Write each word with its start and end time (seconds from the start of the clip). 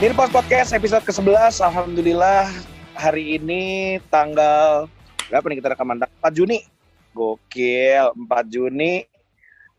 Nirpos 0.00 0.32
Podcast 0.32 0.72
episode 0.72 1.04
ke-11. 1.04 1.60
Alhamdulillah 1.60 2.48
hari 2.96 3.36
ini 3.36 4.00
tanggal 4.08 4.88
berapa 5.28 5.44
nih 5.44 5.60
kita 5.60 5.76
rekaman? 5.76 6.00
4 6.24 6.40
Juni. 6.40 6.64
Gokil, 7.12 8.08
4 8.16 8.48
Juni. 8.48 9.04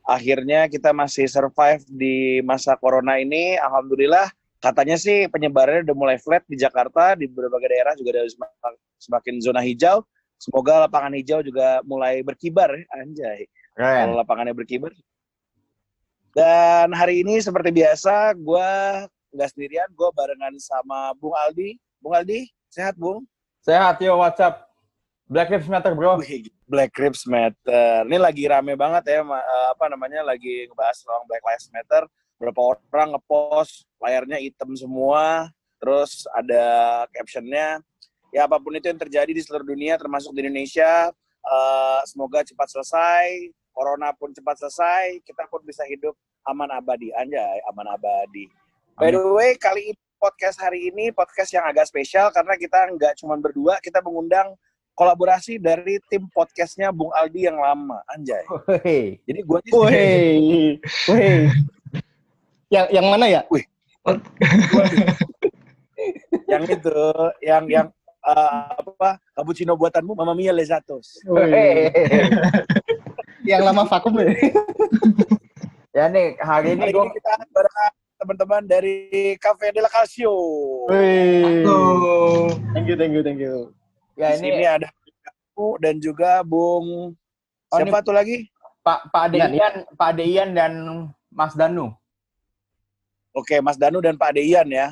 Akhirnya 0.06 0.70
kita 0.70 0.94
masih 0.94 1.26
survive 1.26 1.82
di 1.90 2.38
masa 2.46 2.78
corona 2.78 3.18
ini. 3.18 3.58
Alhamdulillah 3.58 4.30
katanya 4.62 4.94
sih 4.94 5.26
penyebarannya 5.26 5.90
udah 5.90 5.98
mulai 5.98 6.22
flat 6.22 6.46
di 6.46 6.54
Jakarta, 6.54 7.18
di 7.18 7.26
berbagai 7.26 7.74
daerah 7.74 7.98
juga 7.98 8.22
ada 8.22 8.30
semakin, 9.02 9.42
zona 9.42 9.66
hijau. 9.66 10.06
Semoga 10.38 10.86
lapangan 10.86 11.18
hijau 11.18 11.42
juga 11.42 11.82
mulai 11.82 12.22
berkibar, 12.22 12.70
ya, 12.70 12.86
anjay. 12.94 13.50
Kalau 13.74 14.22
lapangannya 14.22 14.54
berkibar. 14.54 14.94
Dan 16.38 16.94
hari 16.94 17.26
ini 17.26 17.42
seperti 17.42 17.74
biasa, 17.74 18.38
gue 18.38 18.70
nggak 19.32 19.50
sendirian, 19.56 19.88
gue 19.92 20.10
barengan 20.14 20.54
sama 20.60 21.16
Bung 21.18 21.34
Aldi. 21.34 21.80
Bung 22.04 22.14
Aldi, 22.16 22.52
sehat 22.68 23.00
Bung? 23.00 23.24
Sehat, 23.64 23.98
yo, 24.04 24.20
WhatsApp. 24.20 24.68
Black 25.32 25.48
Lives 25.48 25.72
Matter, 25.72 25.96
bro. 25.96 26.20
Black 26.68 26.92
Lives 27.00 27.24
Matter. 27.24 28.04
Ini 28.04 28.18
lagi 28.20 28.44
rame 28.52 28.76
banget 28.76 29.16
ya, 29.16 29.24
eh, 29.24 29.68
apa 29.72 29.88
namanya, 29.88 30.28
lagi 30.28 30.68
ngebahas 30.68 30.98
soal 31.00 31.24
Black 31.24 31.40
Lives 31.48 31.72
Matter. 31.72 32.04
Berapa 32.36 32.60
orang 32.92 33.16
ngepost, 33.16 33.88
layarnya 34.02 34.42
hitam 34.44 34.76
semua, 34.76 35.48
terus 35.78 36.26
ada 36.34 37.06
captionnya, 37.14 37.80
ya 38.34 38.50
apa 38.50 38.58
pun 38.58 38.74
itu 38.74 38.90
yang 38.90 38.98
terjadi 38.98 39.30
di 39.30 39.42
seluruh 39.46 39.64
dunia, 39.64 39.94
termasuk 39.96 40.34
di 40.34 40.46
Indonesia, 40.46 41.14
uh, 41.46 42.02
semoga 42.10 42.42
cepat 42.42 42.68
selesai, 42.74 43.54
corona 43.70 44.10
pun 44.18 44.34
cepat 44.34 44.58
selesai, 44.58 45.22
kita 45.22 45.46
pun 45.48 45.62
bisa 45.62 45.86
hidup 45.86 46.18
aman 46.50 46.70
abadi, 46.74 47.14
anjay, 47.14 47.62
aman 47.70 47.94
abadi. 47.94 48.50
By 49.02 49.10
the 49.18 49.34
way, 49.34 49.58
kali 49.58 49.98
ini 49.98 50.02
podcast 50.22 50.62
hari 50.62 50.94
ini 50.94 51.10
podcast 51.10 51.50
yang 51.58 51.66
agak 51.66 51.90
spesial 51.90 52.30
karena 52.30 52.54
kita 52.54 52.86
nggak 52.94 53.18
cuma 53.18 53.34
berdua, 53.34 53.82
kita 53.82 53.98
mengundang 53.98 54.54
kolaborasi 54.94 55.58
dari 55.58 55.98
tim 56.06 56.30
podcastnya 56.30 56.94
Bung 56.94 57.10
Aldi 57.10 57.50
yang 57.50 57.58
lama, 57.58 57.98
anjay. 58.14 58.46
Wih. 58.70 59.18
Jadi 59.26 59.40
gue 59.42 59.60
Wih. 59.74 60.78
Wih. 61.10 61.50
Yang 62.70 62.86
yang 62.94 63.06
mana 63.10 63.26
ya? 63.26 63.42
Wih. 63.50 63.66
yang 66.54 66.64
itu, 66.70 67.02
yang 67.42 67.64
yang 67.74 67.88
uh, 68.22 68.70
apa? 68.86 69.18
Cappuccino 69.34 69.74
buatanmu 69.82 70.14
Mama 70.14 70.38
Mia 70.38 70.54
Lezatos. 70.54 71.18
Yang 73.42 73.62
lama 73.66 73.82
vakum 73.90 74.14
ya. 74.22 74.30
ya 75.98 76.06
nih, 76.06 76.38
hari 76.38 76.78
ini 76.78 76.86
Hari 76.86 76.94
gue 76.94 77.06
kita 77.18 77.50
bareng 77.50 77.98
teman-teman 78.22 78.62
dari 78.70 79.34
Cafe 79.42 79.74
de 79.74 79.82
la 79.82 79.90
Calcio. 79.90 80.30
Halo. 80.86 81.82
Thank 82.70 82.86
you, 82.86 82.94
thank 82.94 83.18
you, 83.18 83.26
thank 83.26 83.42
you. 83.42 83.74
Ya 84.14 84.38
Di 84.38 84.46
ini 84.46 84.62
sini 84.62 84.66
ada 84.70 84.94
aku 85.26 85.82
dan 85.82 85.98
juga 85.98 86.46
Bung 86.46 87.18
Oh, 87.72 87.80
siapa 87.80 88.04
tuh 88.06 88.14
lagi? 88.14 88.46
Pak 88.84 89.10
Pak 89.16 89.32
Iya, 89.32 89.48
Deian, 89.48 89.74
Pak 89.96 90.12
Deian 90.20 90.50
dan 90.54 90.72
Mas 91.34 91.56
Danu. 91.56 91.96
Oke, 93.32 93.58
Mas 93.64 93.80
Danu 93.80 94.04
dan 94.04 94.20
Pak 94.20 94.36
Deyan 94.38 94.68
ya. 94.70 94.92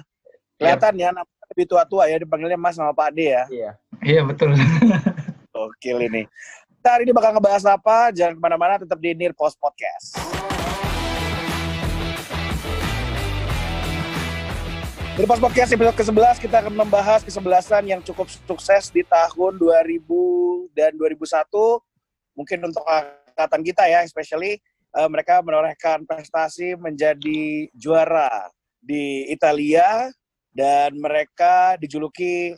Kelihatan 0.55 0.95
ya, 0.95 1.11
namanya 1.11 1.45
lebih 1.51 1.67
tua-tua 1.67 2.07
ya, 2.07 2.17
dipanggilnya 2.17 2.55
Mas 2.55 2.79
sama 2.79 2.95
Pak 2.95 3.11
De 3.13 3.35
ya. 3.35 3.43
Iya. 3.51 3.71
Iya 3.99 4.21
betul. 4.23 4.55
Oke 5.51 5.91
ini. 5.91 6.23
Kita 6.79 6.87
hari 6.95 7.03
ini 7.03 7.11
bakal 7.11 7.35
ngebahas 7.35 7.67
apa? 7.67 8.15
Jangan 8.15 8.39
ke 8.39 8.41
mana-mana, 8.41 8.79
tetap 8.79 8.95
di 8.95 9.11
Near 9.11 9.35
Post 9.35 9.59
Podcast. 9.59 10.15
Di 15.19 15.27
Post 15.27 15.43
Podcast 15.43 15.75
episode 15.75 15.99
ke-11 15.99 16.39
kita 16.39 16.63
akan 16.63 16.79
membahas 16.79 17.27
kesebelasan 17.27 17.83
yang 17.83 17.99
cukup 17.99 18.31
sukses 18.31 18.87
di 18.87 19.03
tahun 19.03 19.59
2000 19.59 19.99
dan 20.71 20.95
2001. 20.95 21.43
Mungkin 22.39 22.63
untuk 22.63 22.79
angkatan 22.87 23.61
kita 23.67 23.83
ya, 23.91 24.07
especially 24.07 24.63
eh, 24.95 25.09
mereka 25.11 25.43
menorehkan 25.43 26.07
prestasi 26.07 26.79
menjadi 26.79 27.67
juara 27.75 28.31
di 28.79 29.27
Italia 29.27 30.07
dan 30.55 30.95
mereka 30.95 31.75
dijuluki 31.83 32.55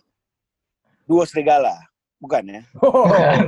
duo 1.10 1.26
serigala. 1.26 1.74
Bukan 2.22 2.46
ya? 2.46 2.62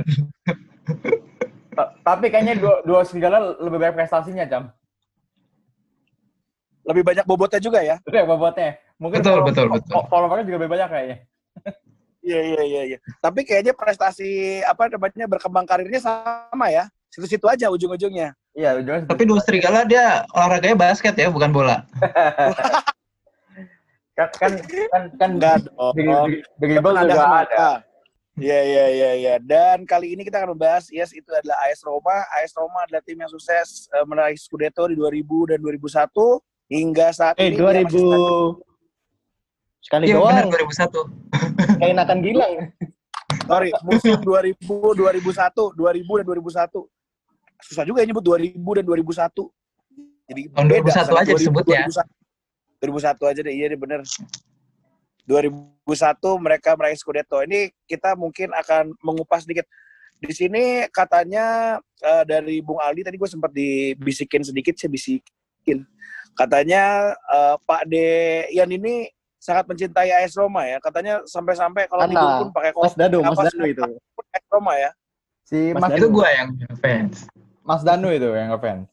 Ta- 1.78 1.94
Tapi 2.02 2.34
kayaknya 2.34 2.58
dua, 2.58 2.82
dua 2.82 3.06
serigala 3.06 3.54
lebih 3.62 3.78
banyak 3.78 3.94
prestasinya, 3.94 4.42
Cam. 4.50 4.74
Lebih 6.84 7.02
banyak 7.02 7.24
bobotnya 7.24 7.58
juga 7.58 7.80
ya? 7.80 7.96
Itu 8.00 8.12
ya 8.12 8.24
bobotnya. 8.24 8.76
Mungkin 9.00 9.18
Betul, 9.20 9.32
follow- 9.32 9.46
betul, 9.48 9.66
betul. 9.72 9.92
fo- 9.92 10.06
followernya 10.08 10.44
juga 10.44 10.56
lebih 10.60 10.72
banyak 10.76 10.88
kayaknya. 10.88 11.16
Iya 12.24 12.40
iya 12.40 12.62
iya 12.64 12.82
iya. 12.88 12.98
Tapi 13.20 13.44
kayaknya 13.44 13.76
prestasi 13.76 14.60
apa 14.64 14.88
namanya 14.88 15.28
berkembang 15.28 15.68
karirnya 15.68 16.00
sama 16.00 16.72
ya. 16.72 16.88
Situ-situ 17.12 17.44
aja 17.46 17.68
ujung-ujungnya. 17.68 18.32
Iya, 18.56 18.80
ujungnya 18.80 19.06
Tapi 19.06 19.22
dua 19.28 19.38
serigala 19.44 19.84
dia 19.84 20.24
olahraganya 20.32 20.74
basket 20.74 21.14
ya, 21.14 21.28
bukan 21.28 21.52
bola. 21.52 21.84
kan 24.14 24.30
kan 24.38 24.52
kan 24.88 25.02
kan 25.18 25.30
Enggak 25.34 25.66
dribble 26.56 26.94
Kan 26.94 27.04
juga 27.10 27.26
ada. 27.44 27.68
Iya 28.34 28.60
iya 28.66 28.84
iya 28.90 29.10
iya. 29.14 29.34
Dan 29.38 29.86
kali 29.86 30.18
ini 30.18 30.26
kita 30.26 30.42
akan 30.42 30.58
membahas 30.58 30.90
yes 30.90 31.14
itu 31.14 31.30
adalah 31.30 31.54
AS 31.70 31.86
Roma. 31.86 32.18
AS 32.34 32.50
Roma 32.54 32.82
adalah 32.82 33.02
tim 33.06 33.14
yang 33.14 33.30
sukses 33.30 33.86
eh, 33.94 34.02
meraih 34.02 34.34
Scudetto 34.34 34.90
di 34.90 34.98
2000 34.98 35.54
dan 35.54 35.58
2001 35.62 36.10
hingga 36.66 37.10
saat 37.10 37.36
Eh, 37.36 37.48
ini 37.48 37.54
dia 37.54 37.84
2000 37.84 37.84
masih- 37.84 38.56
sekali 39.80 40.04
Iya 40.06 40.16
benar 40.16 40.44
doang 40.44 40.50
2001. 40.50 41.00
kayak 41.76 41.94
Nathan 41.94 42.20
Gilang. 42.20 42.52
sorry 43.44 43.70
musim 43.82 44.16
2000 44.16 44.56
2001 44.94 45.76
2000 45.76 46.16
dan 46.16 46.24
2001 46.24 46.80
susah 47.60 47.84
juga 47.84 48.00
ya 48.00 48.06
nyebut 48.06 48.24
2000 48.24 48.56
dan 48.72 48.84
2001 48.84 49.52
jadi 50.24 50.42
Tahun 50.50 50.66
2001 50.66 51.04
sama 51.04 51.20
aja 51.20 51.32
disebut 51.34 51.64
ya. 51.66 51.84
2001 51.84 52.08
2001 52.80 53.28
aja 53.28 53.40
deh 53.42 53.52
iya 53.52 53.66
deh 53.68 53.76
bener 53.76 54.00
2001 55.22 55.84
mereka 56.38 56.72
meraih 56.74 56.96
Scudetto 56.96 57.40
ini 57.40 57.68
kita 57.82 58.12
mungkin 58.14 58.52
akan 58.52 58.96
mengupas 58.98 59.44
sedikit 59.44 59.68
di 60.16 60.32
sini 60.32 60.64
katanya 60.88 61.76
eh, 61.98 62.24
dari 62.24 62.60
Bung 62.60 62.76
Aldi 62.78 63.04
tadi 63.04 63.16
gue 63.16 63.28
sempat 63.28 63.50
dibisikin 63.50 64.40
sedikit 64.40 64.72
saya 64.74 64.88
bisikin 64.88 65.84
katanya 66.34 67.14
eh, 67.14 67.54
Pak 67.62 67.82
De 67.86 68.06
Ian 68.50 68.70
ini 68.70 69.06
sangat 69.38 69.68
mencintai 69.68 70.08
AS 70.08 70.34
Roma 70.40 70.64
ya 70.64 70.80
katanya 70.80 71.20
sampai-sampai 71.28 71.84
kalau 71.84 72.08
tidur 72.08 72.30
pun 72.40 72.48
pakai 72.56 72.72
Mas 72.72 72.96
Danu, 72.96 73.20
Mas 73.20 73.36
Danu 73.36 73.52
semua 73.52 73.68
itu. 73.68 73.82
AS 74.34 74.44
Roma 74.48 74.72
ya 74.80 74.90
Si 75.44 75.76
Mas 75.76 75.84
Mas, 75.84 75.90
Danu. 75.92 76.00
Itu 76.00 76.08
gua 76.08 76.28
yang 76.32 76.48
fans. 76.80 77.16
Mas 77.60 77.82
Danu 77.84 78.08
itu 78.08 78.28
yang 78.32 78.56
ngefans. 78.56 78.88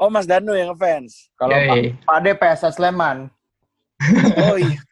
oh 0.00 0.08
Mas 0.08 0.24
Danu 0.24 0.56
yang 0.56 0.72
fans 0.72 1.28
Kalau 1.36 1.52
Pak. 1.52 1.76
Pak 2.08 2.18
De 2.24 2.32
PSS 2.32 2.80
Sleman. 2.80 3.28
oh 4.48 4.56
iya 4.56 4.80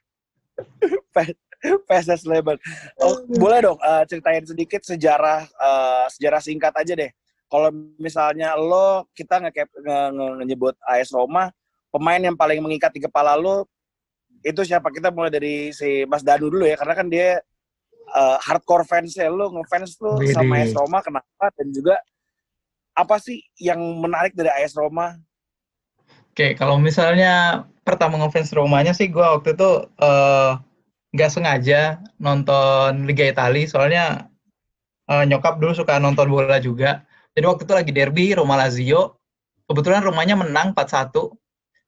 PSS 1.89 2.29
Sleman 2.29 2.61
oh, 3.01 3.25
boleh 3.41 3.65
dong 3.65 3.81
eh, 3.81 4.05
ceritain 4.05 4.45
sedikit 4.45 4.85
sejarah 4.85 5.49
eh, 5.49 6.05
sejarah 6.13 6.45
singkat 6.45 6.77
aja 6.77 6.93
deh 6.93 7.09
kalau 7.49 7.73
misalnya 7.97 8.55
lo 8.55 9.09
kita 9.17 9.41
nge, 9.41 9.51
nge, 9.57 9.99
nge- 10.15 10.45
nyebut 10.45 10.75
AS 10.85 11.11
Roma 11.11 11.49
pemain 11.89 12.21
yang 12.21 12.37
paling 12.37 12.61
mengikat 12.61 12.93
di 12.93 13.01
kepala 13.01 13.35
lo 13.35 13.65
itu 14.45 14.63
siapa 14.63 14.93
kita 14.93 15.11
mulai 15.11 15.33
dari 15.33 15.75
si 15.75 16.05
Mas 16.07 16.23
Danu 16.23 16.53
dulu 16.53 16.69
ya 16.69 16.77
karena 16.79 16.95
kan 16.95 17.09
dia 17.11 17.41
eh, 18.15 18.37
hardcore 18.45 18.85
fans 18.87 19.17
ya 19.17 19.33
lo 19.33 19.51
ngefans 19.51 19.99
Widih. 19.99 20.37
sama 20.37 20.63
AS 20.63 20.73
Roma 20.77 20.99
kenapa 21.01 21.45
dan 21.57 21.69
juga 21.73 21.97
apa 22.95 23.17
sih 23.19 23.43
yang 23.59 23.81
menarik 23.81 24.37
dari 24.37 24.53
AS 24.53 24.77
Roma 24.77 25.17
Oke, 26.39 26.55
kalau 26.55 26.79
misalnya 26.79 27.67
pertama 27.83 28.15
ngefans 28.15 28.55
Romanya 28.55 28.95
sih 28.95 29.11
gua 29.11 29.35
waktu 29.35 29.59
itu 29.59 29.71
eh, 29.99 30.53
nggak 31.11 31.31
sengaja 31.35 31.99
nonton 32.23 33.11
Liga 33.11 33.27
Italia, 33.27 33.67
soalnya 33.67 34.05
eh, 35.11 35.25
nyokap 35.27 35.59
dulu 35.59 35.75
suka 35.75 35.99
nonton 35.99 36.31
bola 36.31 36.63
juga. 36.63 37.03
Jadi 37.39 37.47
waktu 37.47 37.63
itu 37.71 37.75
lagi 37.79 37.93
derby 37.95 38.35
Roma 38.35 38.59
Lazio. 38.59 39.15
Kebetulan 39.71 40.03
Romanya 40.03 40.35
menang 40.35 40.75
4-1. 40.75 41.39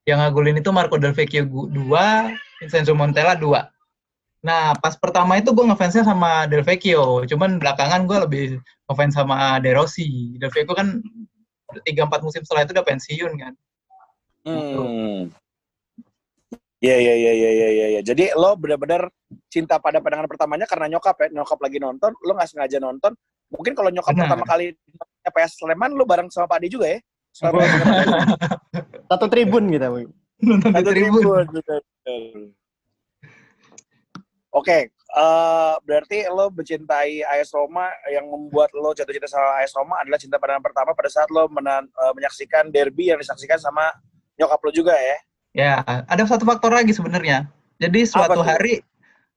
Yang 0.07 0.19
ngagulin 0.23 0.63
itu 0.63 0.71
Marco 0.71 0.95
Del 0.95 1.11
Vecchio 1.11 1.43
2, 1.43 1.75
Vincenzo 2.63 2.95
Montella 2.95 3.35
2. 3.35 4.47
Nah, 4.47 4.79
pas 4.79 4.95
pertama 4.95 5.43
itu 5.43 5.51
gue 5.51 5.67
ngefansnya 5.67 6.07
sama 6.07 6.47
Del 6.47 6.63
Vecchio, 6.63 7.27
cuman 7.27 7.59
belakangan 7.59 8.07
gue 8.07 8.19
lebih 8.31 8.45
ngefans 8.87 9.19
sama 9.19 9.59
De 9.59 9.75
Rossi. 9.75 10.39
Del 10.39 10.55
Vecchio 10.55 10.71
kan 10.71 11.03
3-4 11.83 12.23
musim 12.23 12.47
setelah 12.47 12.63
itu 12.63 12.73
udah 12.73 12.87
pensiun 12.87 13.33
kan. 13.35 13.53
Hmm. 14.47 15.35
Iya 16.81 16.97
iya 16.97 17.15
iya 17.19 17.33
iya 17.35 17.51
iya 17.51 17.69
iya. 17.69 17.87
Ya. 17.99 18.01
Jadi 18.07 18.33
lo 18.39 18.55
benar-benar 18.55 19.11
cinta 19.51 19.83
pada 19.83 19.99
pandangan 19.99 20.31
pertamanya 20.31 20.65
karena 20.65 20.97
nyokap 20.97 21.27
ya, 21.27 21.29
nyokap 21.43 21.59
lagi 21.59 21.83
nonton, 21.83 22.15
lo 22.23 22.39
nggak 22.39 22.49
sengaja 22.49 22.79
nonton. 22.79 23.13
Mungkin 23.51 23.75
kalau 23.75 23.91
nyokap 23.91 24.15
Benar. 24.15 24.31
pertama 24.31 24.45
kali 24.47 24.73
PS 25.31 25.63
Sleman 25.63 25.95
lo 25.95 26.05
bareng 26.05 26.29
sama 26.29 26.47
Pak 26.47 26.59
Ade 26.61 26.69
juga 26.69 26.87
ya? 26.91 26.99
Selama 27.31 27.63
Satu 29.11 29.27
tribun 29.31 29.71
kita. 29.71 29.87
Bu. 29.89 30.11
nonton 30.41 30.71
di 30.73 30.77
Satu 30.83 30.91
tribun. 30.91 31.21
tribun, 31.23 31.47
betul, 31.53 31.81
betul. 31.81 32.43
Oke, 34.51 34.91
eh, 34.91 35.75
berarti 35.87 36.27
lo 36.27 36.51
mencintai 36.51 37.23
AS 37.23 37.55
Roma 37.55 37.87
yang 38.11 38.27
membuat 38.27 38.75
lo 38.75 38.91
jatuh 38.91 39.15
cinta 39.15 39.31
sama 39.31 39.63
AS 39.63 39.71
Roma 39.79 40.03
adalah 40.03 40.19
cinta 40.19 40.43
pandangan 40.43 40.65
pertama 40.67 40.91
pada 40.91 41.07
saat 41.07 41.31
lo 41.31 41.47
menan- 41.47 41.87
eh, 41.87 42.13
menyaksikan 42.19 42.75
derby 42.75 43.15
yang 43.15 43.19
disaksikan 43.23 43.63
sama 43.63 43.95
nyokap 44.35 44.59
lo 44.59 44.71
juga 44.75 44.95
ya? 44.99 45.17
Ya, 45.51 45.73
ada 45.87 46.23
satu 46.27 46.43
faktor 46.43 46.75
lagi 46.75 46.91
sebenarnya. 46.91 47.47
Jadi 47.79 48.07
suatu 48.07 48.43
hari 48.43 48.83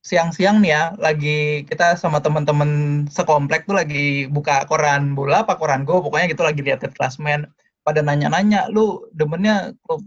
siang-siang 0.04 0.60
nih 0.60 0.72
ya, 0.76 0.84
lagi 1.00 1.64
kita 1.64 1.96
sama 1.96 2.20
teman-teman 2.20 3.04
sekomplek 3.08 3.64
tuh 3.64 3.80
lagi 3.80 4.28
buka 4.28 4.68
koran 4.68 5.16
bola 5.16 5.48
apa 5.48 5.56
koran 5.56 5.88
go, 5.88 6.04
pokoknya 6.04 6.36
gitu 6.36 6.44
lagi 6.44 6.60
lihat 6.60 6.84
klasmen. 6.94 7.48
Pada 7.84 8.00
nanya-nanya, 8.00 8.72
lu 8.72 9.08
demennya 9.12 9.76
klub, 9.84 10.04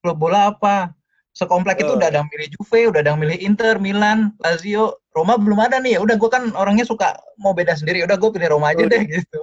klub 0.00 0.16
bola 0.16 0.52
apa? 0.52 0.92
Sekomplek 1.34 1.82
itu 1.82 1.98
udah 1.98 2.14
ada 2.14 2.22
yang 2.22 2.30
milih 2.30 2.48
Juve, 2.54 2.80
udah 2.94 3.00
ada 3.02 3.10
yang 3.10 3.20
milih 3.20 3.38
Inter, 3.42 3.74
Milan, 3.82 4.30
Lazio, 4.38 5.02
Roma 5.10 5.34
belum 5.34 5.58
ada 5.66 5.82
nih. 5.82 5.98
Ya 5.98 6.00
udah 6.04 6.14
gue 6.14 6.30
kan 6.30 6.54
orangnya 6.54 6.86
suka 6.86 7.18
mau 7.42 7.50
beda 7.50 7.74
sendiri. 7.74 8.06
Udah 8.06 8.14
gue 8.14 8.30
pilih 8.30 8.54
Roma 8.54 8.70
aja 8.70 8.86
Oh, 8.86 8.88
deh 8.88 9.02
gitu. 9.02 9.40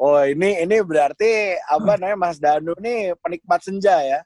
Oh 0.00 0.24
ini 0.24 0.64
ini 0.64 0.80
berarti 0.80 1.60
apa 1.60 2.00
namanya 2.00 2.16
Mas 2.16 2.40
Danu 2.40 2.72
nih 2.80 3.12
penikmat 3.20 3.60
senja 3.60 4.00
ya? 4.00 4.20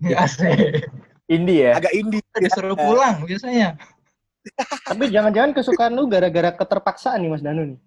Ya 0.00 0.24
sih. 0.24 0.80
Indie 1.28 1.68
ya. 1.68 1.76
Agak 1.76 1.92
indie. 1.92 2.24
Disuruh 2.40 2.80
pulang 2.80 3.28
biasanya. 3.28 3.76
Tapi 4.88 5.08
jangan-jangan 5.08 5.52
kesukaan 5.54 5.92
lu 5.94 6.10
gara-gara 6.10 6.50
keterpaksaan 6.54 7.22
nih 7.22 7.30
Mas 7.30 7.42
Danu 7.42 7.74
nih. 7.74 7.78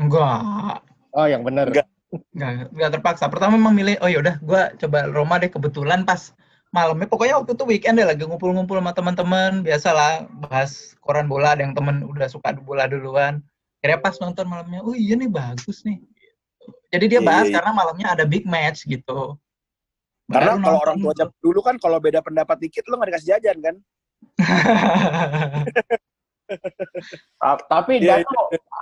Enggak. 0.00 0.80
Oh, 1.12 1.26
yang 1.26 1.44
bener. 1.44 1.68
Enggak. 1.68 1.88
nggak 2.10 2.74
nggak 2.74 2.90
terpaksa 2.98 3.30
pertama 3.30 3.54
memang 3.54 3.70
milih 3.70 3.94
oh 4.02 4.10
yaudah 4.10 4.42
gue 4.42 4.62
coba 4.82 5.06
Roma 5.14 5.38
deh 5.38 5.46
kebetulan 5.46 6.02
pas 6.02 6.34
malamnya 6.74 7.06
pokoknya 7.06 7.38
waktu 7.38 7.54
itu 7.54 7.62
weekend 7.70 8.02
deh 8.02 8.06
lagi 8.10 8.26
ngumpul-ngumpul 8.26 8.82
sama 8.82 8.90
teman-teman 8.90 9.62
biasalah 9.62 10.26
bahas 10.42 10.98
koran 10.98 11.30
bola 11.30 11.54
ada 11.54 11.62
yang 11.62 11.70
temen 11.70 12.02
udah 12.02 12.26
suka 12.26 12.50
bola 12.66 12.90
duluan 12.90 13.38
kira 13.78 13.94
pas 14.02 14.18
nonton 14.18 14.42
malamnya 14.42 14.82
oh 14.82 14.90
iya 14.90 15.14
nih 15.14 15.30
bagus 15.30 15.86
nih 15.86 16.02
jadi 16.90 17.04
dia 17.06 17.20
Iya, 17.22 17.28
bahas 17.30 17.46
iya. 17.46 17.54
karena 17.62 17.70
malamnya 17.72 18.06
ada 18.10 18.24
big 18.26 18.42
match 18.42 18.84
gitu 18.90 19.38
Karena 20.30 20.58
Baru 20.58 20.62
kalau 20.62 20.78
nonton 20.78 20.82
orang 20.82 20.98
tua 21.02 21.26
dulu 21.42 21.60
kan 21.62 21.76
kalau 21.78 21.98
beda 21.98 22.20
pendapat 22.22 22.58
dikit 22.62 22.86
lo 22.86 22.98
nggak 22.98 23.10
dikasih 23.14 23.28
jajan 23.38 23.58
kan? 23.58 23.76
Ta- 27.38 27.64
Tapi 27.70 28.02
Iya, 28.02 28.26
Danu, 28.26 28.40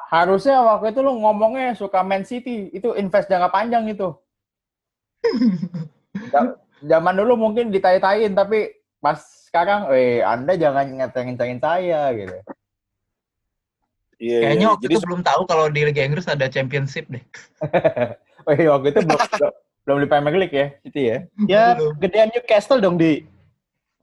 harusnya 0.08 0.56
waktu 0.64 0.96
itu 0.96 1.00
lu 1.04 1.20
ngomongnya 1.20 1.76
suka 1.76 2.00
Man 2.00 2.24
City, 2.24 2.72
itu 2.72 2.96
invest 2.96 3.28
jangka 3.28 3.52
panjang 3.52 3.84
itu. 3.88 4.14
Zaman 6.90 7.14
dulu 7.18 7.34
mungkin 7.36 7.74
ditai-taiin, 7.74 8.32
tapi 8.38 8.72
pas 9.02 9.18
sekarang, 9.48 9.90
eh 9.92 10.22
Anda 10.24 10.54
jangan 10.54 10.86
ngecengin-cengin 10.96 11.60
saya 11.60 12.12
gitu. 12.14 12.38
Iya. 14.18 14.38
kayaknya 14.42 14.66
waktu 14.74 14.84
Jadi 14.90 14.94
itu 14.98 15.06
belum 15.06 15.22
tahu 15.22 15.42
kalau 15.46 15.70
di 15.70 15.80
Liga 15.86 16.02
Inggris 16.02 16.26
ada 16.26 16.50
championship 16.50 17.06
deh 17.06 17.22
Oh 18.50 18.54
iya, 18.56 18.74
waktu 18.74 18.90
itu 18.90 19.00
belum, 19.06 19.20
belum 19.86 19.98
di 20.02 20.08
Premier 20.08 20.34
League 20.40 20.56
ya, 20.56 20.66
City 20.80 21.02
ya. 21.04 21.18
Ya, 21.44 21.64
gedean 22.00 22.32
Newcastle 22.32 22.80
dong 22.80 22.96
di 22.96 23.28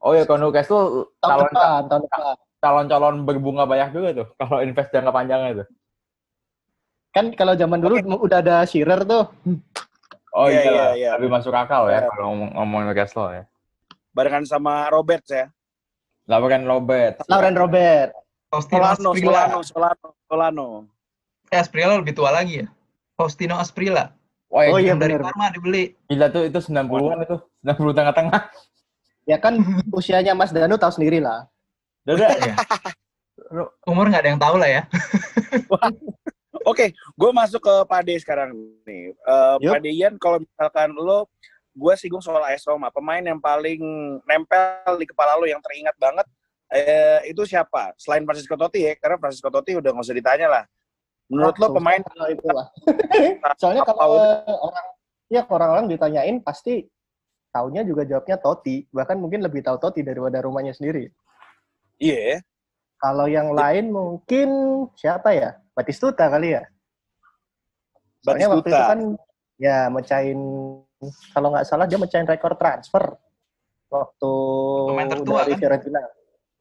Oh 0.06 0.14
iya, 0.14 0.22
kalau 0.24 0.38
Newcastle 0.40 1.10
tahun 1.18 1.30
calon 1.34 1.46
depan, 1.50 1.82
tahun 1.90 2.02
depan. 2.06 2.36
calon-calon 2.62 3.16
berbunga 3.26 3.66
banyak 3.66 3.90
juga 3.90 4.10
tuh 4.14 4.28
kalau 4.38 4.62
invest 4.62 4.90
jangka 4.90 5.10
panjangnya 5.10 5.66
tuh. 5.66 5.68
Kan 7.10 7.34
kalau 7.34 7.58
zaman 7.58 7.82
dulu 7.82 7.98
udah 8.22 8.38
ada 8.38 8.62
Shearer 8.64 9.02
tuh. 9.02 9.26
Oh 10.36 10.46
Iya, 10.46 10.62
iya, 10.62 10.70
iya, 10.70 10.86
iya. 10.94 11.10
lebih 11.16 11.32
masuk 11.32 11.50
akal 11.52 11.88
ya 11.88 12.04
Iya. 12.04 12.12
kalau 12.12 12.26
ngomong, 12.30 12.50
ngomong 12.54 12.82
Newcastle 12.86 13.30
ya. 13.32 13.44
barengan 14.14 14.46
sama 14.46 14.88
Robert 14.88 15.26
ya. 15.28 15.50
Lawan 16.26 16.64
Robert. 16.64 17.20
Lauren 17.28 17.52
Robert. 17.54 18.16
Solano, 18.56 19.12
Solano, 19.12 19.60
Solano, 19.62 20.08
Solano. 20.26 20.68
eh 21.50 21.60
Asprilla 21.60 22.00
lebih 22.00 22.16
tua 22.16 22.32
lagi 22.32 22.64
ya 22.64 22.68
Faustino 23.14 23.60
Asprilla 23.60 24.16
Wah, 24.48 24.72
Oh 24.72 24.80
iya 24.80 24.96
dari 24.96 25.20
bener. 25.20 25.28
Parma 25.28 25.52
dibeli 25.52 25.92
gila 26.08 26.32
tuh 26.32 26.48
itu 26.48 26.56
90-an 26.62 27.20
itu. 27.22 27.38
90 27.62 27.92
tengah-tengah. 27.92 28.42
Ya 29.26 29.38
kan 29.42 29.58
usianya 29.90 30.38
Mas 30.38 30.54
Danu 30.54 30.78
tahu 30.78 30.94
sendiri 30.94 31.22
lah. 31.22 31.50
Udah, 32.06 32.30
Ya. 32.46 32.56
umur 33.84 34.08
nggak 34.08 34.24
ada 34.24 34.30
yang 34.32 34.40
tahu 34.42 34.56
lah 34.56 34.70
ya 34.72 34.82
Oke, 36.72 36.98
gue 36.98 37.32
masuk 37.36 37.62
ke 37.62 37.74
Pade 37.86 38.16
sekarang 38.18 38.58
nih. 38.88 39.14
Eh 39.14 39.56
Yup. 39.62 39.72
Pade 39.78 39.90
Ian, 39.94 40.14
kalau 40.18 40.42
misalkan 40.42 40.98
lo, 40.98 41.30
gue 41.78 41.94
singgung 41.94 42.26
soal 42.26 42.42
AS 42.42 42.66
Roma. 42.66 42.90
Pemain 42.90 43.22
yang 43.22 43.38
paling 43.38 43.78
nempel 44.26 44.98
di 44.98 45.06
kepala 45.06 45.38
lo 45.38 45.46
yang 45.46 45.62
teringat 45.62 45.94
banget, 46.02 46.26
eh, 46.74 47.22
itu 47.30 47.46
siapa? 47.46 47.94
Selain 48.02 48.26
Francisco 48.26 48.58
Totti 48.58 48.82
ya, 48.82 48.98
karena 48.98 49.22
Francisco 49.22 49.54
Totti 49.54 49.78
udah 49.78 49.94
nggak 49.94 50.06
usah 50.10 50.18
ditanya 50.18 50.48
lah. 50.50 50.64
Menurut 51.30 51.54
lo 51.62 51.70
Wah, 51.70 51.74
pemain 51.78 52.02
kalau 52.02 52.28
itu 52.34 52.48
lah. 52.50 52.68
Soalnya 53.62 53.84
kalau 53.86 54.18
orang 54.66 54.88
ya 55.30 55.42
orang-orang 55.46 55.86
ditanyain 55.86 56.38
pasti 56.42 56.86
taunya 57.56 57.88
juga 57.88 58.04
jawabnya 58.04 58.36
Totti. 58.36 58.84
Bahkan 58.92 59.16
mungkin 59.16 59.40
lebih 59.40 59.64
tahu 59.64 59.80
Totti 59.80 60.04
daripada 60.04 60.44
rumahnya 60.44 60.76
sendiri. 60.76 61.08
iya, 61.96 62.44
Kalau 63.00 63.32
yang 63.32 63.56
lain 63.56 63.96
mungkin 63.96 64.50
siapa 65.00 65.32
ya? 65.32 65.56
Batistuta 65.72 66.28
kali 66.28 66.60
ya. 66.60 66.68
Soalnya 68.20 68.52
waktu 68.52 68.68
itu 68.68 68.76
Batistuta. 68.76 68.92
kan 68.92 69.00
ya 69.56 69.78
mecahin 69.88 70.40
kalau 71.32 71.48
nggak 71.56 71.64
salah 71.64 71.88
dia 71.88 71.96
mecahin 71.96 72.28
rekor 72.28 72.60
transfer 72.60 73.16
waktu 73.88 74.34
Pemain 74.92 75.08
tertua, 75.08 75.40
dari 75.48 75.54
kan? 75.56 75.60
Fiorentina. 75.64 76.02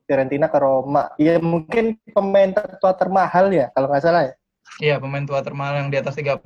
Fiorentina 0.05 0.46
ke 0.52 0.58
Roma. 0.61 1.05
Ya 1.19 1.41
mungkin 1.43 1.96
pemain 2.12 2.52
tertua 2.55 2.93
termahal 2.94 3.50
ya 3.50 3.73
kalau 3.75 3.91
nggak 3.91 4.05
salah 4.05 4.23
ya. 4.31 4.35
Iya, 4.82 4.94
pemain 5.02 5.25
tua 5.26 5.41
termahal 5.43 5.82
yang 5.82 5.88
di 5.91 5.99
atas 5.99 6.14
30 6.14 6.38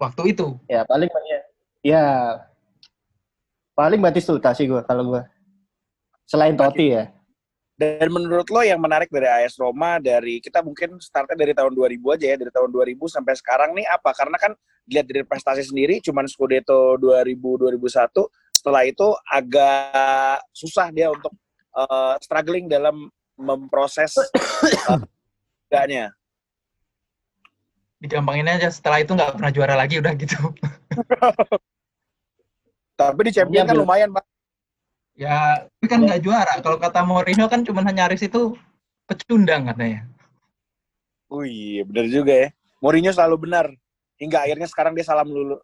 waktu 0.00 0.22
itu. 0.30 0.56
Ya 0.66 0.82
paling 0.88 1.10
ya. 1.10 1.40
Ya 1.80 2.04
paling 3.80 4.00
Batistuta 4.04 4.52
sih 4.52 4.68
gua 4.68 4.84
kalau 4.84 5.16
gua. 5.16 5.24
Selain 6.28 6.52
Totti 6.52 6.92
ya. 6.92 7.08
Dan 7.80 8.12
menurut 8.12 8.44
lo 8.52 8.60
yang 8.60 8.76
menarik 8.76 9.08
dari 9.08 9.24
AS 9.24 9.56
Roma 9.56 9.96
dari 9.96 10.36
kita 10.36 10.60
mungkin 10.60 11.00
startnya 11.00 11.32
dari 11.32 11.56
tahun 11.56 11.72
2000 11.72 11.96
aja 12.12 12.26
ya, 12.28 12.36
dari 12.36 12.52
tahun 12.52 12.68
2000 12.68 13.08
sampai 13.08 13.32
sekarang 13.40 13.72
nih 13.72 13.88
apa? 13.88 14.12
Karena 14.12 14.36
kan 14.36 14.52
dilihat 14.84 15.08
dari 15.08 15.24
prestasi 15.24 15.64
sendiri 15.64 15.96
cuman 16.04 16.28
Scudetto 16.28 17.00
2000 17.00 17.40
2001, 17.40 18.28
setelah 18.52 18.84
itu 18.84 19.08
agak 19.24 20.44
susah 20.52 20.92
dia 20.92 21.08
untuk 21.08 21.32
eh, 21.72 22.14
struggling 22.20 22.68
dalam 22.68 23.08
memproses 23.40 24.12
uh, 24.20 25.00
liganya. 25.72 26.12
Digampangin 27.96 28.44
aja 28.44 28.68
setelah 28.68 29.00
itu 29.00 29.16
nggak 29.16 29.40
pernah 29.40 29.50
juara 29.56 29.74
lagi 29.80 29.96
udah 30.04 30.12
gitu. 30.20 30.36
Tapi 33.08 33.20
di 33.28 33.32
Champions 33.32 33.64
Iya, 33.64 33.68
kan 33.68 33.76
belum. 33.76 33.84
lumayan, 33.88 34.08
Pak. 34.12 34.24
Ya, 35.16 35.64
tapi 35.68 35.86
kan 35.88 36.00
nggak 36.04 36.20
juara. 36.24 36.54
Kalau 36.60 36.76
kata 36.80 37.00
Mourinho 37.04 37.46
kan 37.48 37.60
cuma 37.64 37.84
hanya 37.84 38.04
nyaris 38.08 38.24
itu 38.24 38.56
pecundang 39.04 39.68
katanya. 39.68 40.08
Wih, 41.28 41.84
bener 41.84 42.06
juga 42.08 42.32
ya. 42.32 42.48
Mourinho 42.80 43.12
selalu 43.12 43.48
benar. 43.48 43.66
Hingga 44.16 44.44
akhirnya 44.48 44.68
sekarang 44.68 44.92
dia 44.96 45.04
salah 45.04 45.24
melulu. 45.24 45.60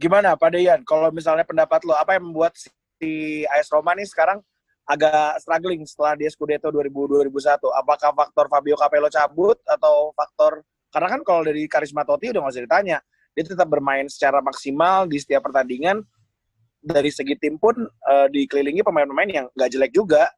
Gimana 0.00 0.32
Pak 0.36 0.56
Deyan? 0.56 0.80
Kalau 0.84 1.12
misalnya 1.12 1.44
pendapat 1.44 1.84
lo, 1.84 1.92
apa 1.92 2.16
yang 2.16 2.32
membuat 2.32 2.56
si 2.56 3.44
AS 3.52 3.68
Roma 3.68 3.92
nih 3.92 4.08
sekarang 4.08 4.40
agak 4.88 5.40
struggling 5.44 5.84
setelah 5.84 6.16
dia 6.16 6.32
Scudetto 6.32 6.72
2000-2001? 6.72 7.60
Apakah 7.76 8.10
faktor 8.16 8.46
Fabio 8.48 8.76
Capello 8.80 9.08
cabut 9.12 9.60
atau 9.68 10.12
faktor... 10.16 10.64
Karena 10.90 11.06
kan 11.06 11.20
kalau 11.22 11.46
dari 11.46 11.70
Karisma 11.70 12.02
Totti 12.02 12.32
udah 12.34 12.40
nggak 12.42 12.54
usah 12.56 12.64
ditanya. 12.66 12.98
Dia 13.34 13.44
tetap 13.46 13.68
bermain 13.70 14.06
secara 14.10 14.42
maksimal 14.42 15.06
di 15.06 15.18
setiap 15.20 15.46
pertandingan. 15.46 16.02
Dari 16.80 17.12
segi 17.12 17.36
tim 17.36 17.60
pun 17.60 17.76
eh, 17.84 18.26
dikelilingi 18.32 18.80
pemain-pemain 18.80 19.30
yang 19.30 19.46
nggak 19.52 19.70
jelek 19.70 19.92
juga. 19.92 20.28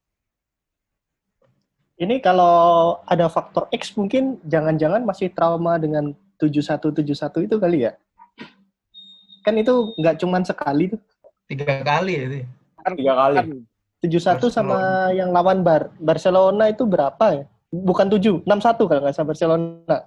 Ini 2.02 2.18
kalau 2.18 2.98
ada 3.06 3.30
faktor 3.30 3.70
X 3.70 3.94
mungkin 3.94 4.42
jangan-jangan 4.42 5.06
masih 5.06 5.30
trauma 5.30 5.78
dengan 5.78 6.10
7171 6.42 7.46
itu 7.46 7.56
kali 7.62 7.86
ya. 7.86 7.92
Kan 9.46 9.54
itu 9.54 9.94
nggak 9.94 10.18
cuman 10.18 10.42
sekali 10.42 10.90
tuh. 10.90 11.00
Tiga 11.46 11.84
kali 11.86 12.12
ya. 12.18 12.22
itu. 12.26 12.38
Kan, 12.82 12.92
Tiga 12.98 13.14
kali. 13.14 13.36
kan 13.38 13.48
71 14.02 14.50
sama 14.50 14.78
yang 15.14 15.30
lawan 15.30 15.62
Bar 15.62 15.94
Barcelona 16.02 16.66
itu 16.66 16.82
berapa 16.82 17.22
ya? 17.38 17.44
Bukan 17.70 18.10
7, 18.10 18.42
61 18.42 18.90
kalau 18.90 19.00
nggak 19.06 19.14
salah 19.14 19.30
Barcelona. 19.30 19.98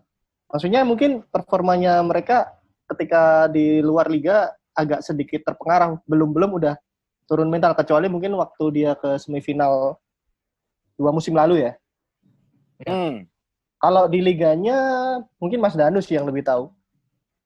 Maksudnya 0.52 0.82
mungkin 0.84 1.24
performanya 1.32 2.04
mereka 2.04 2.60
ketika 2.94 3.50
di 3.50 3.82
luar 3.82 4.08
liga 4.10 4.54
agak 4.76 5.02
sedikit 5.02 5.42
terpengaruh. 5.48 6.04
Belum-belum 6.06 6.60
udah 6.62 6.76
turun 7.26 7.50
mental 7.50 7.74
kecuali 7.74 8.06
mungkin 8.06 8.38
waktu 8.38 8.66
dia 8.74 8.92
ke 8.94 9.18
semifinal 9.18 9.98
dua 10.96 11.12
musim 11.12 11.34
lalu 11.36 11.66
ya. 11.66 11.72
hmm, 12.86 13.26
Kalau 13.82 14.08
di 14.08 14.20
liganya 14.24 14.78
mungkin 15.38 15.60
Mas 15.62 15.76
Danus 15.78 16.08
yang 16.10 16.26
lebih 16.26 16.46
tahu. 16.46 16.72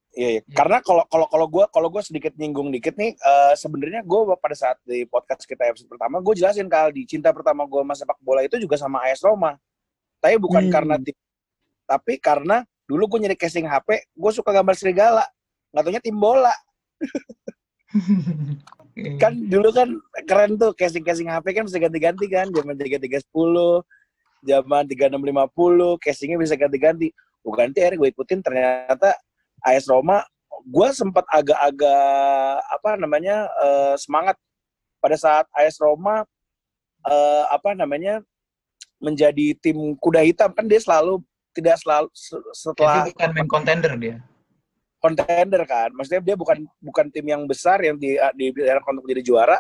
Iya, 0.10 0.30
iya. 0.36 0.42
karena 0.58 0.82
kalau 0.82 1.06
kalau 1.06 1.30
kalau 1.30 1.46
gue 1.46 1.66
kalau 1.70 1.88
gue 1.94 2.02
sedikit 2.02 2.34
nyinggung 2.34 2.74
dikit 2.74 2.98
nih, 2.98 3.14
eh, 3.14 3.54
sebenarnya 3.54 4.02
gue 4.02 4.34
pada 4.42 4.58
saat 4.58 4.82
di 4.82 5.06
podcast 5.06 5.46
kita 5.46 5.70
episode 5.70 5.86
pertama, 5.86 6.18
gue 6.18 6.34
jelasin 6.34 6.66
kal 6.66 6.90
di 6.90 7.06
cinta 7.06 7.30
pertama 7.30 7.70
gue 7.70 7.78
sama 7.86 7.94
sepak 7.94 8.18
bola 8.26 8.42
itu 8.42 8.58
juga 8.58 8.74
sama 8.74 9.06
AS 9.06 9.22
Roma, 9.22 9.54
tapi 10.18 10.42
bukan 10.42 10.66
Hmm. 10.66 10.74
karena 10.74 10.96
tim, 10.98 11.14
tapi 11.86 12.18
karena 12.18 12.66
dulu 12.90 13.06
gue 13.06 13.30
nyari 13.30 13.38
casing 13.38 13.70
HP, 13.70 14.02
gue 14.18 14.32
suka 14.34 14.50
gambar 14.50 14.74
serigala, 14.74 15.22
nggak 15.70 15.84
taunya 15.86 16.02
tim 16.02 16.18
bola, 16.18 16.50
kan 19.22 19.38
dulu 19.46 19.70
kan 19.70 19.94
keren 20.26 20.58
tuh 20.58 20.74
casing 20.74 21.06
casing 21.06 21.30
HP 21.30 21.54
kan 21.54 21.70
bisa 21.70 21.78
ganti-ganti 21.78 22.26
kan, 22.26 22.50
zaman 22.50 22.74
tiga 22.74 22.98
tiga 22.98 23.22
sepuluh, 23.22 23.86
zaman 24.42 24.90
tiga 24.90 25.06
enam 25.06 25.22
lima 25.22 25.46
puluh, 25.54 26.02
casingnya 26.02 26.42
bisa 26.42 26.58
ganti-ganti, 26.58 27.14
gue 27.46 27.54
ganti 27.54 27.86
akhirnya 27.86 28.02
gue 28.02 28.10
ikutin 28.10 28.42
ternyata 28.42 29.14
AS 29.62 29.86
Roma 29.86 30.26
gue 30.68 30.90
sempat 30.92 31.24
agak-agak 31.32 32.60
apa 32.68 32.90
namanya 33.00 33.48
eh, 33.64 33.96
semangat. 33.96 34.36
Pada 35.00 35.16
saat 35.16 35.48
AS 35.56 35.80
Roma 35.80 36.28
eh, 37.08 37.44
apa 37.48 37.72
namanya 37.72 38.20
menjadi 39.00 39.56
tim 39.64 39.96
kuda 39.96 40.28
hitam 40.28 40.52
kan 40.52 40.68
dia 40.68 40.84
selalu 40.84 41.24
tidak 41.54 41.76
selalu 41.82 42.08
se- 42.14 42.38
Jadi 42.38 42.54
setelah 42.54 43.06
bukan 43.10 43.30
main 43.36 43.50
contender 43.50 43.94
dia. 43.98 44.18
contender 45.00 45.64
kan. 45.64 45.90
Maksudnya 45.96 46.20
dia 46.20 46.36
bukan 46.36 46.68
bukan 46.84 47.06
tim 47.08 47.24
yang 47.24 47.48
besar 47.48 47.80
yang 47.80 47.96
di 47.96 48.20
di 48.36 48.52
untuk 48.52 49.08
jadi 49.08 49.24
juara 49.24 49.58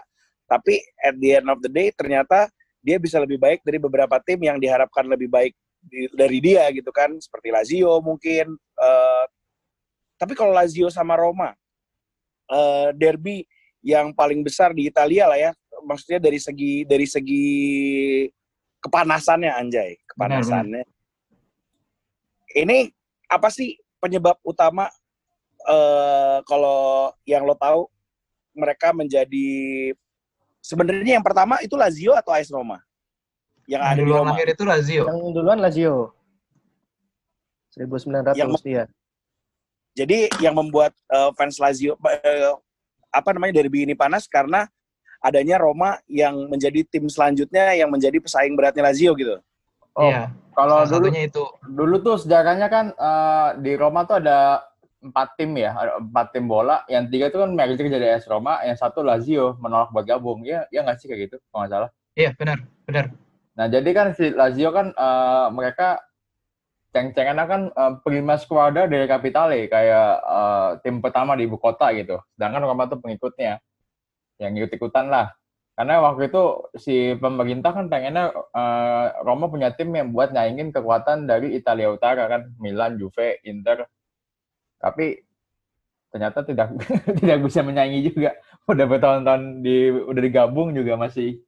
tapi 0.50 0.81
at 1.00 1.15
the 1.15 1.39
end 1.39 1.48
of 1.48 1.62
the 1.63 1.72
day 1.72 1.93
ternyata 1.96 2.50
dia 2.84 2.98
bisa 3.00 3.22
lebih 3.22 3.38
baik 3.39 3.62
dari 3.63 3.77
beberapa 3.79 4.17
tim 4.19 4.41
yang 4.41 4.58
diharapkan 4.60 5.05
lebih 5.08 5.29
baik 5.31 5.53
di- 5.79 6.12
dari 6.12 6.43
dia 6.43 6.67
gitu 6.75 6.91
kan. 6.91 7.15
Seperti 7.24 7.55
Lazio 7.55 8.03
mungkin 8.03 8.51
eh, 8.58 9.25
tapi 10.19 10.36
kalau 10.36 10.51
Lazio 10.51 10.91
sama 10.91 11.15
Roma 11.15 11.55
eh, 12.51 12.89
derby 12.91 13.48
yang 13.79 14.12
paling 14.12 14.43
besar 14.43 14.75
di 14.75 14.91
Italia 14.91 15.31
lah 15.31 15.39
ya. 15.39 15.51
Maksudnya 15.88 16.19
dari 16.19 16.36
segi 16.36 16.84
dari 16.84 17.08
segi 17.08 17.48
kepanasannya 18.84 19.51
anjay. 19.55 19.96
Kepanasannya 20.03 20.84
ini 22.56 22.89
apa 23.29 23.50
sih 23.53 23.77
penyebab 24.01 24.38
utama 24.41 24.89
eh 25.68 26.38
kalau 26.48 27.12
yang 27.27 27.44
lo 27.46 27.53
tahu 27.53 27.86
mereka 28.56 28.96
menjadi 28.96 29.50
sebenarnya 30.63 31.20
yang 31.20 31.25
pertama 31.25 31.62
itu 31.62 31.75
Lazio 31.77 32.15
atau 32.15 32.34
AS 32.34 32.50
Roma 32.50 32.82
yang 33.70 33.86
ada 33.86 33.94
Yang 33.94 33.98
di 34.01 34.03
duluan 34.10 34.22
Roma 34.25 34.32
lahir 34.34 34.48
itu 34.50 34.63
Lazio. 34.65 35.03
Yang 35.06 35.20
duluan 35.38 35.60
Lazio. 35.62 35.96
1900 37.70 38.34
Yang 38.34 38.50
dia. 38.65 38.84
jadi 39.94 40.25
yang 40.41 40.58
membuat 40.58 40.89
eh, 41.06 41.32
fans 41.38 41.62
Lazio 41.62 41.94
eh, 42.01 42.53
apa 43.13 43.29
namanya 43.29 43.62
derby 43.62 43.86
ini 43.86 43.94
panas 43.94 44.25
karena 44.25 44.65
adanya 45.22 45.62
Roma 45.62 46.01
yang 46.10 46.50
menjadi 46.50 46.82
tim 46.88 47.06
selanjutnya 47.06 47.77
yang 47.77 47.94
menjadi 47.94 48.18
pesaing 48.18 48.58
beratnya 48.58 48.89
Lazio 48.89 49.13
gitu 49.13 49.38
Oh, 50.00 50.08
Iya. 50.08 50.32
kalau 50.56 50.88
dulu 50.88 51.12
itu. 51.12 51.44
dulu 51.68 51.96
tuh 52.00 52.15
sejarahnya 52.24 52.72
kan 52.72 52.86
eh, 52.96 53.48
di 53.60 53.75
Roma 53.75 54.08
tuh 54.08 54.24
ada 54.24 54.63
empat 55.00 55.39
tim 55.39 55.56
ya, 55.56 55.75
ada 55.75 56.00
empat 56.00 56.32
tim 56.36 56.48
bola. 56.48 56.84
Yang 56.88 57.03
tiga 57.12 57.25
itu 57.32 57.38
kan 57.39 57.51
merger 57.56 57.88
jadi 57.88 58.15
AS 58.15 58.27
Roma, 58.27 58.60
yang 58.63 58.75
satu 58.79 59.03
Lazio 59.03 59.56
menolak 59.60 59.91
bergabung. 59.91 60.44
Ya, 60.48 60.68
ya 60.72 60.84
nggak 60.84 61.00
sih 61.00 61.08
kayak 61.12 61.22
gitu, 61.27 61.36
kalau 61.51 61.63
nggak 61.63 61.72
salah. 61.72 61.89
Iya, 62.15 62.32
benar, 62.36 62.58
benar. 62.88 63.06
Nah, 63.56 63.68
jadi 63.68 63.89
kan 63.91 64.08
si 64.15 64.32
Lazio 64.32 64.72
kan 64.72 64.91
eh, 64.91 65.48
mereka 65.51 66.00
ceng-cengannya 66.96 67.46
kan 67.48 67.62
eh, 67.72 67.94
prima 68.03 68.36
squadra 68.36 68.88
dari 68.88 69.08
Capitale 69.08 69.68
kayak 69.72 70.12
eh, 70.20 70.70
tim 70.84 71.00
pertama 71.00 71.36
di 71.39 71.48
ibu 71.48 71.56
kota 71.60 71.91
gitu. 71.96 72.20
Sedangkan 72.36 72.63
Roma 72.68 72.88
tuh 72.91 73.00
pengikutnya 73.00 73.60
yang 74.39 74.51
ikut-ikutan 74.56 75.12
lah. 75.12 75.32
Karena 75.79 76.03
waktu 76.03 76.27
itu 76.27 76.43
si 76.75 77.15
pemerintah 77.15 77.71
kan 77.71 77.88
pengennya 77.88 78.36
eh, 78.36 79.05
Roma 79.24 79.48
punya 79.48 79.71
tim 79.71 79.95
yang 79.95 80.12
buat 80.12 80.36
nyaingin 80.36 80.75
kekuatan 80.75 81.24
dari 81.24 81.55
Italia 81.55 81.88
Utara 81.88 82.27
kan, 82.27 82.51
Milan, 82.59 83.00
Juve, 83.00 83.39
Inter. 83.48 83.88
Tapi 84.75 85.24
ternyata 86.12 86.43
tidak 86.43 86.75
tidak 87.24 87.38
bisa 87.48 87.63
menyaingi 87.63 88.12
juga. 88.12 88.36
Udah 88.67 88.86
bertahun-tahun 88.91 89.63
di 89.63 89.88
udah 90.03 90.19
digabung 90.19 90.75
juga 90.75 91.00
masih 91.00 91.39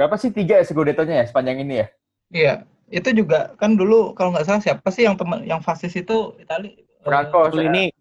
berapa 0.00 0.16
sih 0.16 0.32
tiga 0.32 0.56
ya 0.56 0.64
Scudetto-nya 0.64 1.20
ya 1.20 1.26
sepanjang 1.28 1.60
ini 1.60 1.74
ya? 1.84 1.86
Iya, 2.32 2.54
itu 2.88 3.12
juga 3.12 3.52
kan 3.60 3.76
dulu 3.76 4.16
kalau 4.16 4.32
nggak 4.32 4.48
salah 4.48 4.64
siapa 4.64 4.88
sih 4.88 5.04
yang 5.04 5.20
teman 5.20 5.44
yang 5.44 5.60
fasis 5.60 5.92
itu 5.92 6.32
Itali? 6.40 6.72
Franco, 7.04 7.52
ini 7.52 7.92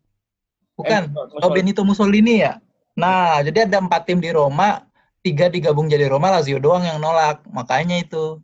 Bukan. 0.77 1.01
Eh, 1.12 1.41
Oh 1.43 1.50
Benito 1.51 1.81
Mussolini 1.81 2.45
ya. 2.45 2.62
Nah, 2.97 3.41
jadi 3.41 3.65
ada 3.65 3.81
empat 3.81 4.09
tim 4.09 4.21
di 4.21 4.29
Roma, 4.29 4.87
tiga 5.27 5.51
digabung 5.51 5.91
jadi 5.91 6.07
Roma, 6.07 6.31
Lazio 6.31 6.55
doang 6.63 6.88
yang 6.88 7.03
nolak. 7.03 7.43
Makanya 7.51 8.00
itu 8.00 8.39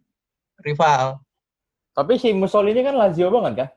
rival. 0.59 1.23
Tapi 1.95 2.19
si 2.19 2.35
Mussolini 2.35 2.83
kan 2.83 2.99
Lazio 2.99 3.31
banget 3.31 3.53
kan? 3.63 3.69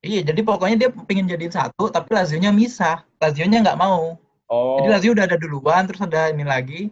Iya, 0.00 0.32
jadi 0.32 0.40
pokoknya 0.40 0.76
dia 0.80 0.90
pengen 1.04 1.28
jadiin 1.28 1.52
satu, 1.52 1.92
tapi 1.92 2.16
Lazio-nya 2.16 2.48
misah. 2.56 3.04
Lazio-nya 3.20 3.60
nggak 3.60 3.76
mau. 3.76 4.16
Oh. 4.48 4.80
Jadi 4.80 4.88
Lazio 4.88 5.10
udah 5.12 5.28
ada 5.28 5.36
duluan, 5.36 5.84
terus 5.84 6.00
ada 6.00 6.32
ini 6.32 6.44
lagi. 6.48 6.88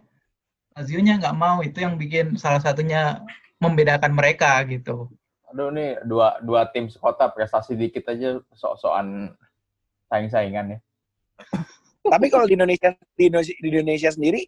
Lazio-nya 0.77 1.17
nggak 1.17 1.33
mau. 1.33 1.65
Itu 1.65 1.81
yang 1.81 1.97
bikin 1.97 2.37
salah 2.37 2.61
satunya 2.61 3.25
membedakan 3.57 4.13
mereka 4.13 4.61
gitu. 4.69 5.09
Aduh 5.49 5.73
nih 5.73 5.97
dua 6.05 6.37
dua 6.45 6.69
tim 6.69 6.85
sekota 6.87 7.25
prestasi 7.33 7.73
dikit 7.73 8.05
aja 8.05 8.37
sok-sokan 8.53 9.33
saing-saingan 10.05 10.77
ya. 10.77 10.79
tapi 12.05 12.27
kalau 12.29 12.45
di 12.45 12.53
Indonesia 12.53 12.93
di 13.17 13.29
Indonesia, 13.29 13.55
di 13.57 13.67
Indonesia 13.69 14.09
sendiri 14.13 14.41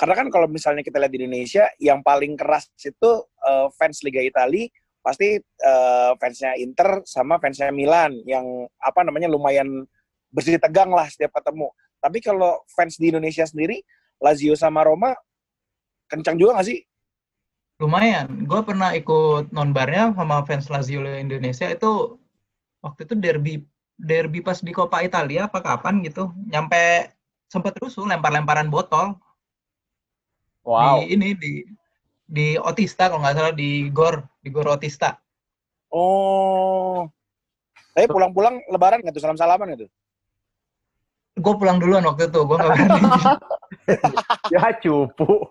karena 0.00 0.16
kan 0.16 0.32
kalau 0.32 0.48
misalnya 0.48 0.80
kita 0.80 0.96
lihat 0.96 1.12
di 1.12 1.20
Indonesia 1.20 1.68
yang 1.76 2.00
paling 2.00 2.32
keras 2.32 2.72
itu 2.80 3.10
eh, 3.44 3.68
fans 3.76 4.00
Liga 4.00 4.24
Italia 4.24 4.72
pasti 5.04 5.36
eh, 5.36 6.10
fansnya 6.16 6.56
Inter 6.56 7.04
sama 7.04 7.36
fansnya 7.36 7.68
Milan 7.68 8.16
yang 8.24 8.64
apa 8.80 9.04
namanya 9.04 9.28
lumayan 9.28 9.84
bersih 10.32 10.56
tegang 10.56 10.88
lah 10.88 11.04
setiap 11.04 11.36
ketemu. 11.36 11.68
Tapi 12.00 12.18
kalau 12.24 12.64
fans 12.72 12.96
di 12.96 13.12
Indonesia 13.12 13.44
sendiri 13.44 13.84
Lazio 14.24 14.56
sama 14.56 14.88
Roma 14.88 15.12
kencang 16.08 16.40
juga 16.40 16.56
nggak 16.56 16.68
sih? 16.72 16.80
Lumayan. 17.76 18.48
Gue 18.48 18.64
pernah 18.64 18.96
ikut 18.96 19.52
nonbarnya 19.52 20.16
sama 20.16 20.40
fans 20.48 20.72
Lazio 20.72 21.04
Indonesia 21.04 21.68
itu 21.68 22.16
waktu 22.80 23.04
itu 23.04 23.14
derby 23.20 23.54
derby 24.00 24.40
pas 24.40 24.64
di 24.64 24.72
Coppa 24.72 25.04
Italia 25.04 25.44
apa 25.44 25.60
kapan 25.60 26.00
gitu. 26.00 26.32
Nyampe 26.48 27.12
sempet 27.52 27.76
rusuh 27.76 28.08
lempar-lemparan 28.08 28.72
botol 28.72 29.20
Wow. 30.60 31.00
di 31.02 31.16
ini 31.16 31.28
di 31.34 31.52
di 32.30 32.46
Otista 32.60 33.10
kalau 33.10 33.24
nggak 33.24 33.36
salah 33.36 33.54
di 33.54 33.90
Gor 33.90 34.22
di 34.44 34.48
Gor 34.52 34.70
Otista. 34.70 35.18
Oh. 35.90 37.08
Tapi 37.90 38.06
pulang-pulang 38.06 38.62
lebaran 38.70 39.02
nggak 39.02 39.18
tuh 39.18 39.24
salam-salaman 39.24 39.74
gitu? 39.74 39.86
Gue 41.40 41.54
pulang 41.56 41.80
duluan 41.80 42.04
waktu 42.06 42.30
itu, 42.30 42.40
gue 42.42 42.56
nggak 42.56 42.70
berani. 42.70 43.00
Ya 44.54 44.74
cupu. 44.78 45.50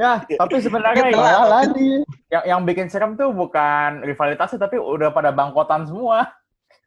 Ya, 0.00 0.24
tapi 0.24 0.64
sebenarnya. 0.64 1.12
Kalah 1.12 1.68
dia. 1.76 2.00
yang, 2.32 2.44
yang 2.48 2.60
bikin 2.64 2.88
serem 2.88 3.20
tuh 3.20 3.36
bukan 3.36 4.00
rivalitasnya 4.00 4.56
tapi 4.56 4.80
udah 4.80 5.12
pada 5.12 5.28
bangkotan 5.28 5.84
semua. 5.84 6.24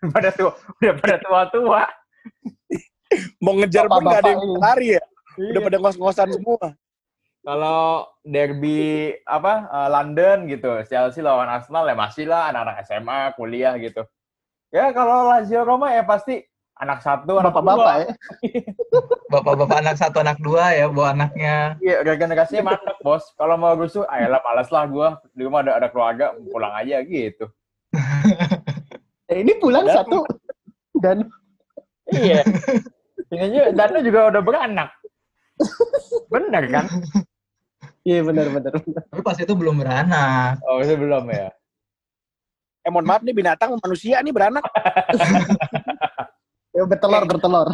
pada 0.15 0.33
tua, 0.33 0.57
udah 0.81 0.93
pada 0.97 1.15
tua-tua. 1.21 1.81
Mau 3.37 3.53
ngejar 3.61 3.85
pun 3.85 4.01
nggak 4.01 4.21
ada 4.25 4.31
yang 4.33 4.43
lari 4.57 4.87
ya? 4.97 5.03
Udah 5.37 5.61
Iya. 5.61 5.67
pada 5.69 5.77
ngos-ngosan 5.81 6.29
semua. 6.33 6.65
Kalau 7.43 8.07
derby 8.23 9.11
apa 9.27 9.67
eh, 9.67 9.89
London 9.91 10.47
gitu, 10.47 10.79
Chelsea 10.87 11.19
lawan 11.19 11.51
Arsenal 11.51 11.83
ya 11.83 11.95
masih 11.95 12.25
lah 12.25 12.47
anak-anak 12.49 12.87
SMA, 12.87 13.19
kuliah 13.35 13.75
gitu. 13.75 14.07
Ya 14.71 14.89
kalau 14.95 15.27
Lazio 15.27 15.61
Roma 15.67 15.91
ya 15.91 16.07
pasti 16.07 16.39
anak 16.79 17.03
satu, 17.03 17.37
anak 17.37 17.51
Bapak-bapak 17.53 17.77
dua. 17.77 17.93
ya. 18.01 18.11
Bapak-bapak 19.29 19.77
anak 19.83 19.95
satu 19.99 20.17
anak 20.23 20.39
dua 20.41 20.71
ya 20.73 20.87
bawa 20.89 21.13
anaknya. 21.13 21.77
Iya, 21.83 22.01
regenerasinya 22.01 22.73
mantap, 22.73 22.97
Bos. 23.03 23.27
Kalau 23.37 23.59
mau 23.59 23.75
rusuh, 23.77 24.07
ayolah 24.09 24.41
malas 24.41 24.71
lah 24.73 24.87
gua. 24.89 25.09
Di 25.35 25.43
rumah 25.45 25.61
ada 25.61 25.77
ada 25.77 25.87
keluarga, 25.91 26.33
pulang 26.49 26.73
aja 26.73 27.03
gitu. 27.05 27.45
Eh, 29.29 29.43
ini 29.43 29.53
pulang 29.59 29.85
Dan- 29.85 29.95
satu 29.99 30.23
dan 31.03 31.27
Iya. 32.07 32.43
Ini 33.31 33.73
Danu 33.73 33.99
juga 34.03 34.29
udah 34.29 34.41
beranak. 34.43 34.89
Bener 36.27 36.63
kan? 36.67 36.85
Iya 38.03 38.19
benar 38.23 38.47
benar. 38.51 38.73
benar. 38.79 39.01
Tapi 39.09 39.21
pas 39.23 39.37
itu 39.39 39.53
belum 39.55 39.75
beranak. 39.79 40.59
Oh, 40.67 40.79
itu 40.79 40.95
belum 40.95 41.27
ya. 41.31 41.49
Eh 42.83 42.91
mohon 42.91 43.07
maaf 43.07 43.23
nih 43.23 43.35
binatang 43.35 43.79
manusia 43.79 44.19
nih 44.19 44.33
beranak. 44.35 44.63
Ya, 46.73 46.89
bertelur 46.89 47.29
bertelur. 47.29 47.69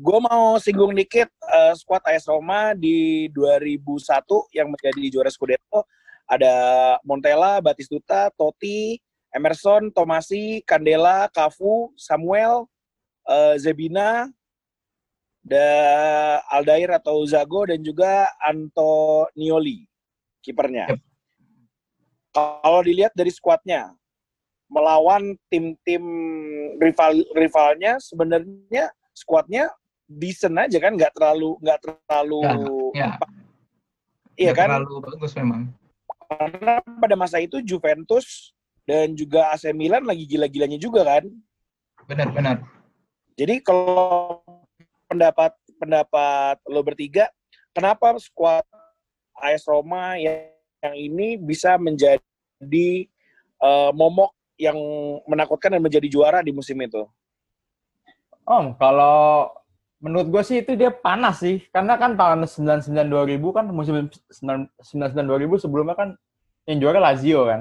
Gue 0.00 0.18
mau 0.24 0.56
singgung 0.56 0.96
dikit 0.96 1.28
eh, 1.28 1.72
skuad 1.76 2.00
AS 2.08 2.24
Roma 2.24 2.72
di 2.72 3.28
2001 3.36 4.24
yang 4.56 4.72
menjadi 4.72 5.12
juara 5.12 5.28
Scudetto. 5.28 5.84
Ada 6.24 6.96
Montella, 7.04 7.60
Batistuta, 7.60 8.32
Totti, 8.32 8.96
Emerson, 9.28 9.92
Tomasi, 9.92 10.64
Candela, 10.64 11.28
Cafu, 11.28 11.92
Samuel, 12.00 12.64
eh, 13.28 13.60
Zebina, 13.60 14.24
da 15.42 15.68
Aldair 16.48 16.90
atau 16.94 17.26
Zago 17.26 17.66
dan 17.66 17.82
juga 17.82 18.30
Antonioli 18.40 19.84
kipernya. 20.40 20.94
Yep. 20.94 21.00
Kalau 22.32 22.80
dilihat 22.80 23.12
dari 23.12 23.28
skuadnya 23.28 23.92
melawan 24.72 25.36
tim-tim 25.52 26.00
rival 26.80 27.20
rivalnya 27.36 28.00
sebenarnya 28.00 28.88
skuadnya 29.12 29.68
decent 30.08 30.56
aja 30.56 30.80
kan 30.80 30.96
nggak 30.96 31.12
terlalu 31.12 31.60
nggak 31.60 31.78
terlalu 31.84 32.40
Ya, 32.96 33.12
iya 34.40 34.50
nggak 34.52 34.56
kan 34.56 34.68
Terlalu 34.80 34.96
bagus 35.12 35.32
memang. 35.36 35.68
karena 36.32 36.80
pada 36.96 37.12
masa 37.20 37.36
itu 37.44 37.60
Juventus 37.60 38.56
dan 38.88 39.12
juga 39.12 39.52
AC 39.52 39.68
Milan 39.76 40.08
lagi 40.08 40.24
gila-gilanya 40.24 40.80
juga 40.80 41.04
kan 41.04 41.28
Benar-benar. 42.08 42.64
Jadi 43.36 43.60
kalau 43.60 44.40
pendapat 45.12 45.52
pendapat 45.76 46.56
lo 46.66 46.80
bertiga, 46.80 47.28
kenapa 47.76 48.16
skuad 48.16 48.64
AS 49.38 49.68
Roma 49.68 50.16
yang, 50.16 50.48
yang 50.80 50.94
ini 50.96 51.36
bisa 51.36 51.76
menjadi 51.76 52.88
eh, 53.62 53.90
momok 53.92 54.32
yang 54.56 54.78
menakutkan 55.26 55.74
dan 55.74 55.82
menjadi 55.82 56.06
juara 56.08 56.38
di 56.40 56.54
musim 56.54 56.78
itu? 56.80 57.04
Om, 58.42 58.74
kalau 58.78 59.50
menurut 60.02 60.26
gue 60.28 60.42
sih 60.42 60.56
itu 60.66 60.74
dia 60.74 60.90
panas 60.90 61.40
sih. 61.40 61.62
Karena 61.70 61.94
kan 61.94 62.18
tahun 62.18 62.44
99-2000 62.50 63.56
kan 63.56 63.64
musim 63.70 64.10
99-2000 64.10 65.62
sebelumnya 65.62 65.94
kan 65.94 66.08
yang 66.66 66.78
juara 66.82 66.98
Lazio 66.98 67.46
kan. 67.46 67.60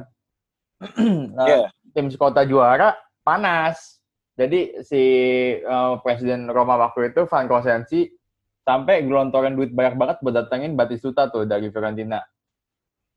nah, 1.38 1.46
Iya. 1.46 1.70
Tim 1.94 2.10
sekota 2.10 2.42
juara 2.44 2.98
panas. 3.22 4.01
Jadi 4.42 4.82
si 4.82 5.04
eh, 5.62 5.94
presiden 6.02 6.50
Roma 6.50 6.82
waktu 6.82 7.14
itu 7.14 7.30
Franco 7.30 7.62
Sensi 7.62 8.10
sampai 8.66 9.06
gelontoran 9.06 9.54
duit 9.54 9.70
banyak 9.70 9.98
banget 9.98 10.18
buat 10.26 10.34
datengin 10.34 10.74
Batistuta 10.74 11.30
tuh 11.30 11.46
dari 11.46 11.70
Fiorentina. 11.70 12.22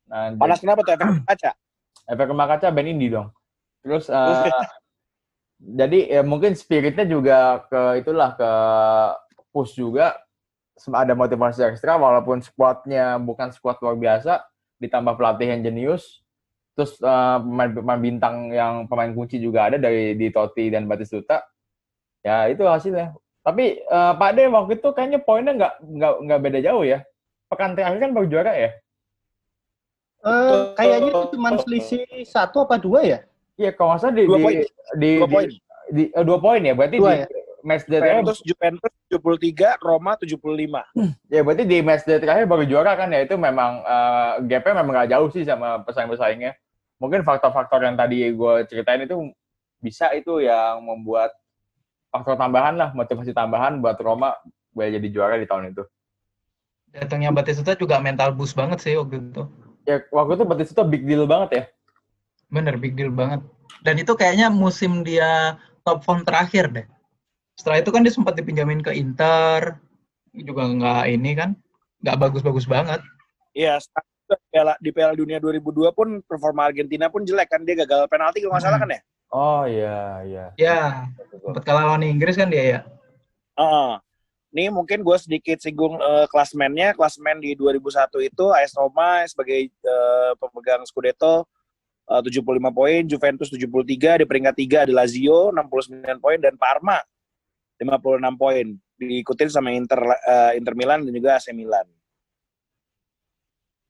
Nah, 0.05 0.37
Panas 0.37 0.61
kenapa 0.61 0.85
tuh 0.85 0.93
efek 0.93 1.25
kaca? 1.25 1.51
efek 2.13 2.27
rumah 2.29 2.45
kaca 2.45 2.69
band 2.69 2.89
indie 2.93 3.09
dong. 3.09 3.33
Terus 3.81 4.05
eh, 4.09 4.49
jadi 5.81 5.99
ya 6.19 6.21
mungkin 6.21 6.53
spiritnya 6.53 7.09
juga 7.09 7.65
ke 7.65 8.05
itulah 8.05 8.37
ke 8.37 8.51
push 9.49 9.79
juga 9.79 10.13
ada 10.75 11.15
motivasi 11.15 11.63
ekstra 11.63 11.95
walaupun 11.95 12.43
skuadnya 12.43 13.15
bukan 13.17 13.49
skuad 13.55 13.79
luar 13.79 13.95
biasa 13.95 14.43
ditambah 14.83 15.15
pelatih 15.15 15.55
yang 15.55 15.63
jenius 15.63 16.24
terus 16.75 16.99
eh, 16.99 17.37
pemain, 17.39 17.71
pemain 17.71 17.97
bintang 17.97 18.35
yang 18.51 18.83
pemain 18.85 19.15
kunci 19.15 19.39
juga 19.39 19.71
ada 19.71 19.79
dari 19.79 20.13
di 20.13 20.27
Totti 20.29 20.67
dan 20.67 20.85
Batistuta 20.85 21.39
ya 22.21 22.51
itu 22.51 22.61
hasilnya 22.61 23.15
tapi 23.41 23.79
eh, 23.79 24.13
Pak 24.13 24.31
De 24.35 24.43
waktu 24.45 24.77
itu 24.77 24.89
kayaknya 24.91 25.19
poinnya 25.23 25.53
nggak 25.55 25.73
nggak 25.81 26.13
nggak 26.27 26.39
beda 26.43 26.59
jauh 26.61 26.83
ya 26.83 26.99
pekan 27.47 27.73
terakhir 27.73 27.99
kan 27.99 28.11
baru 28.11 28.27
juara 28.27 28.53
ya 28.53 28.71
Eh, 30.25 30.73
kayaknya 30.73 31.13
itu 31.13 31.37
cuma 31.37 31.53
selisih 31.61 32.01
satu 32.25 32.65
apa 32.65 32.81
dua 32.81 33.05
ya? 33.05 33.19
Iya, 33.61 33.77
kalau 33.77 33.93
nggak 33.93 34.01
salah 34.01 34.15
di, 34.17 34.23
Dua 34.25 34.37
di, 34.37 34.43
poin. 34.43 34.55
di, 34.97 35.11
Dua 35.21 35.27
di- 35.29 35.33
poin. 35.37 35.47
di 35.93 36.03
eh, 36.09 36.23
dua 36.25 36.37
poin 36.41 36.61
ya 36.65 36.73
berarti 36.73 36.97
Dua 36.97 37.13
di 37.13 37.17
ya? 37.21 37.27
match 37.61 37.85
day 37.85 37.99
terakhir 38.01 38.25
Juventus 38.25 38.39
Juventus 38.41 38.93
73, 39.13 39.85
Roma 39.85 40.11
75. 40.17 40.81
ya 41.29 41.41
berarti 41.45 41.63
di 41.69 41.77
match 41.85 42.09
day 42.09 42.17
terakhir 42.17 42.49
baru 42.49 42.65
juara 42.65 42.97
kan 42.97 43.13
ya 43.13 43.21
itu 43.21 43.37
memang 43.37 43.85
eh, 43.85 44.31
gapnya 44.49 44.81
memang 44.81 44.93
nggak 44.97 45.09
jauh 45.13 45.29
sih 45.29 45.45
sama 45.45 45.85
pesaing-pesaingnya 45.85 46.57
mungkin 47.01 47.21
faktor-faktor 47.21 47.83
yang 47.83 47.95
tadi 47.99 48.31
gue 48.31 48.53
ceritain 48.71 49.03
itu 49.03 49.31
bisa 49.83 50.11
itu 50.15 50.41
yang 50.41 50.81
membuat 50.81 51.35
faktor 52.09 52.39
tambahan 52.39 52.79
lah 52.79 52.89
motivasi 52.95 53.35
tambahan 53.35 53.83
buat 53.83 53.99
Roma 53.99 54.33
buat 54.71 54.91
jadi 54.91 55.07
juara 55.11 55.35
di 55.39 55.47
tahun 55.47 55.75
itu 55.75 55.83
Datangnya 56.95 57.35
Batistuta 57.35 57.75
juga 57.75 57.99
mental 57.99 58.31
boost 58.31 58.55
banget 58.55 58.79
sih 58.79 58.95
waktu 58.95 59.19
itu. 59.19 59.43
ya 59.83 59.99
waktu 60.15 60.39
itu 60.39 60.43
itu 60.71 60.83
big 60.87 61.03
deal 61.03 61.27
banget 61.27 61.49
ya 61.51 61.63
Bener, 62.49 62.77
big 62.77 62.93
deal 62.93 63.09
banget. 63.09 63.41
Dan 63.81 64.01
itu 64.01 64.13
kayaknya 64.13 64.47
musim 64.53 65.01
dia 65.01 65.57
top 65.85 66.05
form 66.05 66.21
terakhir 66.25 66.69
deh. 66.71 66.87
Setelah 67.57 67.81
itu 67.81 67.89
kan 67.89 68.01
dia 68.03 68.13
sempat 68.13 68.35
dipinjamin 68.35 68.83
ke 68.83 68.91
Inter, 68.93 69.79
juga 70.35 70.67
nggak 70.67 71.03
ini 71.09 71.31
kan, 71.37 71.49
nggak 72.03 72.17
bagus-bagus 72.19 72.67
banget. 72.67 73.01
Iya, 73.55 73.79
di 74.25 74.47
Piala, 74.49 74.73
di 74.81 74.89
Piala 74.89 75.13
Dunia 75.13 75.37
2002 75.37 75.93
pun 75.93 76.07
performa 76.25 76.65
Argentina 76.67 77.07
pun 77.07 77.21
jelek 77.21 77.49
kan 77.49 77.61
dia 77.61 77.77
gagal 77.85 78.09
penalti 78.09 78.41
kalau 78.41 78.57
nggak 78.57 78.65
salah 78.65 78.79
kan 78.81 78.89
ya? 78.89 79.01
oh 79.35 79.63
iya 79.67 79.97
iya 80.25 80.45
Ya, 80.55 80.81
sempat 81.41 81.63
kalah 81.65 81.93
lawan 81.93 82.05
Inggris 82.05 82.39
kan 82.39 82.49
dia 82.49 82.63
ya. 82.63 82.79
Heeh. 83.55 83.91
Nih 84.55 84.71
mungkin 84.71 85.03
gue 85.03 85.17
sedikit 85.19 85.59
singgung 85.59 85.99
eh, 85.99 86.27
klasmennya. 86.31 86.95
Klasmen 86.95 87.43
di 87.43 87.59
2001 87.59 88.07
itu 88.23 88.45
AS 88.55 88.71
Roma 88.79 89.27
sebagai 89.27 89.67
eh, 89.67 90.31
pemegang 90.39 90.87
Scudetto 90.87 91.43
eh, 92.07 92.21
75 92.23 92.71
poin, 92.71 93.01
Juventus 93.03 93.51
73, 93.51 94.23
di 94.23 94.25
peringkat 94.27 94.55
3 94.55 94.83
ada 94.87 94.93
Lazio 94.95 95.51
69 95.51 96.23
poin 96.23 96.39
dan 96.39 96.55
Parma 96.55 97.03
56 97.83 98.39
poin. 98.39 98.65
Diikutin 98.95 99.51
sama 99.51 99.75
Inter 99.75 99.99
eh, 100.23 100.55
Inter 100.55 100.71
Milan 100.71 101.03
dan 101.03 101.11
juga 101.11 101.35
AC 101.35 101.51
Milan. 101.51 101.83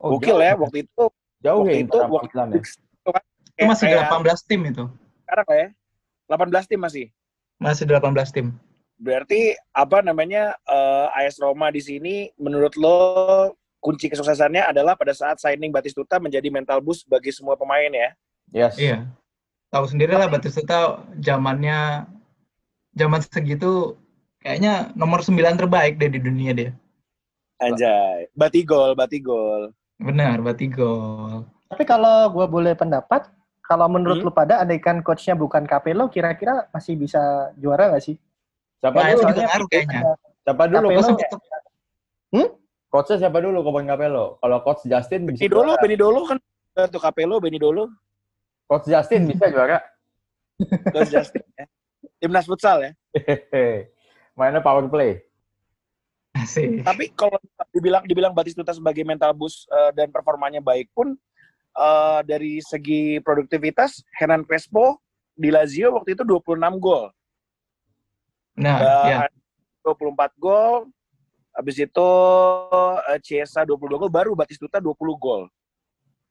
Oh, 0.02 0.18
Gokil 0.18 0.38
jauh, 0.38 0.42
ya 0.44 0.54
waktu 0.56 0.78
itu. 0.88 1.04
jauh 1.44 1.62
waktu 1.64 1.76
ya 1.76 1.82
itu 1.84 1.98
waktu 1.98 2.28
ya? 2.34 2.60
itu 2.60 3.10
kan 3.12 3.24
Itu 3.56 3.64
masih 3.70 3.86
kayak 3.88 4.06
18 4.12 4.50
tim 4.50 4.62
itu. 4.68 4.84
sekarang 5.26 5.46
lah 5.48 5.58
ya. 5.58 5.70
18 6.30 6.70
tim 6.70 6.80
masih. 6.82 7.06
Masih 7.62 7.84
18 7.88 8.36
tim. 8.36 8.48
Berarti 8.96 9.56
apa 9.76 10.00
namanya 10.02 10.56
eh, 10.66 11.08
AS 11.24 11.38
Roma 11.40 11.70
di 11.72 11.80
sini 11.84 12.32
menurut 12.40 12.74
lo 12.80 12.98
kunci 13.84 14.10
kesuksesannya 14.10 14.66
adalah 14.66 14.98
pada 14.98 15.14
saat 15.14 15.38
signing 15.38 15.70
Batistuta 15.70 16.18
menjadi 16.18 16.50
mental 16.50 16.82
boost 16.82 17.06
bagi 17.06 17.30
semua 17.30 17.54
pemain 17.54 17.92
ya. 17.94 18.10
yes 18.50 18.76
Iya. 18.80 19.06
Tahu 19.70 19.86
sendiri 19.86 20.16
lah 20.18 20.26
Batistuta 20.26 21.06
zamannya 21.22 22.10
zaman 22.96 23.20
segitu 23.22 23.94
kayaknya 24.42 24.90
nomor 24.98 25.22
9 25.22 25.38
terbaik 25.60 26.00
deh 26.02 26.10
di 26.10 26.20
dunia 26.24 26.52
dia. 26.56 26.72
Anjay, 27.62 28.28
Batigol, 28.36 28.96
Batigol. 29.00 29.72
Benar, 29.98 30.40
Batigol. 30.40 31.48
Tapi 31.66 31.84
kalau 31.84 32.30
gue 32.30 32.46
boleh 32.46 32.74
pendapat, 32.74 33.32
kalau 33.62 33.88
menurut 33.88 34.20
Hmm? 34.20 34.28
lu 34.28 34.32
pada 34.32 34.60
andaikan 34.60 35.00
coachnya 35.00 35.34
bukan 35.34 35.64
Capello, 35.64 36.08
kira-kira 36.08 36.68
masih 36.70 36.96
bisa 36.96 37.20
juara 37.56 37.90
nggak 37.90 38.04
sih? 38.04 38.16
siapa 38.76 39.02
Nah, 39.02 39.08
dulu 39.10 39.22
soalnya- 39.24 39.48
ngaruh 39.50 39.68
kayaknya. 39.68 40.02
siapa 40.44 40.64
dulu 40.64 40.76
Capello- 40.78 40.94
coach 40.94 41.08
sempet- 41.10 41.32
coachnya 42.86 43.18
siapa 43.18 43.38
dulu 43.40 43.58
Komen 43.60 43.86
Capello 43.86 44.26
kalau 44.38 44.58
coach 44.62 44.82
Justin 44.86 45.26
bisa 45.26 45.42
Beni 45.42 45.50
dulu, 45.50 45.72
juara. 45.74 45.82
Beni 45.82 45.96
dulu 45.98 46.20
kan 46.24 46.38
tuh 46.86 47.02
Capello, 47.02 47.36
Beni 47.40 47.58
dulu, 47.58 47.84
coach 48.66 48.86
Justin 48.86 49.26
bisa 49.26 49.50
juara 49.50 49.80
Coach 50.88 51.10
Justin 51.10 51.44
ya. 51.58 51.66
Timnas 52.16 52.46
futsal 52.46 52.78
ya. 52.80 52.92
Hehehe. 53.12 53.90
mainnya 54.38 54.60
power 54.60 54.86
play 54.86 55.24
Asik. 56.36 56.84
Tapi 56.84 57.16
kalau 57.16 57.40
dibilang 57.72 58.04
dibilang 58.04 58.34
Batistuta 58.36 58.76
sebagai 58.76 59.08
mental 59.08 59.32
boost 59.32 59.72
eh, 59.72 59.92
dan 59.96 60.12
performanya 60.12 60.60
baik 60.60 60.92
pun 60.92 61.16
eh, 61.72 62.20
dari 62.28 62.60
segi 62.60 63.24
produktivitas 63.24 64.04
Hernan 64.20 64.44
Crespo 64.44 65.00
di 65.32 65.48
Lazio 65.48 65.96
waktu 65.96 66.16
itu 66.16 66.24
26 66.28 66.60
gol. 66.84 67.08
Nah, 68.60 68.78
ya. 69.08 69.18
Dan 69.28 69.32
24 69.84 70.36
gol. 70.40 70.92
Habis 71.56 71.88
itu 71.88 72.10
eh, 73.16 73.20
Chiesa 73.24 73.64
22 73.64 73.96
gol, 73.96 74.12
baru 74.12 74.36
Batistuta 74.36 74.84
20 74.84 74.92
gol. 75.16 75.48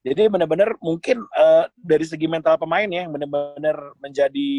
Jadi 0.05 0.29
benar-benar 0.29 0.77
mungkin 0.85 1.25
eh, 1.25 1.64
dari 1.81 2.05
segi 2.05 2.29
mental 2.29 2.61
pemain 2.61 2.85
ya, 2.85 3.09
benar-benar 3.09 3.97
menjadi 4.05 4.53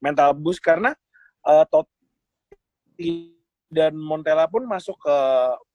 mental 0.00 0.32
boost 0.32 0.64
karena 0.64 0.96
eh, 1.44 1.64
Totti 1.68 3.43
dan 3.74 3.98
Montella 3.98 4.46
pun 4.46 4.62
masuk 4.64 4.94
ke 5.02 5.16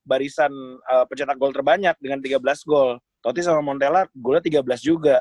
barisan 0.07 0.51
eh, 0.79 1.05
pencetak 1.05 1.35
gol 1.35 1.51
terbanyak 1.51 1.99
dengan 1.99 2.23
13 2.23 2.39
gol. 2.63 2.97
Totti 3.19 3.43
sama 3.43 3.59
Montella 3.59 4.07
golnya 4.15 4.63
13 4.63 4.63
juga. 4.79 5.19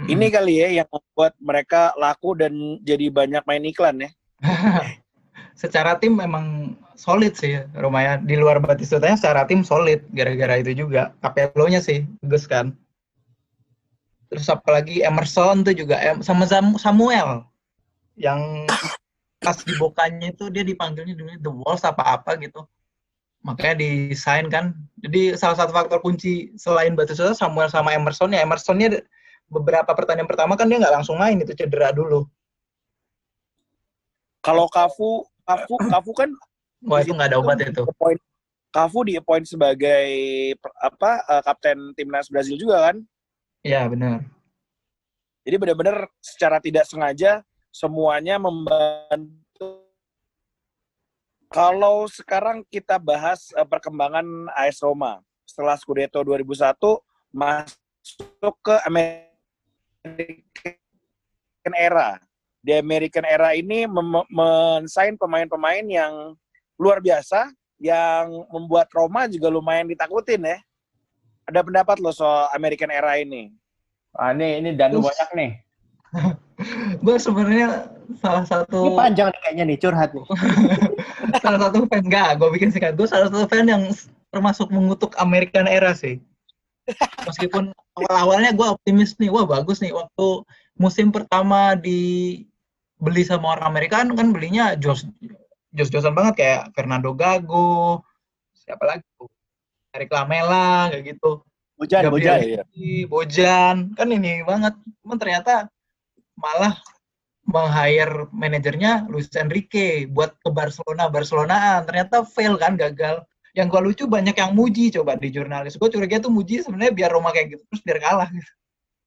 Mm-mm. 0.00 0.08
Ini 0.08 0.26
kali 0.32 0.54
ya 0.64 0.68
yang 0.80 0.88
membuat 0.88 1.36
mereka 1.36 1.92
laku 2.00 2.32
dan 2.32 2.80
jadi 2.80 3.12
banyak 3.12 3.44
main 3.44 3.64
iklan 3.68 3.96
ya. 4.00 4.10
secara 5.60 6.00
tim 6.00 6.16
memang 6.16 6.72
solid 6.96 7.36
sih 7.36 7.60
Roma 7.76 8.00
ya. 8.00 8.14
Di 8.16 8.40
luar 8.40 8.64
Batistutanya 8.64 9.20
secara 9.20 9.44
tim 9.44 9.60
solid 9.60 10.00
gara-gara 10.16 10.56
itu 10.56 10.72
juga. 10.72 11.12
Capello-nya 11.20 11.84
sih 11.84 12.08
bagus 12.24 12.48
kan. 12.48 12.72
Terus 14.32 14.48
apalagi 14.48 15.04
Emerson 15.04 15.66
tuh 15.66 15.76
juga 15.76 16.00
sama 16.24 16.48
Samuel 16.80 17.44
yang 18.16 18.64
pas 19.40 19.56
di 19.56 19.72
Bokanya 19.80 20.30
itu 20.36 20.52
dia 20.52 20.60
dipanggilnya 20.60 21.16
dulu 21.16 21.32
The 21.40 21.52
Walls 21.52 21.82
apa-apa 21.82 22.36
gitu. 22.38 22.62
Makanya 23.40 23.80
desain 23.80 24.46
kan. 24.52 24.76
Jadi 25.00 25.32
salah 25.40 25.56
satu 25.56 25.72
faktor 25.72 26.04
kunci 26.04 26.52
selain 26.60 26.92
Batistuta 26.92 27.32
Samuel 27.32 27.72
sama 27.72 27.96
Emerson 27.96 28.36
ya 28.36 28.44
Emersonnya 28.44 29.00
beberapa 29.48 29.88
pertandingan 29.96 30.28
pertama 30.28 30.54
kan 30.60 30.68
dia 30.68 30.76
nggak 30.78 30.94
langsung 31.00 31.16
main 31.16 31.40
itu 31.40 31.56
cedera 31.56 31.88
dulu. 31.90 32.28
Kalau 34.44 34.68
Kafu, 34.68 35.24
Kafu, 35.44 35.74
Kafu 35.88 36.12
kan 36.12 36.30
Wah 36.84 37.00
itu 37.04 37.12
nggak 37.12 37.28
ada 37.32 37.38
obat 37.40 37.60
itu. 37.60 37.84
appoint- 37.84 38.24
Kafu 38.70 39.02
di 39.02 39.18
appoint 39.18 39.42
sebagai 39.48 40.06
apa 40.78 41.10
eh, 41.26 41.42
kapten 41.42 41.90
timnas 41.98 42.30
Brazil 42.30 42.54
juga 42.54 42.92
kan. 42.92 42.96
Iya 43.66 43.88
benar. 43.90 44.22
Jadi 45.42 45.56
benar-benar 45.58 46.06
secara 46.22 46.60
tidak 46.62 46.86
sengaja 46.86 47.42
semuanya 47.70 48.36
membantu. 48.38 49.86
Kalau 51.50 52.06
sekarang 52.06 52.62
kita 52.70 52.98
bahas 53.02 53.50
eh, 53.58 53.66
perkembangan 53.66 54.22
AS 54.54 54.78
Roma 54.82 55.18
setelah 55.42 55.74
Scudetto 55.74 56.22
2001 56.22 56.78
masuk 57.34 58.54
ke 58.62 58.74
American 58.86 59.34
Era. 61.74 62.22
Di 62.60 62.76
American 62.78 63.26
Era 63.26 63.56
ini 63.56 63.88
mensign 64.30 65.18
pemain-pemain 65.18 65.82
yang 65.90 66.38
luar 66.78 67.02
biasa 67.02 67.50
yang 67.80 68.46
membuat 68.52 68.86
Roma 68.94 69.26
juga 69.26 69.50
lumayan 69.50 69.88
ditakutin 69.90 70.44
ya. 70.44 70.60
Ada 71.50 71.66
pendapat 71.66 71.98
lo 71.98 72.14
soal 72.14 72.46
American 72.54 72.94
Era 72.94 73.18
ini? 73.18 73.50
Ah, 74.14 74.30
ini 74.30 74.62
ini 74.62 74.70
Danu 74.76 75.02
Us. 75.02 75.10
banyak 75.10 75.30
nih. 75.34 75.50
Gue 77.00 77.16
sebenarnya 77.16 77.90
salah 78.18 78.44
Ini 78.44 78.50
satu 78.50 78.78
panjang 78.98 79.28
nih 79.30 79.40
kayaknya 79.42 79.64
nih 79.70 79.78
curhat 79.78 80.10
nih. 80.12 80.26
salah 81.44 81.58
satu 81.68 81.86
fan 81.86 82.02
enggak, 82.06 82.30
gue 82.38 82.48
bikin 82.54 82.70
singkat. 82.74 82.94
Gue 82.98 83.06
salah 83.06 83.30
satu 83.30 83.46
fan 83.46 83.66
yang 83.70 83.88
termasuk 84.30 84.68
mengutuk 84.70 85.14
American 85.18 85.66
Era 85.70 85.94
sih. 85.94 86.18
Meskipun 87.26 87.70
awal-awalnya 87.94 88.50
gue 88.54 88.66
optimis 88.66 89.14
nih, 89.18 89.30
wah 89.30 89.46
bagus 89.46 89.78
nih 89.78 89.94
waktu 89.94 90.42
musim 90.80 91.14
pertama 91.14 91.78
dibeli 91.78 93.22
sama 93.22 93.54
orang 93.54 93.70
Amerika 93.70 94.02
kan, 94.02 94.34
belinya 94.34 94.74
jos 94.74 95.06
jos-josan 95.70 96.16
banget 96.18 96.34
kayak 96.42 96.62
Fernando 96.74 97.14
Gago, 97.14 98.02
siapa 98.54 98.82
lagi 98.86 99.06
tuh? 99.14 99.30
Eric 99.94 100.10
Lamela 100.10 100.90
kayak 100.90 101.14
gitu. 101.14 101.42
Bojan, 101.80 102.02
Gabriel 102.04 102.12
Bojan. 102.12 102.66
Higuain, 102.76 103.08
Bojan, 103.08 103.76
kan 103.96 104.08
ini 104.12 104.44
banget. 104.44 104.74
Cuman 105.00 105.16
ternyata 105.16 105.54
malah 106.40 106.74
meng-hire 107.46 108.30
manajernya 108.32 109.06
Luis 109.12 109.28
Enrique 109.36 110.08
buat 110.08 110.34
ke 110.40 110.50
Barcelona, 110.50 111.12
Barcelonaan. 111.12 111.84
Ternyata 111.84 112.24
fail 112.24 112.56
kan, 112.56 112.74
gagal. 112.74 113.22
Yang 113.52 113.66
gua 113.74 113.82
lucu 113.82 114.04
banyak 114.06 114.36
yang 114.38 114.54
muji 114.54 114.94
coba 114.94 115.18
di 115.18 115.28
jurnalis. 115.34 115.74
Gue 115.74 115.90
curiga 115.90 116.22
tuh 116.22 116.30
muji 116.30 116.62
sebenarnya 116.62 116.94
biar 116.94 117.10
Roma 117.10 117.34
kayak 117.34 117.58
gitu 117.58 117.62
terus 117.66 117.82
biar 117.82 117.98
kalah. 117.98 118.30
gitu. 118.30 118.50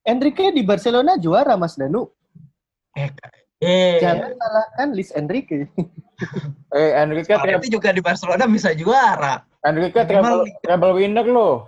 Enrique 0.03 0.51
di 0.51 0.67
Barcelona 0.67 1.15
juara 1.15 1.55
Mas 1.55 1.79
Danu. 1.79 2.11
Eh, 2.91 3.07
eh. 3.63 4.03
Jangan 4.03 4.35
salahkan 4.35 4.87
Luis 4.91 5.11
Enrique. 5.15 5.67
Eh, 6.71 6.95
Enrique 7.03 7.35
Berarti 7.35 7.67
juga 7.67 7.91
di 7.91 7.99
Barcelona 7.99 8.47
bisa 8.47 8.71
juara. 8.71 9.43
Enrique 9.59 10.07
treble, 10.07 10.47
treble 10.63 10.93
winner 10.95 11.27
loh. 11.27 11.67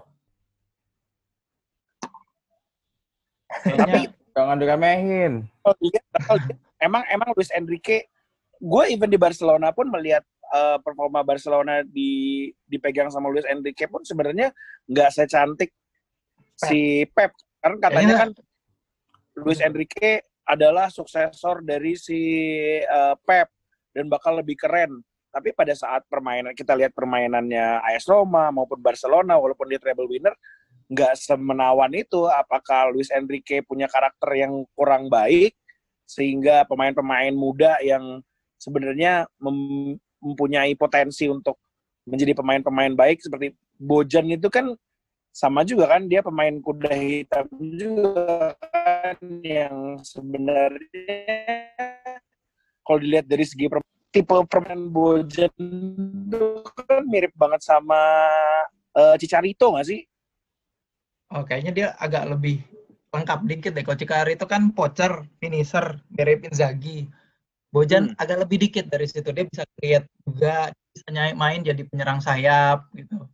Kayaknya 3.68 4.15
Jangan 4.36 4.60
diremehin. 4.60 5.48
kalau 5.64 5.76
dilihat, 5.80 6.06
kalau 6.28 6.40
dilihat, 6.44 6.60
emang 6.84 7.04
emang 7.08 7.30
Luis 7.32 7.48
Enrique 7.56 8.12
gue 8.60 8.84
even 8.92 9.08
di 9.08 9.16
Barcelona 9.16 9.72
pun 9.72 9.88
melihat 9.88 10.28
eh, 10.52 10.78
performa 10.84 11.24
Barcelona 11.24 11.88
di 11.88 12.52
dipegang 12.68 13.08
sama 13.08 13.32
Luis 13.32 13.48
Enrique 13.48 13.88
pun 13.88 14.04
sebenarnya 14.04 14.52
nggak 14.92 15.10
secantik 15.16 15.72
si 16.60 17.08
Pep. 17.16 17.32
Karena 17.64 17.78
katanya 17.80 17.96
Kayaknya- 17.96 18.20
kan 18.20 18.30
Luis 19.40 19.60
Enrique 19.64 20.12
adalah 20.46 20.92
suksesor 20.92 21.64
dari 21.64 21.96
si 21.96 22.20
eh, 22.84 23.16
Pep 23.24 23.48
dan 23.96 24.12
bakal 24.12 24.44
lebih 24.44 24.60
keren. 24.60 25.00
Tapi 25.32 25.52
pada 25.52 25.76
saat 25.76 26.04
permainan 26.08 26.56
kita 26.56 26.76
lihat 26.76 26.92
permainannya 26.96 27.84
AS 27.84 28.08
Roma 28.08 28.52
maupun 28.52 28.80
Barcelona 28.80 29.36
walaupun 29.36 29.68
dia 29.68 29.80
treble 29.80 30.08
winner 30.08 30.32
nggak 30.86 31.14
semenawan 31.18 31.90
itu 31.98 32.30
apakah 32.30 32.94
Luis 32.94 33.10
Enrique 33.10 33.66
punya 33.66 33.90
karakter 33.90 34.30
yang 34.38 34.66
kurang 34.78 35.10
baik 35.10 35.58
sehingga 36.06 36.62
pemain-pemain 36.70 37.34
muda 37.34 37.82
yang 37.82 38.22
sebenarnya 38.62 39.26
mem- 39.42 39.98
mempunyai 40.22 40.78
potensi 40.78 41.26
untuk 41.26 41.58
menjadi 42.06 42.38
pemain-pemain 42.38 42.94
baik 42.94 43.22
seperti 43.26 43.58
Bojan 43.76 44.30
itu 44.30 44.48
kan 44.48 44.72
sama 45.36 45.68
juga 45.68 45.90
kan 45.92 46.08
dia 46.08 46.24
pemain 46.24 46.54
kuda 46.64 46.96
hitam 46.96 47.50
juga 47.60 48.56
kan 48.56 49.20
yang 49.44 50.00
sebenarnya 50.00 51.20
kalau 52.86 53.02
dilihat 53.02 53.26
dari 53.28 53.44
segi 53.44 53.68
per- 53.68 53.84
tipe 54.14 54.32
permainan 54.48 54.88
Bojan 54.94 55.52
itu 55.60 56.64
kan 56.88 57.04
mirip 57.04 57.36
banget 57.36 57.66
sama 57.68 58.00
eh, 58.96 59.16
Cicarito 59.20 59.76
nggak 59.76 59.88
sih? 59.92 60.08
Oh, 61.34 61.42
kayaknya 61.42 61.72
dia 61.74 61.88
agak 61.98 62.30
lebih 62.30 62.62
lengkap 63.10 63.40
dikit 63.50 63.72
deh. 63.74 63.82
Kalau 63.82 63.98
Cikari 63.98 64.36
itu 64.38 64.46
kan 64.46 64.70
pocher, 64.76 65.26
finisher, 65.42 65.98
mirip 66.14 66.46
Inzaghi. 66.46 67.10
Bojan 67.74 68.14
Hmm. 68.14 68.22
agak 68.22 68.46
lebih 68.48 68.58
dikit 68.70 68.86
dari 68.88 69.08
situ. 69.10 69.32
Dia 69.34 69.46
bisa 69.48 69.64
create 69.76 70.08
juga, 70.24 70.70
bisa 70.94 71.08
nyai 71.12 71.34
main 71.36 71.60
jadi 71.60 71.82
penyerang 71.88 72.20
sayap 72.22 72.88
gitu. 72.96 73.26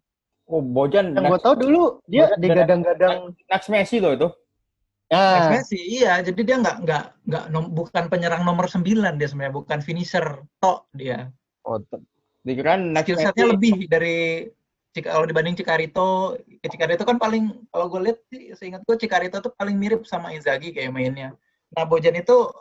Oh, 0.49 0.59
Bojan 0.63 1.13
Yang 1.13 1.23
gue 1.23 1.31
next, 1.37 1.45
tahu 1.45 1.55
dulu 1.61 1.83
dia 2.09 2.27
digadang-gadang. 2.35 3.31
next 3.37 3.69
Messi 3.69 3.97
loh 4.01 4.15
itu. 4.17 4.27
Next 5.11 5.47
Nah, 5.47 5.51
Messi, 5.51 5.79
iya. 5.79 6.13
Jadi 6.23 6.41
dia 6.41 6.57
nggak 6.57 6.77
nggak 6.87 7.03
nggak 7.27 7.43
nom- 7.51 7.71
bukan 7.71 8.07
penyerang 8.07 8.43
nomor 8.47 8.65
9 8.71 9.15
dia 9.19 9.27
sebenarnya, 9.27 9.55
bukan 9.55 9.79
finisher 9.83 10.25
tok 10.57 10.87
dia. 10.95 11.29
Oh, 11.67 11.77
dikirain 12.41 12.95
next 12.95 13.11
Skill 13.11 13.17
Messi. 13.19 13.27
setnya 13.29 13.45
lebih 13.51 13.75
dari 13.85 14.17
Cik- 14.91 15.07
kalau 15.07 15.23
dibanding 15.23 15.55
Cicarito, 15.55 16.35
ya 16.43 16.67
Cicarito 16.67 17.07
kan 17.07 17.15
paling 17.15 17.63
kalau 17.71 17.87
gue 17.87 18.11
lihat 18.11 18.19
sih 18.27 18.51
seingat 18.51 18.83
gue 18.83 18.95
Cicarito 18.99 19.39
tuh 19.39 19.55
paling 19.55 19.79
mirip 19.79 20.03
sama 20.03 20.35
Inzaghi 20.35 20.75
kayak 20.75 20.91
mainnya. 20.91 21.31
Nah 21.71 21.87
Bojan 21.87 22.19
itu 22.19 22.51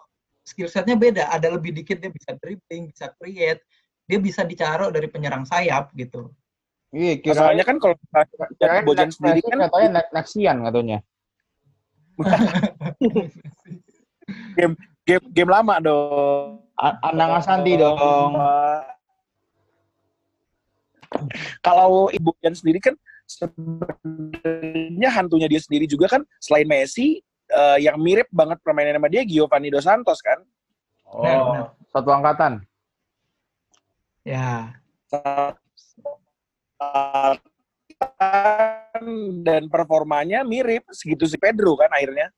skill 0.47 0.71
setnya 0.71 0.95
beda, 0.95 1.27
ada 1.27 1.51
lebih 1.51 1.75
dikit 1.75 1.99
dia 1.99 2.11
bisa 2.11 2.39
dribbling, 2.39 2.95
bisa 2.95 3.11
create, 3.19 3.67
dia 4.07 4.19
bisa 4.23 4.47
dicaro 4.47 4.95
dari 4.95 5.11
penyerang 5.11 5.43
sayap 5.43 5.91
gitu. 5.99 6.31
Iya, 6.91 7.23
Masalahnya 7.23 7.67
kan 7.67 7.79
kalau 7.79 7.95
kirain 8.59 8.83
Bojan 8.87 9.11
next 9.11 9.19
sendiri 9.19 9.41
kan 9.47 9.59
katanya 9.67 9.91
Nexian 10.11 10.57
katanya. 10.67 10.99
game 14.59 14.75
game 15.35 15.51
lama 15.51 15.83
dong. 15.83 16.63
Anang 16.79 17.43
Asanti 17.43 17.75
dong. 17.75 18.39
Kalau 21.61 22.09
Ibu 22.13 22.31
Jan 22.41 22.55
sendiri 22.55 22.79
kan 22.81 22.95
sebenarnya 23.29 25.09
hantunya 25.13 25.47
dia 25.47 25.61
sendiri 25.63 25.87
juga 25.87 26.19
kan 26.19 26.23
selain 26.43 26.67
Messi 26.67 27.23
eh, 27.51 27.79
yang 27.83 27.99
mirip 27.99 28.27
banget 28.31 28.59
permainan 28.63 28.99
sama 28.99 29.09
dia 29.11 29.23
Giovanni 29.27 29.69
Dos 29.71 29.85
Santos 29.87 30.19
kan. 30.23 30.39
Oh, 31.11 31.71
satu 31.91 32.11
angkatan. 32.15 32.63
Ya, 34.23 34.77
dan 39.41 39.69
performanya 39.69 40.45
mirip 40.45 40.87
segitu 40.93 41.27
si 41.27 41.37
Pedro 41.37 41.77
kan 41.77 41.91
akhirnya 41.93 42.31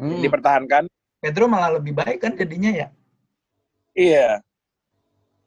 Hmm. 0.00 0.18
dipertahankan. 0.18 0.88
Pedro 1.22 1.46
malah 1.46 1.78
lebih 1.78 1.94
baik 1.94 2.24
kan 2.24 2.32
jadinya 2.34 2.72
ya. 2.72 2.88
Iya. 3.94 4.42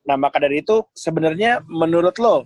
Nah, 0.06 0.16
maka 0.16 0.38
dari 0.38 0.62
itu 0.62 0.86
sebenarnya 0.94 1.66
menurut 1.66 2.16
lo 2.22 2.46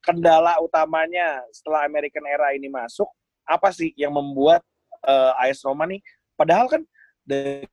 kendala 0.00 0.56
utamanya 0.64 1.44
setelah 1.52 1.84
American 1.84 2.24
Era 2.24 2.56
ini 2.56 2.68
masuk 2.72 3.08
apa 3.44 3.72
sih 3.72 3.92
yang 3.96 4.12
membuat 4.12 4.64
eh, 5.04 5.42
AS 5.46 5.64
Roma 5.64 5.84
nih 5.88 6.00
padahal 6.36 6.66
kan 6.68 6.82
dari 7.24 7.68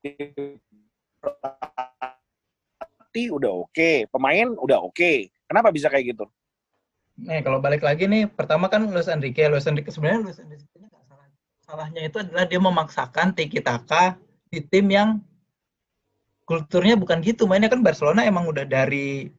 pelatih 3.17 3.27
udah 3.33 3.51
oke, 3.65 4.05
pemain 4.11 4.47
udah 4.53 4.79
oke. 4.83 5.31
Kenapa 5.47 5.71
bisa 5.71 5.89
kayak 5.89 6.13
gitu? 6.13 6.25
Nih 7.17 7.41
kalau 7.41 7.57
balik 7.57 7.81
lagi 7.81 8.05
nih, 8.05 8.29
pertama 8.29 8.69
kan 8.69 8.85
Luis 8.85 9.09
Enrique, 9.09 9.41
Luis 9.49 9.65
Enrique 9.65 9.89
sebenarnya 9.89 10.21
Luis 10.21 10.37
Enrique 10.37 10.69
ini 10.77 10.85
nggak 10.85 11.03
salah. 11.09 11.25
Salahnya 11.65 12.01
itu 12.05 12.21
adalah 12.21 12.45
dia 12.45 12.59
memaksakan 12.61 13.33
tiki 13.33 13.57
taka 13.63 14.19
di 14.53 14.61
tim 14.61 14.85
yang 14.91 15.17
kulturnya 16.45 16.93
bukan 16.93 17.23
gitu. 17.25 17.49
Mainnya 17.49 17.73
kan 17.73 17.81
Barcelona 17.81 18.21
emang 18.27 18.45
udah 18.45 18.67
dari 18.67 19.31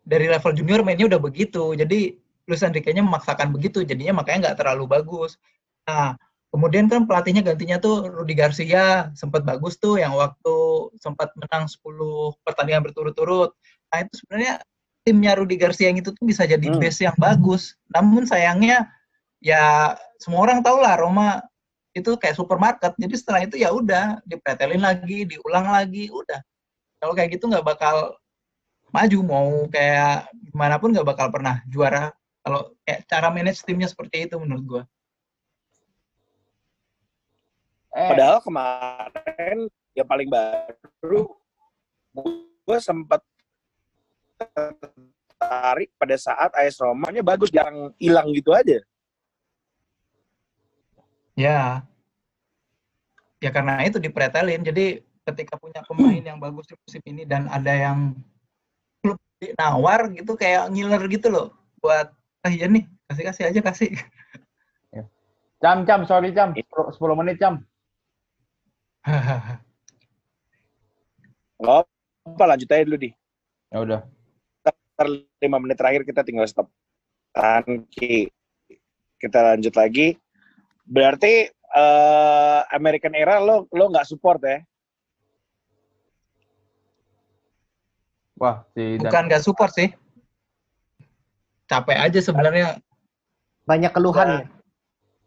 dari 0.00 0.26
level 0.32 0.56
junior 0.56 0.80
mainnya 0.80 1.10
udah 1.10 1.20
begitu. 1.20 1.76
Jadi 1.76 2.16
Luis 2.50 2.66
Enrique-nya 2.66 3.06
memaksakan 3.06 3.54
begitu, 3.54 3.86
jadinya 3.86 4.20
makanya 4.20 4.50
nggak 4.50 4.58
terlalu 4.58 4.90
bagus. 4.90 5.38
Nah, 5.86 6.18
kemudian 6.50 6.90
kan 6.90 7.06
pelatihnya 7.06 7.46
gantinya 7.46 7.78
tuh 7.78 8.10
Rudi 8.10 8.34
Garcia, 8.34 9.14
sempat 9.14 9.46
bagus 9.46 9.78
tuh 9.78 10.02
yang 10.02 10.18
waktu 10.18 10.56
sempat 10.98 11.30
menang 11.38 11.70
10 11.70 12.34
pertandingan 12.42 12.82
berturut-turut. 12.82 13.54
Nah, 13.94 14.02
itu 14.02 14.18
sebenarnya 14.18 14.58
timnya 15.06 15.32
Rudi 15.38 15.56
Garcia 15.56 15.88
yang 15.88 16.02
itu 16.02 16.10
tuh 16.10 16.24
bisa 16.26 16.44
jadi 16.44 16.66
Hmm. 16.66 16.82
base 16.82 17.06
yang 17.06 17.16
bagus. 17.16 17.78
Namun 17.94 18.26
sayangnya 18.26 18.90
ya 19.40 19.94
semua 20.20 20.44
orang 20.44 20.60
tahu 20.60 20.82
lah 20.82 20.98
Roma 21.00 21.40
itu 21.96 22.14
kayak 22.18 22.36
supermarket. 22.36 22.92
Jadi 22.98 23.14
setelah 23.16 23.40
itu 23.46 23.56
ya 23.58 23.72
udah 23.72 24.20
dipretelin 24.28 24.82
lagi, 24.82 25.26
diulang 25.26 25.70
lagi, 25.70 26.12
udah. 26.12 26.38
Kalau 27.00 27.16
kayak 27.16 27.38
gitu 27.38 27.48
nggak 27.48 27.64
bakal 27.64 28.14
maju 28.90 29.18
mau 29.22 29.50
kayak 29.70 30.28
gimana 30.50 30.76
pun 30.76 30.90
nggak 30.92 31.06
bakal 31.06 31.30
pernah 31.30 31.62
juara 31.70 32.10
kalau 32.40 32.72
kayak 32.84 33.04
cara 33.06 33.28
manage 33.28 33.60
timnya 33.62 33.88
seperti 33.88 34.28
itu 34.28 34.36
menurut 34.40 34.64
gua. 34.64 34.84
Eh, 37.90 38.08
Padahal 38.14 38.38
kemarin 38.40 39.58
yang 39.98 40.06
paling 40.06 40.30
baru 40.30 41.26
gue 42.70 42.78
sempat 42.78 43.18
tertarik 44.38 45.90
pada 45.98 46.14
saat 46.14 46.54
AS 46.54 46.78
Roma-nya 46.78 47.26
bagus 47.26 47.50
jarang 47.50 47.90
hilang 47.98 48.30
gitu 48.30 48.54
aja. 48.54 48.78
Ya. 51.34 51.82
Ya 53.42 53.50
karena 53.50 53.82
itu 53.82 53.98
dipretelin. 53.98 54.62
Jadi 54.62 55.02
ketika 55.26 55.58
punya 55.58 55.82
pemain 55.82 56.22
yang 56.22 56.38
bagus 56.38 56.70
di 56.70 56.78
musim 56.78 57.02
ini 57.10 57.26
dan 57.26 57.50
ada 57.50 57.74
yang 57.74 58.14
klub 59.02 59.18
nawar 59.58 60.06
gitu 60.14 60.38
kayak 60.38 60.70
ngiler 60.70 61.02
gitu 61.10 61.26
loh 61.32 61.48
buat 61.80 62.12
ah 62.40 62.50
iya 62.50 62.66
nih 62.66 62.88
kasih 63.08 63.24
kasih 63.28 63.44
aja 63.50 63.60
kasih. 63.60 63.90
Cam, 65.60 65.84
Cam, 65.84 66.08
sorry 66.08 66.32
Cam. 66.32 66.56
10, 66.56 66.96
10 66.96 67.20
menit 67.20 67.36
Cam. 67.36 67.60
Nggak 71.60 71.76
apa, 71.84 72.44
lanjut 72.48 72.68
aja 72.72 72.84
dulu 72.88 72.96
di. 72.96 73.10
Ya 73.68 73.78
udah. 73.84 74.00
Ntar 74.64 75.06
lima 75.44 75.60
menit 75.60 75.76
terakhir 75.76 76.08
kita 76.08 76.24
tinggal 76.24 76.48
stop. 76.48 76.72
Tanki. 77.36 78.32
Kita 79.20 79.52
lanjut 79.52 79.76
lagi. 79.76 80.16
Berarti 80.88 81.52
eh, 81.52 82.60
American 82.72 83.12
Era 83.12 83.36
lo 83.36 83.68
lo 83.68 83.84
nggak 83.92 84.08
support 84.08 84.40
ya? 84.40 84.64
Wah, 88.40 88.64
si 88.72 88.96
Bukan 88.96 89.28
nggak 89.28 89.44
support 89.44 89.76
sih. 89.76 89.92
Capek 91.70 91.96
aja 92.10 92.18
sebenarnya. 92.18 92.82
Banyak 93.62 93.94
keluhan 93.94 94.26
ya. 94.26 94.42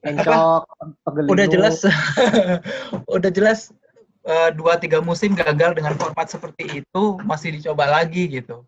Encok, 0.04 0.68
pegel 1.08 1.32
Udah 1.32 1.48
jelas 1.48 1.76
udah 3.16 3.32
jelas 3.32 3.60
eh, 4.28 4.52
dua 4.52 4.76
tiga 4.76 5.00
musim 5.00 5.32
gagal 5.32 5.80
dengan 5.80 5.96
format 5.96 6.28
seperti 6.28 6.84
itu 6.84 7.04
masih 7.24 7.56
dicoba 7.56 7.88
lagi 7.88 8.28
gitu. 8.28 8.68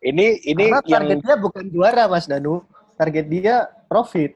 Ini 0.00 0.40
ini 0.48 0.72
Karena 0.72 0.80
yang 0.88 1.04
targetnya 1.04 1.34
bukan 1.36 1.64
juara 1.68 2.08
Mas 2.08 2.24
Danu. 2.24 2.64
Target 2.96 3.28
dia 3.28 3.68
profit. 3.92 4.32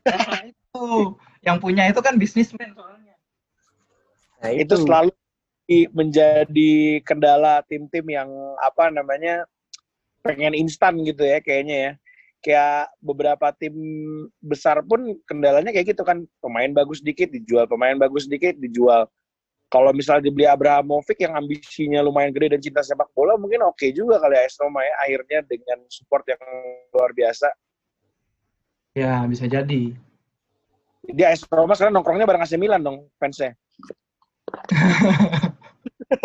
Nah, 0.00 0.48
itu 0.48 0.84
yang 1.44 1.60
punya 1.60 1.84
itu 1.92 2.00
kan 2.00 2.16
bisnismen 2.16 2.72
soalnya. 2.72 3.20
Nah, 4.40 4.48
itu 4.48 4.80
selalu 4.80 5.12
i- 5.68 5.92
menjadi 5.92 7.04
kendala 7.04 7.60
tim-tim 7.68 8.08
yang 8.08 8.32
apa 8.64 8.88
namanya 8.88 9.44
pengen 10.24 10.56
instan 10.56 10.96
gitu 11.04 11.20
ya 11.20 11.38
kayaknya 11.44 11.76
ya. 11.76 11.92
Kayak 12.44 12.92
beberapa 13.00 13.46
tim 13.56 13.72
besar 14.40 14.84
pun 14.84 15.16
kendalanya 15.28 15.72
kayak 15.72 15.96
gitu 15.96 16.02
kan. 16.04 16.24
Pemain 16.40 16.72
bagus 16.72 17.04
dikit 17.04 17.28
dijual. 17.28 17.68
Pemain 17.68 17.96
bagus 17.96 18.24
dikit 18.24 18.56
dijual. 18.56 19.08
Kalau 19.72 19.90
misalnya 19.90 20.28
dibeli 20.28 20.46
Abrahamovic 20.46 21.18
yang 21.18 21.34
ambisinya 21.34 22.04
lumayan 22.04 22.30
gede 22.30 22.56
dan 22.56 22.60
cinta 22.62 22.80
sepak 22.84 23.10
bola 23.16 23.34
mungkin 23.34 23.64
oke 23.64 23.90
juga 23.90 24.22
kali 24.22 24.38
AS 24.38 24.54
Roma 24.60 24.84
ya 24.86 24.94
akhirnya 25.02 25.40
dengan 25.50 25.82
support 25.88 26.22
yang 26.30 26.38
luar 26.94 27.10
biasa. 27.16 27.48
Ya 28.94 29.26
bisa 29.26 29.50
jadi. 29.50 29.90
jadi 31.10 31.22
AS 31.26 31.42
Roma 31.50 31.74
sekarang 31.74 31.96
nongkrongnya 31.96 32.28
bareng 32.28 32.44
AC 32.44 32.54
Milan 32.54 32.86
dong 32.86 33.08
fansnya. 33.18 33.56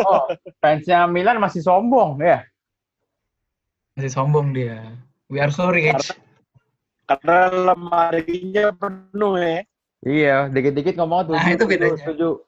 Oh, 0.05 0.29
fansnya 0.62 1.09
Milan 1.09 1.41
masih 1.41 1.65
sombong 1.65 2.21
ya. 2.21 2.45
Masih 3.99 4.15
sombong 4.15 4.55
dia. 4.55 4.95
We 5.27 5.43
are 5.43 5.51
so 5.51 5.67
rich. 5.75 6.15
karena 7.03 7.51
lemarinya 7.51 8.71
penuh 8.71 9.35
ya 9.35 9.59
Iya, 10.07 10.47
dikit-dikit 10.47 10.95
ngomong 10.95 11.27
tuh. 11.27 11.35
Nah, 11.35 11.51
itu 11.51 11.67
bedanya. 11.67 11.99
Setuju. 11.99 12.39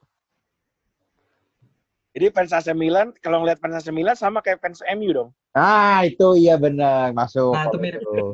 Jadi 2.16 2.26
fans 2.32 2.56
AC 2.56 2.72
Milan, 2.72 3.12
kalau 3.20 3.44
ngeliat 3.44 3.60
fans 3.60 3.84
AC 3.84 3.92
Milan 3.92 4.16
sama 4.16 4.40
kayak 4.40 4.64
fans 4.64 4.80
MU 4.96 5.12
dong. 5.12 5.28
Ah, 5.52 6.08
itu 6.08 6.40
iya 6.40 6.56
benar, 6.56 7.12
masuk. 7.12 7.52
Nah, 7.52 7.68
itu 7.68 7.76
mirip. 7.76 8.00
itu. 8.00 8.32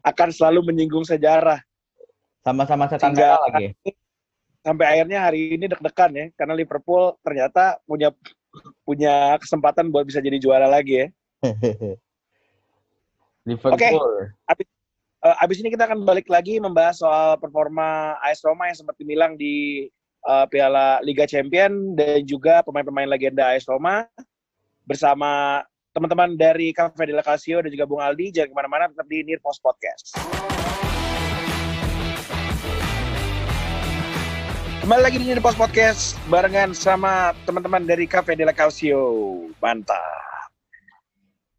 Akan 0.00 0.32
selalu 0.32 0.72
menyinggung 0.72 1.04
sejarah. 1.04 1.60
Sama-sama 2.40 2.88
merah 2.88 3.36
lagi. 3.52 3.76
Sampai 4.64 4.84
akhirnya 4.96 5.28
hari 5.28 5.60
ini 5.60 5.68
deg-degan 5.68 6.12
ya, 6.16 6.26
karena 6.40 6.56
Liverpool 6.56 7.12
ternyata 7.20 7.76
punya 7.84 8.08
punya 8.88 9.36
kesempatan 9.36 9.92
buat 9.92 10.08
bisa 10.08 10.24
jadi 10.24 10.40
juara 10.40 10.64
lagi 10.64 11.04
ya. 11.04 11.08
Liverpool. 13.48 14.32
Eh, 15.24 15.36
abis 15.40 15.64
ini 15.64 15.72
kita 15.72 15.88
akan 15.88 16.04
balik 16.04 16.28
lagi 16.28 16.60
membahas 16.60 17.00
soal 17.00 17.40
performa 17.40 18.20
AS 18.20 18.44
Roma 18.44 18.68
yang 18.68 18.76
sempat 18.76 18.92
dibilang 19.00 19.40
di 19.40 19.88
eh, 20.20 20.46
Piala 20.52 21.00
Liga 21.00 21.24
Champion 21.24 21.96
dan 21.96 22.28
juga 22.28 22.60
pemain-pemain 22.60 23.08
legenda 23.08 23.56
AS 23.56 23.64
Roma 23.64 24.04
bersama 24.84 25.64
teman-teman 25.96 26.36
dari 26.36 26.76
Cafe 26.76 27.08
Della 27.08 27.24
Calcio 27.24 27.64
dan 27.64 27.72
juga 27.72 27.88
Bung 27.88 28.04
Aldi. 28.04 28.36
Jangan 28.36 28.52
ke 28.52 28.56
mana-mana, 28.56 28.84
tetap 28.92 29.08
di 29.08 29.24
Near 29.24 29.40
Post 29.40 29.64
Podcast. 29.64 30.12
Kembali 34.84 35.00
lagi 35.00 35.16
di 35.16 35.24
Near 35.24 35.40
Post 35.40 35.56
Podcast 35.56 36.20
barengan 36.28 36.76
sama 36.76 37.32
teman-teman 37.48 37.88
dari 37.88 38.04
Cafe 38.04 38.36
Della 38.36 38.52
Calcio. 38.52 39.40
Mantap. 39.64 40.33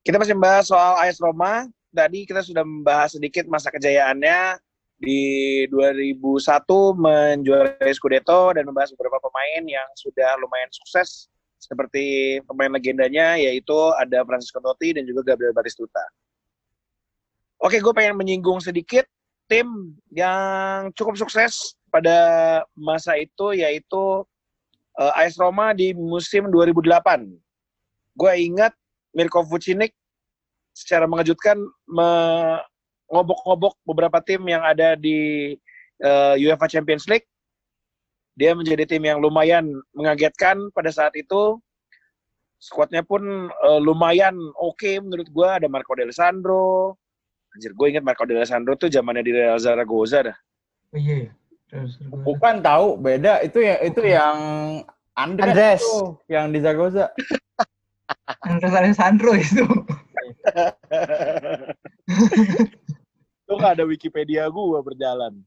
Kita 0.05 0.21
masih 0.21 0.37
membahas 0.37 0.69
soal 0.69 1.01
AS 1.01 1.17
Roma. 1.17 1.65
Tadi 1.89 2.29
kita 2.29 2.45
sudah 2.45 2.61
membahas 2.61 3.17
sedikit 3.17 3.49
masa 3.49 3.73
kejayaannya 3.73 4.61
di 5.01 5.65
2001 5.73 6.21
menjuarai 6.93 7.89
Scudetto 7.89 8.53
dan 8.53 8.69
membahas 8.69 8.93
beberapa 8.93 9.17
pemain 9.17 9.65
yang 9.65 9.89
sudah 9.97 10.37
lumayan 10.37 10.69
sukses 10.69 11.25
seperti 11.57 12.37
pemain 12.45 12.69
legendanya 12.69 13.33
yaitu 13.41 13.73
ada 13.97 14.21
Francisco 14.29 14.61
Totti 14.61 14.93
dan 14.93 15.09
juga 15.09 15.33
Gabriel 15.33 15.57
Batistuta. 15.57 16.05
Oke, 17.57 17.81
gue 17.81 17.93
pengen 17.97 18.13
menyinggung 18.13 18.61
sedikit 18.61 19.09
tim 19.49 19.97
yang 20.13 20.93
cukup 20.93 21.17
sukses 21.17 21.73
pada 21.89 22.61
masa 22.77 23.17
itu 23.17 23.57
yaitu 23.57 24.21
eh, 25.01 25.17
AS 25.17 25.33
Roma 25.41 25.73
di 25.73 25.97
musim 25.97 26.45
2008. 26.53 27.25
Gue 28.13 28.31
ingat 28.37 28.77
Mirko 29.15 29.47
Vucinic 29.47 29.95
secara 30.75 31.07
mengejutkan 31.07 31.55
mengobok-ngobok 31.87 33.79
beberapa 33.87 34.19
tim 34.19 34.43
yang 34.43 34.59
ada 34.61 34.99
di 34.99 35.55
eh, 36.03 36.35
UEFA 36.43 36.67
Champions 36.67 37.07
League. 37.07 37.25
Dia 38.35 38.51
menjadi 38.51 38.83
tim 38.83 38.99
yang 39.07 39.23
lumayan 39.23 39.71
mengagetkan 39.95 40.67
pada 40.75 40.91
saat 40.91 41.15
itu. 41.15 41.55
Squadnya 42.59 43.07
pun 43.07 43.47
eh, 43.47 43.79
lumayan 43.79 44.35
oke 44.59 44.99
menurut 44.99 45.31
gua 45.31 45.63
ada 45.63 45.71
Marco 45.71 45.95
Del 45.95 46.11
Sandro. 46.11 46.99
Anjir, 47.55 47.71
gue 47.71 47.87
ingat 47.87 48.03
Marco 48.03 48.27
Del 48.27 48.43
Sandro 48.43 48.75
tuh 48.75 48.91
zamannya 48.91 49.23
di 49.23 49.31
Real 49.31 49.55
Zaragoza 49.55 50.27
dah. 50.27 50.35
Oh 50.91 50.99
iya. 50.99 51.31
Terus. 51.71 51.95
Bukan 52.03 52.59
tahu, 52.59 52.99
beda. 52.99 53.39
Itu 53.47 53.63
ya 53.63 53.79
itu 53.79 54.03
yang 54.03 54.37
Andres, 55.15 55.55
Andres. 55.55 55.81
tuh, 55.87 56.19
yang 56.27 56.51
di 56.51 56.59
Zaragoza. 56.59 57.15
Andres 58.45 58.73
Alessandro 58.73 59.33
itu. 59.33 59.65
Tuh 63.45 63.55
nggak 63.55 63.73
ada 63.77 63.85
Wikipedia 63.85 64.49
gua 64.49 64.81
berjalan. 64.81 65.41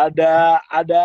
ada 0.00 0.64
ada 0.72 1.04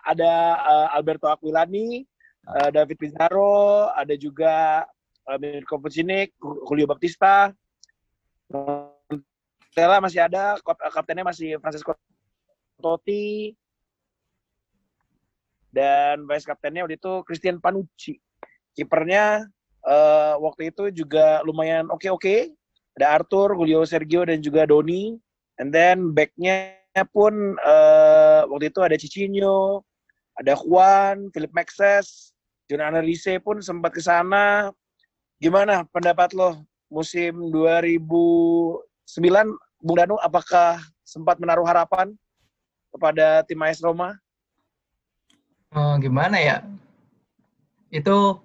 ada 0.00 0.32
eh, 0.56 0.88
Alberto 0.96 1.28
Aquilani, 1.28 2.08
eh, 2.46 2.70
David 2.72 2.96
Pizarro, 2.96 3.92
ada 3.92 4.16
juga 4.16 4.86
uh, 5.28 5.38
Mirko 5.38 5.78
Vucinic, 5.78 6.34
Julio 6.40 6.88
Baptista. 6.88 7.52
Stella 9.70 10.02
masih 10.02 10.26
ada, 10.26 10.58
kap- 10.58 10.82
kaptennya 10.90 11.22
masih 11.22 11.60
Francisco 11.62 11.94
Totti. 12.82 13.54
Dan 15.70 16.26
vice 16.26 16.42
kaptennya 16.42 16.82
waktu 16.82 16.98
itu 16.98 17.22
Christian 17.22 17.62
Panucci. 17.62 18.18
Kipernya 18.76 19.44
eh, 19.86 20.34
waktu 20.38 20.70
itu 20.74 20.90
juga 20.94 21.42
lumayan 21.46 21.88
oke-oke. 21.90 22.54
Ada 22.98 23.22
Arthur, 23.22 23.54
Julio 23.56 23.86
Sergio, 23.86 24.26
dan 24.26 24.42
juga 24.42 24.66
Doni. 24.66 25.16
And 25.60 25.70
then 25.70 26.12
backnya 26.16 26.76
pun 27.12 27.56
eh, 27.60 28.40
waktu 28.48 28.72
itu 28.72 28.80
ada 28.82 28.96
Cicinho, 28.98 29.84
ada 30.40 30.56
Juan, 30.56 31.28
Philip 31.30 31.52
Maxes, 31.52 32.32
John 32.70 32.86
Analise 32.86 33.42
pun 33.42 33.58
sempat 33.58 33.90
ke 33.94 34.02
sana. 34.02 34.70
Gimana 35.42 35.82
pendapat 35.90 36.36
lo 36.36 36.62
musim 36.86 37.50
2009, 37.50 38.84
Bung 39.80 39.96
Danu, 39.96 40.20
apakah 40.20 40.76
sempat 41.06 41.40
menaruh 41.40 41.64
harapan 41.64 42.12
kepada 42.92 43.42
tim 43.46 43.62
AS 43.64 43.80
Roma? 43.80 44.18
Oh, 45.70 45.94
gimana 46.02 46.36
ya? 46.36 46.66
Itu 47.90 48.42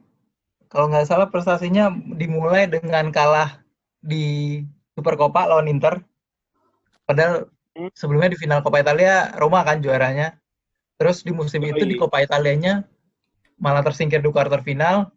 kalau 0.72 0.92
nggak 0.92 1.08
salah 1.08 1.28
prestasinya 1.30 1.94
dimulai 1.94 2.68
dengan 2.70 3.10
kalah 3.14 3.62
di 4.02 4.62
Supercoppa 4.96 5.50
lawan 5.50 5.68
Inter. 5.70 6.00
Padahal 7.06 7.50
Hmm. 7.76 7.92
sebelumnya 7.92 8.32
di 8.32 8.40
final 8.40 8.64
Coppa 8.64 8.80
Italia 8.80 9.36
Roma 9.36 9.60
kan 9.68 9.84
juaranya. 9.84 10.40
Terus 10.96 11.28
di 11.28 11.36
musim 11.36 11.60
Oh, 11.60 11.70
itu 11.76 11.84
di 11.84 12.00
iya. 12.00 12.02
Coppa 12.02 12.24
Italianya 12.24 12.88
malah 13.60 13.84
tersingkir 13.84 14.24
di 14.24 14.32
quarter 14.32 14.64
final. 14.64 15.12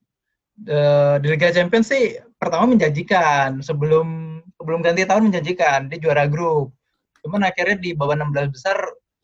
Eh, 0.67 1.23
di 1.23 1.27
Liga 1.31 1.55
Champions 1.55 1.87
sih 1.87 2.19
pertama 2.35 2.67
menjanjikan 2.75 3.63
sebelum 3.63 4.43
sebelum 4.59 4.83
ganti 4.83 5.07
tahun 5.07 5.31
menjanjikan 5.31 5.87
dia 5.87 6.03
juara 6.03 6.27
grup. 6.27 6.75
Cuman 7.23 7.47
akhirnya 7.47 7.79
di 7.79 7.95
babak 7.95 8.19
16 8.19 8.51
besar 8.51 8.75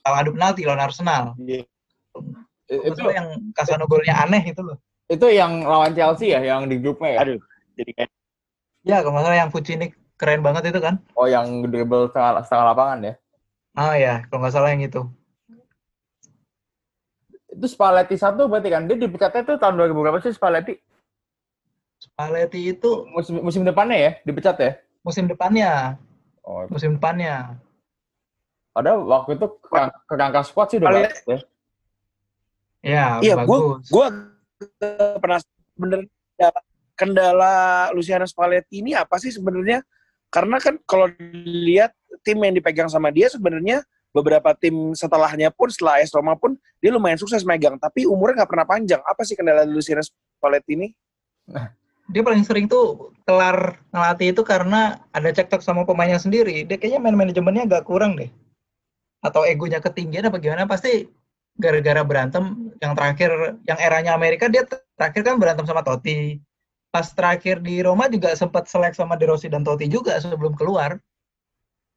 kalah 0.06 0.22
adu 0.22 0.30
penalti 0.38 0.62
lawan 0.62 0.86
Arsenal. 0.86 1.34
Iya. 1.42 1.66
Itu 2.70 3.02
yang 3.10 3.50
Casano 3.50 3.90
golnya 3.90 4.14
aneh 4.22 4.46
itu 4.46 4.62
loh. 4.62 4.78
Itu 5.04 5.26
yang 5.30 5.62
lawan 5.64 5.92
Chelsea 5.92 6.32
ya, 6.32 6.40
yang 6.40 6.64
di 6.64 6.80
grupnya 6.80 7.10
ya? 7.16 7.20
Aduh, 7.24 7.38
jadi 7.76 7.92
kayak 7.94 8.10
Ya 8.84 9.00
kalau 9.00 9.16
nggak 9.16 9.24
salah 9.24 9.38
yang 9.40 9.48
Fucini 9.48 9.86
keren 10.20 10.44
banget 10.44 10.68
itu 10.68 10.76
kan. 10.76 11.00
Oh, 11.16 11.24
yang 11.24 11.64
dribble 11.64 12.12
setengah, 12.12 12.44
setengah 12.44 12.66
lapangan 12.76 12.98
ya? 13.00 13.14
Oh 13.80 13.94
ya, 13.96 14.28
kalau 14.28 14.44
nggak 14.44 14.54
salah 14.54 14.70
yang 14.76 14.84
itu. 14.84 15.00
Itu 17.48 17.64
Spalletti 17.64 18.18
satu 18.20 18.44
berarti 18.44 18.68
kan? 18.68 18.84
Dia 18.84 19.00
dipecatnya 19.00 19.40
tuh 19.46 19.56
tahun 19.56 19.80
2000 19.80 20.04
berapa 20.04 20.20
sih 20.20 20.36
Spalletti? 20.36 20.76
Spalletti 21.96 22.76
itu 22.76 23.08
Musim, 23.08 23.40
musim 23.40 23.62
depannya 23.64 23.96
ya? 23.96 24.10
Dipecat 24.20 24.56
ya? 24.60 24.72
musim 25.00 25.28
depannya, 25.28 26.00
Oh, 26.44 26.64
musim 26.72 26.96
depannya. 26.96 27.60
padahal 28.72 29.04
waktu 29.04 29.36
itu 29.36 29.46
kerang- 29.64 29.96
kerangka 30.08 30.40
squad 30.44 30.68
sih 30.72 30.76
udah 30.80 30.88
Spalletti- 30.92 31.12
bagus 31.12 31.24
ya. 31.24 31.38
Ya, 32.84 33.04
Iya, 33.20 33.34
bagus. 33.40 33.84
gue 33.88 34.06
pernah 35.18 35.38
bener 35.74 36.00
kendala, 36.34 36.60
kendala 36.94 37.54
Luciano 37.94 38.26
Spalletti 38.26 38.82
ini 38.82 38.94
apa 38.94 39.18
sih 39.18 39.34
sebenarnya? 39.34 39.82
Karena 40.30 40.58
kan 40.58 40.78
kalau 40.86 41.10
dilihat 41.14 41.94
tim 42.26 42.42
yang 42.42 42.54
dipegang 42.58 42.90
sama 42.90 43.14
dia 43.14 43.30
sebenarnya 43.30 43.86
beberapa 44.14 44.54
tim 44.54 44.94
setelahnya 44.94 45.50
pun 45.50 45.70
setelah 45.70 45.98
AS 45.98 46.14
Roma 46.14 46.38
pun 46.38 46.54
dia 46.78 46.94
lumayan 46.94 47.18
sukses 47.18 47.42
megang, 47.42 47.78
tapi 47.82 48.06
umurnya 48.06 48.42
nggak 48.42 48.50
pernah 48.50 48.66
panjang. 48.66 49.02
Apa 49.02 49.26
sih 49.26 49.34
kendala 49.34 49.66
Luciano 49.66 50.02
Spalletti 50.02 50.72
ini? 50.78 50.88
Dia 52.12 52.20
paling 52.20 52.44
sering 52.44 52.68
tuh 52.68 53.16
kelar 53.24 53.80
ngelatih 53.88 54.36
itu 54.36 54.42
karena 54.44 55.00
ada 55.10 55.30
cekcok 55.32 55.64
sama 55.64 55.82
pemainnya 55.88 56.20
sendiri. 56.20 56.62
Dia 56.68 56.76
kayaknya 56.76 57.00
main 57.00 57.16
manajemennya 57.16 57.64
agak 57.66 57.88
kurang 57.88 58.14
deh. 58.14 58.28
Atau 59.24 59.42
egonya 59.48 59.80
ketinggian 59.80 60.28
apa 60.28 60.36
gimana? 60.36 60.68
Pasti 60.68 61.08
gara-gara 61.54 62.02
berantem 62.02 62.74
yang 62.82 62.92
terakhir, 62.98 63.30
yang 63.66 63.78
eranya 63.78 64.12
Amerika 64.18 64.50
dia 64.50 64.66
terakhir 64.98 65.22
kan 65.22 65.36
berantem 65.38 65.66
sama 65.66 65.86
Totti. 65.86 66.42
Pas 66.90 67.10
terakhir 67.10 67.58
di 67.62 67.82
Roma 67.82 68.06
juga 68.06 68.34
sempat 68.38 68.70
selek 68.70 68.94
sama 68.94 69.18
De 69.18 69.26
Rossi 69.26 69.50
dan 69.50 69.66
Totti 69.66 69.90
juga 69.90 70.18
sebelum 70.22 70.54
keluar. 70.54 70.98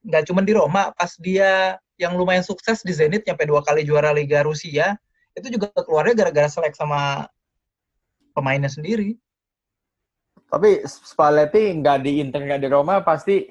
Nggak 0.05 0.29
cuma 0.29 0.41
di 0.41 0.53
Roma, 0.57 0.93
pas 0.93 1.13
dia 1.21 1.77
yang 1.97 2.17
lumayan 2.17 2.45
sukses 2.45 2.85
di 2.85 2.93
Zenit 2.93 3.25
sampai 3.25 3.45
dua 3.49 3.61
kali 3.65 3.85
juara 3.85 4.13
Liga 4.13 4.45
Rusia, 4.45 4.97
itu 5.33 5.53
juga 5.53 5.69
keluarnya 5.73 6.25
gara-gara 6.25 6.49
selek 6.49 6.73
sama 6.73 7.25
pemainnya 8.33 8.69
sendiri. 8.69 9.17
Tapi 10.47 10.85
Spalletti 10.85 11.77
nggak 11.81 11.97
di 12.05 12.11
Inter 12.21 12.41
nggak 12.45 12.61
di 12.61 12.69
Roma 12.69 13.01
pasti 13.01 13.45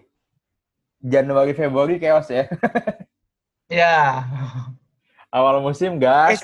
Januari 1.03 1.53
Februari 1.53 1.99
chaos 2.03 2.31
ya. 2.31 2.47
Ya, 3.67 4.23
Awal 5.37 5.61
musim 5.61 6.01
gas. 6.01 6.41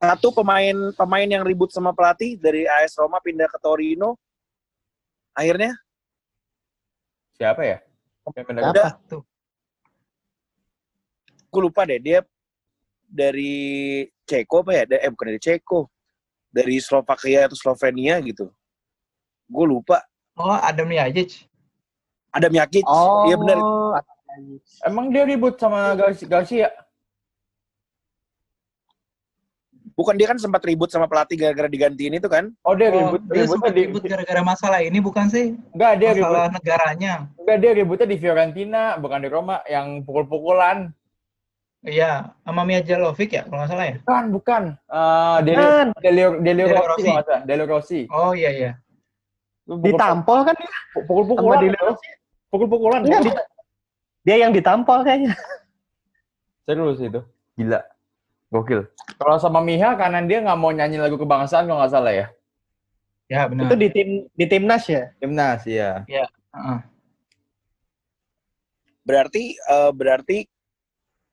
Satu 0.00 0.32
pemain 0.32 0.72
pemain 0.96 1.28
yang 1.28 1.44
ribut 1.44 1.68
sama 1.68 1.92
pelatih 1.92 2.40
dari 2.40 2.64
AS 2.64 2.96
Roma 2.96 3.20
pindah 3.20 3.44
ke 3.52 3.60
Torino. 3.60 4.16
Akhirnya 5.36 5.76
Siapa 7.36 7.60
ya? 7.60 7.78
Yang 8.32 8.44
pindah 8.48 8.62
ke- 8.72 8.96
tuh? 9.12 9.22
gue 11.50 11.62
lupa 11.66 11.82
deh 11.82 11.98
dia 12.00 12.22
dari 13.04 14.06
Ceko 14.24 14.64
apa 14.64 14.72
ya? 14.80 14.82
Eh 14.96 15.10
bukan 15.12 15.34
dari 15.34 15.40
Ceko, 15.42 15.84
dari 16.48 16.80
Slovakia 16.80 17.44
atau 17.50 17.58
Slovenia 17.60 18.16
gitu. 18.24 18.48
Gue 19.52 19.66
lupa. 19.68 20.00
Oh, 20.38 20.56
Adam 20.56 20.88
Yajic. 20.88 21.44
Ada 22.32 22.48
Mjakic. 22.48 22.86
Oh, 22.88 23.28
Iya 23.28 23.36
benar. 23.36 23.58
Emang 24.86 25.12
dia 25.12 25.26
ribut 25.28 25.58
sama 25.60 25.92
Garcia? 25.98 26.24
Garcia? 26.24 26.68
Bukan 29.96 30.14
dia 30.16 30.26
kan 30.30 30.38
sempat 30.38 30.62
ribut 30.64 30.88
sama 30.88 31.06
pelatih 31.10 31.36
gara-gara 31.36 31.68
digantiin 31.70 32.16
itu 32.16 32.28
kan? 32.30 32.50
Oh 32.64 32.72
dia 32.74 32.88
Oh, 32.90 32.98
ribut, 33.14 33.20
dia 33.28 33.44
ributnya 33.44 33.52
sempat 33.52 33.70
di, 33.72 33.80
ribut 33.86 34.02
gara-gara 34.06 34.42
masalah 34.42 34.80
ini 34.82 34.98
bukan 34.98 35.26
sih? 35.28 35.54
enggak 35.74 35.92
dia 36.00 36.10
ribut, 36.16 36.30
Masalah 36.30 36.48
negaranya. 36.54 37.12
enggak 37.36 37.58
dia 37.60 37.70
ributnya 37.76 38.06
di 38.08 38.16
Fiorentina, 38.18 38.82
bukan 38.96 39.18
di 39.22 39.28
Roma, 39.28 39.56
yang 39.66 40.02
pukul-pukulan. 40.06 40.92
Iya, 41.80 42.36
sama 42.44 42.68
Mia 42.68 42.84
Jalovic 42.84 43.32
ya, 43.32 43.48
kalau 43.48 43.64
nggak 43.64 43.70
salah 43.72 43.86
ya. 43.88 43.96
Bukan, 44.04 44.24
bukan. 44.36 44.62
Eh 44.84 45.38
Delio, 45.48 45.64
Kan, 45.64 45.86
Delio, 46.04 46.28
Delio 46.44 46.66
Delio 46.68 46.84
Rossi, 46.84 47.08
Rossi. 47.08 47.36
Delio 47.48 47.66
Rossi. 47.66 48.00
Oh 48.12 48.32
iya 48.36 48.50
iya. 48.52 48.72
ditampol 49.70 50.44
kan 50.44 50.54
dia? 50.58 50.66
Sama 50.66 51.06
Pukul-pukulan. 51.08 51.60
Pukul-pukulan. 52.52 53.00
Dia 54.20 54.36
yang 54.36 54.52
ditampol 54.52 55.00
kayaknya. 55.06 55.32
Serius 56.68 57.00
itu. 57.00 57.20
Gila. 57.56 57.80
Gokil. 58.50 58.82
Kalau 59.14 59.38
sama 59.38 59.62
Miha, 59.62 59.94
kanan 59.94 60.26
dia 60.26 60.42
nggak 60.42 60.58
mau 60.58 60.74
nyanyi 60.74 60.98
lagu 60.98 61.14
kebangsaan 61.14 61.70
kalau 61.70 61.78
nggak 61.78 61.94
salah 61.94 62.10
ya. 62.12 62.26
Ya 63.30 63.46
benar. 63.46 63.70
Itu 63.70 63.74
di 63.78 63.88
tim 63.94 64.08
di 64.34 64.44
timnas 64.50 64.84
ya. 64.90 65.14
Timnas, 65.22 65.62
iya. 65.70 66.02
Heeh. 66.10 66.78
Berarti 69.06 69.54
eh, 69.54 69.92
berarti 69.94 70.38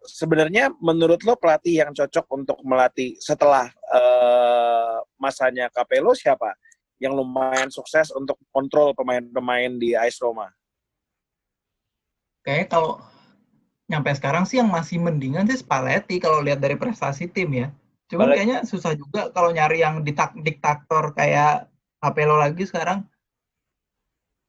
sebenarnya 0.05 0.69
menurut 0.77 1.25
lo 1.25 1.33
pelatih 1.41 1.81
yang 1.81 1.91
cocok 1.97 2.25
untuk 2.37 2.57
melatih 2.61 3.17
setelah 3.17 3.65
eh, 3.73 4.97
masanya 5.17 5.73
Capello 5.73 6.13
siapa? 6.13 6.53
Yang 7.01 7.13
lumayan 7.17 7.69
sukses 7.73 8.13
untuk 8.13 8.37
kontrol 8.53 8.93
pemain-pemain 8.93 9.73
di 9.81 9.97
AS 9.97 10.21
Roma. 10.21 10.53
Kayaknya 12.45 12.67
kalau 12.69 13.01
nyampe 13.87 14.11
sekarang 14.15 14.43
sih 14.43 14.59
yang 14.59 14.67
masih 14.67 14.99
mendingan 14.99 15.47
sih 15.47 15.59
Spalletti 15.63 16.19
kalau 16.19 16.43
lihat 16.43 16.59
dari 16.59 16.75
prestasi 16.75 17.31
tim 17.31 17.49
ya. 17.55 17.67
Spalletti. 18.07 18.35
kayaknya 18.39 18.57
susah 18.63 18.95
juga 18.95 19.31
kalau 19.35 19.51
nyari 19.51 19.83
yang 19.83 20.03
ditak- 20.03 20.35
diktator 20.43 21.11
kayak 21.15 21.71
Capello 21.99 22.35
lagi 22.39 22.63
sekarang. 22.67 23.03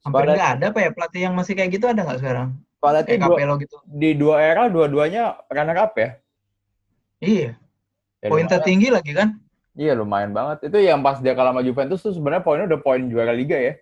Hampir 0.03 0.31
nggak 0.31 0.51
ada 0.59 0.65
apa 0.71 0.79
ya 0.79 0.89
pelatih 0.95 1.21
yang 1.27 1.35
masih 1.35 1.53
kayak 1.59 1.75
gitu 1.75 1.85
ada 1.91 2.03
nggak 2.07 2.19
sekarang? 2.23 2.55
Spalletti 2.79 3.19
Kayak 3.19 3.21
Capello 3.27 3.53
gitu. 3.59 3.75
di 3.83 4.09
dua 4.15 4.35
era, 4.39 4.71
dua-duanya 4.71 5.43
runner 5.51 5.75
up 5.75 5.91
ya. 5.99 6.09
Iya, 7.19 7.59
Ya, 8.23 8.27
poin 8.31 8.47
tertinggi 8.47 8.87
lagi 8.87 9.11
kan? 9.11 9.35
Iya 9.75 9.95
lumayan 9.95 10.31
banget. 10.31 10.71
Itu 10.71 10.79
yang 10.79 11.03
pas 11.03 11.19
dia 11.19 11.35
kalah 11.35 11.51
sama 11.51 11.63
Juventus 11.63 11.99
tuh 11.99 12.15
sebenarnya 12.15 12.43
poinnya 12.43 12.67
udah 12.71 12.79
poin 12.79 13.03
juara 13.11 13.35
liga 13.35 13.59
ya. 13.59 13.75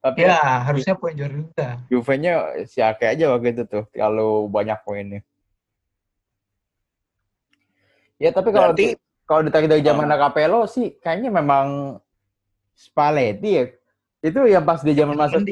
Tapi 0.00 0.24
Ya, 0.24 0.64
harusnya 0.64 0.96
poin 0.96 1.12
juara 1.12 1.36
juga. 1.36 1.68
Juve-nya 1.92 2.64
si 2.64 2.80
Ake 2.80 3.04
aja 3.04 3.28
waktu 3.36 3.52
itu 3.52 3.62
tuh 3.68 3.84
kalau 3.92 4.48
banyak 4.48 4.80
poinnya. 4.80 5.20
Ya 8.16 8.32
tapi 8.32 8.48
kalau 8.52 8.72
Berarti 8.72 8.96
kalau 9.28 9.44
ditarik 9.44 9.68
dari 9.68 9.84
zaman 9.84 10.08
Capello 10.08 10.64
sih 10.64 10.96
kayaknya 11.00 11.28
memang 11.28 12.00
Spalletti 12.72 13.50
ya. 13.52 13.64
Itu 14.24 14.48
yang 14.48 14.64
pas 14.64 14.80
di 14.80 14.96
zaman 14.96 15.16
masuk 15.16 15.44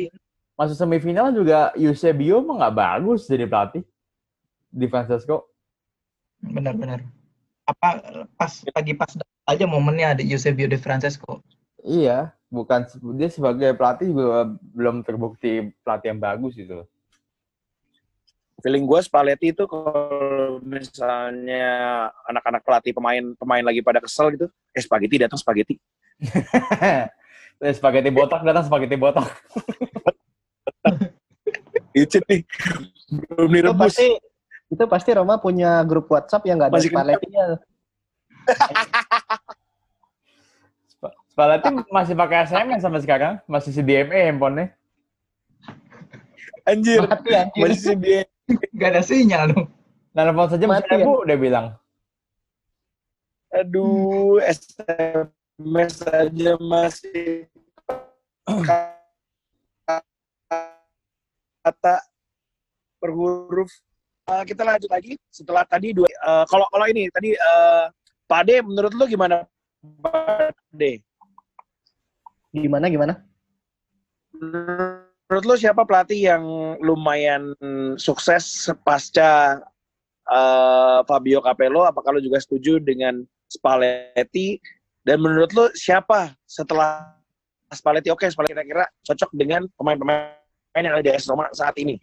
masuk 0.56 0.76
semifinal 0.76 1.28
juga 1.32 1.72
Eusebio 1.76 2.40
mah 2.40 2.64
nggak 2.64 2.76
bagus 2.76 3.28
jadi 3.28 3.44
pelatih 3.44 3.84
di 4.72 4.86
Francesco. 4.88 5.48
Benar-benar. 6.40 7.04
Apa 7.68 8.00
pas 8.32 8.52
lagi 8.72 8.96
pas 8.96 9.12
aja 9.44 9.64
momennya 9.68 10.16
ada 10.16 10.22
Eusebio 10.24 10.68
de 10.68 10.80
Francesco. 10.80 11.44
Iya, 11.84 12.32
bukan 12.48 12.88
dia 13.16 13.28
sebagai 13.28 13.76
pelatih 13.76 14.08
juga 14.08 14.48
belum 14.72 15.04
terbukti 15.04 15.68
pelatih 15.84 16.16
yang 16.16 16.20
bagus 16.20 16.56
gitu. 16.56 16.84
feeling 18.58 18.90
gue 18.90 18.98
Spalletti 19.06 19.54
itu 19.54 19.70
kalau 19.70 20.58
misalnya 20.66 22.10
anak-anak 22.26 22.66
pelatih 22.66 22.90
pemain 22.90 23.22
pemain 23.38 23.62
lagi 23.62 23.86
pada 23.86 24.02
kesel 24.02 24.34
gitu, 24.34 24.50
eh 24.74 24.82
spaghetti 24.82 25.22
datang 25.22 25.38
spaghetti. 25.38 25.78
Eh, 27.58 27.74
spaghetti 27.74 28.14
botak 28.14 28.46
datang 28.46 28.70
spaghetti 28.70 28.94
botak. 28.94 29.26
Itu 31.90 32.22
nih 32.30 32.46
belum 33.10 33.50
Itu 33.50 33.54
direbus. 33.58 33.82
pasti 33.82 34.08
itu 34.68 34.84
pasti 34.86 35.10
Roma 35.16 35.42
punya 35.42 35.82
grup 35.82 36.06
WhatsApp 36.06 36.46
yang 36.46 36.62
nggak 36.62 36.70
ada. 36.70 36.78
Spalletti-nya. 36.78 37.46
Spalletti 41.38 41.70
masih 41.94 42.18
pakai 42.18 42.50
SMS 42.50 42.82
sampai 42.82 42.98
sekarang, 42.98 43.38
masih 43.46 43.70
si 43.70 43.78
DME 43.78 44.26
handphonenya. 44.26 44.74
Anjir, 46.66 47.06
Mati 47.06 47.30
anjir. 47.30 47.62
masih 47.62 47.94
dia. 47.94 48.20
Gak 48.74 48.90
ada 48.90 49.02
sinyal 49.06 49.54
dong. 49.54 49.70
Nelfon 50.18 50.50
saja 50.50 50.66
masih 50.66 50.82
Mati, 50.82 50.98
ibu, 50.98 51.14
dia 51.22 51.38
bilang. 51.38 51.66
Aduh, 53.54 54.42
SMP 54.50 55.30
mes 55.62 55.94
aja 56.10 56.52
masih 56.58 57.46
kata 61.62 62.02
per 62.98 63.10
huruf. 63.14 63.70
Uh, 64.26 64.42
kita 64.42 64.66
lanjut 64.66 64.90
lagi 64.90 65.14
setelah 65.30 65.62
tadi 65.70 65.94
dua. 65.94 66.10
Uh, 66.18 66.42
kalau 66.50 66.66
kalau 66.74 66.90
ini 66.90 67.06
tadi 67.14 67.38
uh, 67.38 67.86
Pak 68.26 68.42
Ade, 68.42 68.58
menurut 68.66 68.90
lu 68.90 69.06
gimana 69.06 69.46
Pak 70.02 70.50
Ade? 70.74 71.06
Gimana 72.52 72.88
gimana? 72.88 73.14
Menurut 74.32 75.44
lu 75.44 75.56
siapa 75.60 75.84
pelatih 75.84 76.32
yang 76.32 76.44
lumayan 76.80 77.52
sukses 78.00 78.72
pasca 78.80 79.60
uh, 80.24 81.04
Fabio 81.04 81.44
Capello? 81.44 81.84
Apakah 81.84 82.16
lu 82.16 82.24
juga 82.24 82.40
setuju 82.40 82.80
dengan 82.80 83.20
Spalletti? 83.48 84.56
Dan 85.04 85.20
menurut 85.24 85.52
lu 85.52 85.68
siapa 85.76 86.32
setelah 86.48 87.12
Spalletti? 87.72 88.08
Oke, 88.08 88.24
okay, 88.24 88.32
Spalletti 88.32 88.56
kira-kira 88.56 88.84
cocok 89.04 89.30
dengan 89.36 89.68
pemain-pemain 89.76 90.36
yang 90.80 90.94
ada 90.96 91.04
di 91.04 91.12
AS 91.12 91.28
Roma 91.28 91.52
saat 91.52 91.76
ini. 91.76 92.00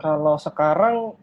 Kalau 0.00 0.40
sekarang 0.40 1.14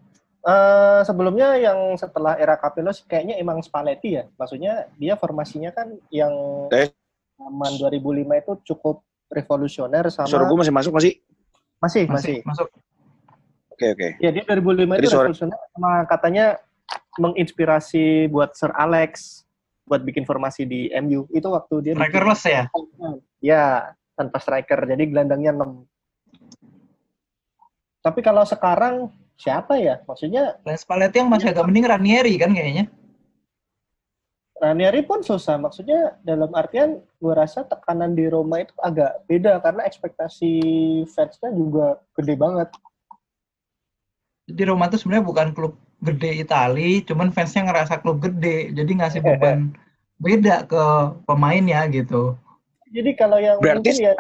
uh, 0.46 1.02
sebelumnya 1.02 1.58
yang 1.58 1.98
setelah 1.98 2.38
era 2.38 2.54
Capello 2.54 2.94
kayaknya 3.10 3.42
emang 3.42 3.66
Spalletti 3.66 4.22
ya. 4.22 4.30
Maksudnya 4.38 4.94
dia 5.02 5.18
formasinya 5.18 5.74
kan 5.74 5.98
yang 6.14 6.34
eh. 6.70 6.94
Zaman 7.40 7.72
2005 7.80 8.44
itu 8.44 8.54
cukup 8.74 8.96
revolusioner 9.32 10.04
sama 10.12 10.28
Suara 10.28 10.46
gue 10.46 10.58
masih 10.60 10.74
masuk 10.76 10.94
masih? 11.00 11.14
Masih, 11.80 12.04
masih. 12.12 12.38
Masuk. 12.44 12.68
Oke, 13.72 13.88
okay, 13.88 13.90
oke. 13.96 14.08
Okay. 14.20 14.26
Ya, 14.28 14.30
dia 14.36 14.44
2005 14.44 14.60
Jadi 14.60 15.00
itu 15.00 15.08
suara... 15.08 15.28
revolusioner 15.32 15.60
sama 15.72 15.92
katanya 16.12 16.46
menginspirasi 17.16 18.28
buat 18.28 18.52
Sir 18.60 18.76
Alex 18.76 19.44
buat 19.88 20.04
bikin 20.04 20.28
formasi 20.28 20.68
di 20.68 20.92
MU. 21.00 21.26
Itu 21.32 21.56
waktu 21.56 21.76
dia 21.82 21.94
Strikerless 21.96 22.44
ya? 22.46 22.64
Ya, 23.40 23.96
tanpa 24.14 24.38
striker. 24.44 24.84
Jadi 24.86 25.10
gelandangnya 25.10 25.56
6 25.56 25.88
tapi 28.00 28.20
kalau 28.24 28.48
sekarang 28.48 29.12
siapa 29.36 29.76
ya? 29.80 30.00
Maksudnya 30.08 30.60
Les 30.64 30.80
Spalletti 30.84 31.20
yang 31.20 31.32
masih 31.32 31.52
agak 31.52 31.68
mending 31.68 31.88
Ranieri 31.88 32.34
kan 32.40 32.52
kayaknya. 32.56 32.88
Ranieri 34.60 35.08
pun 35.08 35.24
susah. 35.24 35.56
Maksudnya 35.56 36.20
dalam 36.20 36.52
artian 36.52 37.00
gue 37.00 37.34
rasa 37.34 37.64
tekanan 37.64 38.12
di 38.12 38.28
Roma 38.28 38.60
itu 38.60 38.76
agak 38.84 39.24
beda 39.26 39.64
karena 39.64 39.88
ekspektasi 39.88 40.52
fansnya 41.08 41.56
juga 41.56 42.04
gede 42.20 42.36
banget. 42.36 42.70
Jadi 44.52 44.62
Roma 44.68 44.92
itu 44.92 45.00
sebenarnya 45.00 45.26
bukan 45.26 45.48
klub 45.56 45.74
gede 46.04 46.44
Itali, 46.44 47.04
cuman 47.08 47.32
fansnya 47.32 47.72
ngerasa 47.72 48.04
klub 48.04 48.20
gede, 48.20 48.72
jadi 48.76 48.92
ngasih 49.00 49.22
beban 49.24 49.72
beda 50.24 50.68
ke 50.68 50.84
pemainnya 51.24 51.88
gitu. 51.88 52.36
Jadi 52.92 53.12
kalau 53.16 53.40
yang 53.40 53.62
Berarti 53.62 53.96
ya 53.96 54.18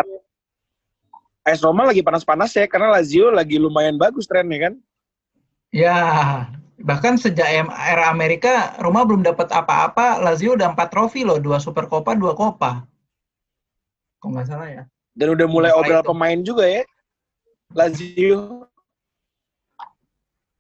AS 1.44 1.66
Roma 1.66 1.90
lagi 1.90 2.06
panas-panas 2.06 2.54
ya 2.54 2.70
karena 2.70 2.94
Lazio 2.94 3.34
lagi 3.34 3.58
lumayan 3.58 3.98
bagus 3.98 4.30
trennya 4.30 4.70
kan? 4.70 4.74
Ya, 5.74 5.98
bahkan 6.84 7.20
sejak 7.20 7.48
era 7.68 8.08
Amerika 8.08 8.76
Roma 8.80 9.04
belum 9.04 9.24
dapat 9.24 9.52
apa-apa, 9.52 10.24
Lazio 10.24 10.56
udah 10.56 10.72
empat 10.72 10.90
trofi 10.92 11.28
loh, 11.28 11.40
dua 11.40 11.60
Super 11.60 11.92
Copa, 11.92 12.16
dua 12.16 12.32
Copa. 12.36 12.88
Kok 14.20 14.30
nggak 14.32 14.48
salah 14.48 14.68
ya? 14.68 14.84
Dan 15.16 15.36
udah 15.36 15.48
mulai 15.48 15.72
obral 15.76 16.04
pemain 16.04 16.40
juga 16.40 16.64
ya, 16.64 16.84
Lazio. 17.76 18.68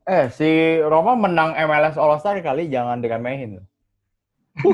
Eh, 0.09 0.26
si 0.34 0.82
Roma 0.82 1.13
menang 1.13 1.53
MLS 1.53 1.95
All 1.95 2.17
Star 2.17 2.41
kali 2.41 2.65
jangan 2.65 2.97
diremehin. 2.97 3.61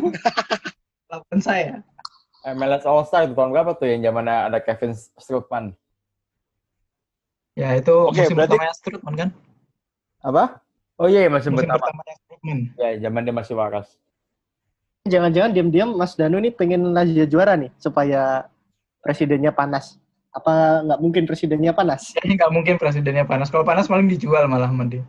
Lawan 1.11 1.39
saya. 1.43 1.83
MLS 2.55 2.87
All 2.87 3.03
Star 3.03 3.27
itu 3.27 3.35
tahun 3.35 3.51
berapa 3.51 3.75
tuh 3.75 3.91
yang 3.91 4.01
zaman 4.09 4.31
ada 4.31 4.63
Kevin 4.63 4.95
Strootman? 4.95 5.75
Ya 7.59 7.75
itu 7.75 7.91
okay, 8.09 8.31
musim 8.31 8.35
berarti... 8.39 8.57
Strootman 8.79 9.15
kan? 9.19 9.29
Apa? 10.23 10.64
Oh 10.95 11.11
iya, 11.11 11.27
masih 11.27 11.51
musim 11.51 11.67
pertama. 11.67 12.01
Ya, 12.79 12.89
zaman 13.03 13.27
dia 13.27 13.35
masih 13.35 13.55
waras. 13.59 13.87
Jangan-jangan 15.05 15.51
diam-diam 15.53 15.93
Mas 15.93 16.17
Danu 16.17 16.41
ini 16.41 16.49
pengen 16.49 16.95
Lazio 16.95 17.27
juara 17.29 17.53
nih 17.59 17.69
supaya 17.77 18.47
presidennya 19.03 19.53
panas. 19.53 19.99
Apa 20.33 20.81
nggak 20.81 20.99
mungkin 21.03 21.23
presidennya 21.29 21.75
panas? 21.75 22.15
Kayaknya 22.15 22.35
nggak 22.41 22.53
mungkin 22.55 22.75
presidennya 22.79 23.25
panas. 23.27 23.51
Kalau 23.51 23.67
panas 23.67 23.85
paling 23.91 24.09
dijual 24.09 24.47
malah 24.47 24.71
mandi. 24.71 25.03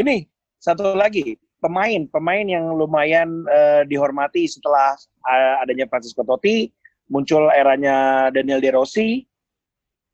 ini 0.00 0.26
satu 0.58 0.92
lagi 0.98 1.38
pemain 1.62 2.06
pemain 2.10 2.46
yang 2.46 2.70
lumayan 2.74 3.46
uh, 3.46 3.82
dihormati 3.86 4.46
setelah 4.46 4.94
uh, 5.26 5.62
adanya 5.62 5.90
Francisco 5.90 6.22
Totti 6.22 6.70
muncul 7.10 7.50
eranya 7.50 8.28
Daniel 8.30 8.62
De 8.62 8.70
Rossi 8.70 9.26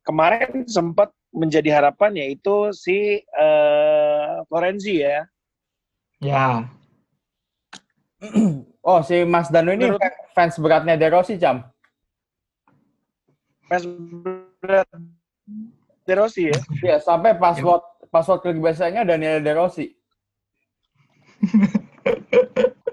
kemarin 0.05 0.65
sempat 0.69 1.13
menjadi 1.35 1.83
harapan 1.83 2.15
yaitu 2.23 2.71
si 2.71 3.21
uh, 3.35 4.47
Florenzi 4.47 5.03
ya. 5.03 5.27
Ya. 6.23 6.71
Oh, 8.85 9.01
si 9.01 9.25
Mas 9.25 9.49
Danu 9.49 9.73
ini 9.73 9.89
Menurut, 9.89 10.05
fans 10.37 10.61
beratnya 10.61 11.01
De 11.01 11.09
Rossi, 11.09 11.41
Jam? 11.41 11.65
Fans 13.65 13.89
berat 14.61 14.85
De 16.05 16.13
Rossi 16.13 16.53
ya? 16.53 16.59
Iya, 16.85 17.01
sampai 17.01 17.33
password 17.41 17.81
password 18.13 18.45
klik 18.45 18.61
biasanya 18.61 19.09
Daniel 19.09 19.41
De 19.41 19.53
Rossi. 19.57 19.89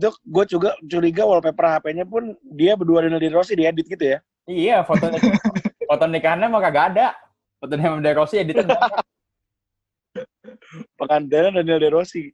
Dok, 0.00 0.16
gue 0.24 0.44
juga 0.56 0.72
curiga 0.80 1.28
wallpaper 1.28 1.76
HP-nya 1.76 2.08
pun 2.08 2.32
dia 2.48 2.80
berdua 2.80 3.04
Daniel 3.04 3.20
De 3.20 3.28
Rossi 3.28 3.52
diedit 3.52 3.84
gitu 3.84 4.16
ya? 4.16 4.24
Iya, 4.48 4.88
foto 4.88 5.04
foto 5.88 6.04
nikahannya 6.04 6.52
mah 6.52 6.60
kagak 6.60 6.86
ada. 6.94 7.08
Foto 7.56 7.72
Daniel 7.74 8.04
De 8.04 8.12
Rossi 8.12 8.36
editnya 8.36 8.68
banyak. 8.68 8.92
Pengandaran 11.00 11.56
Daniel 11.56 11.80
De 11.80 11.90
Rossi. 11.90 12.28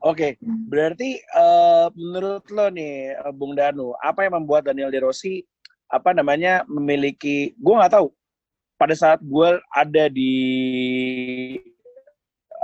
Oke, 0.00 0.16
okay, 0.16 0.30
berarti 0.40 1.20
uh, 1.36 1.92
menurut 1.92 2.48
lo 2.48 2.72
nih, 2.72 3.12
eh, 3.20 3.32
Bung 3.36 3.52
Danu, 3.52 3.92
apa 4.00 4.24
yang 4.24 4.40
membuat 4.40 4.64
Daniel 4.64 4.88
De 4.88 4.96
Rossi 4.96 5.44
apa 5.92 6.16
namanya 6.16 6.64
memiliki, 6.70 7.52
gue 7.60 7.74
nggak 7.76 7.92
tahu. 7.92 8.08
Pada 8.80 8.96
saat 8.96 9.20
gue 9.20 9.60
ada 9.76 10.08
di 10.08 10.32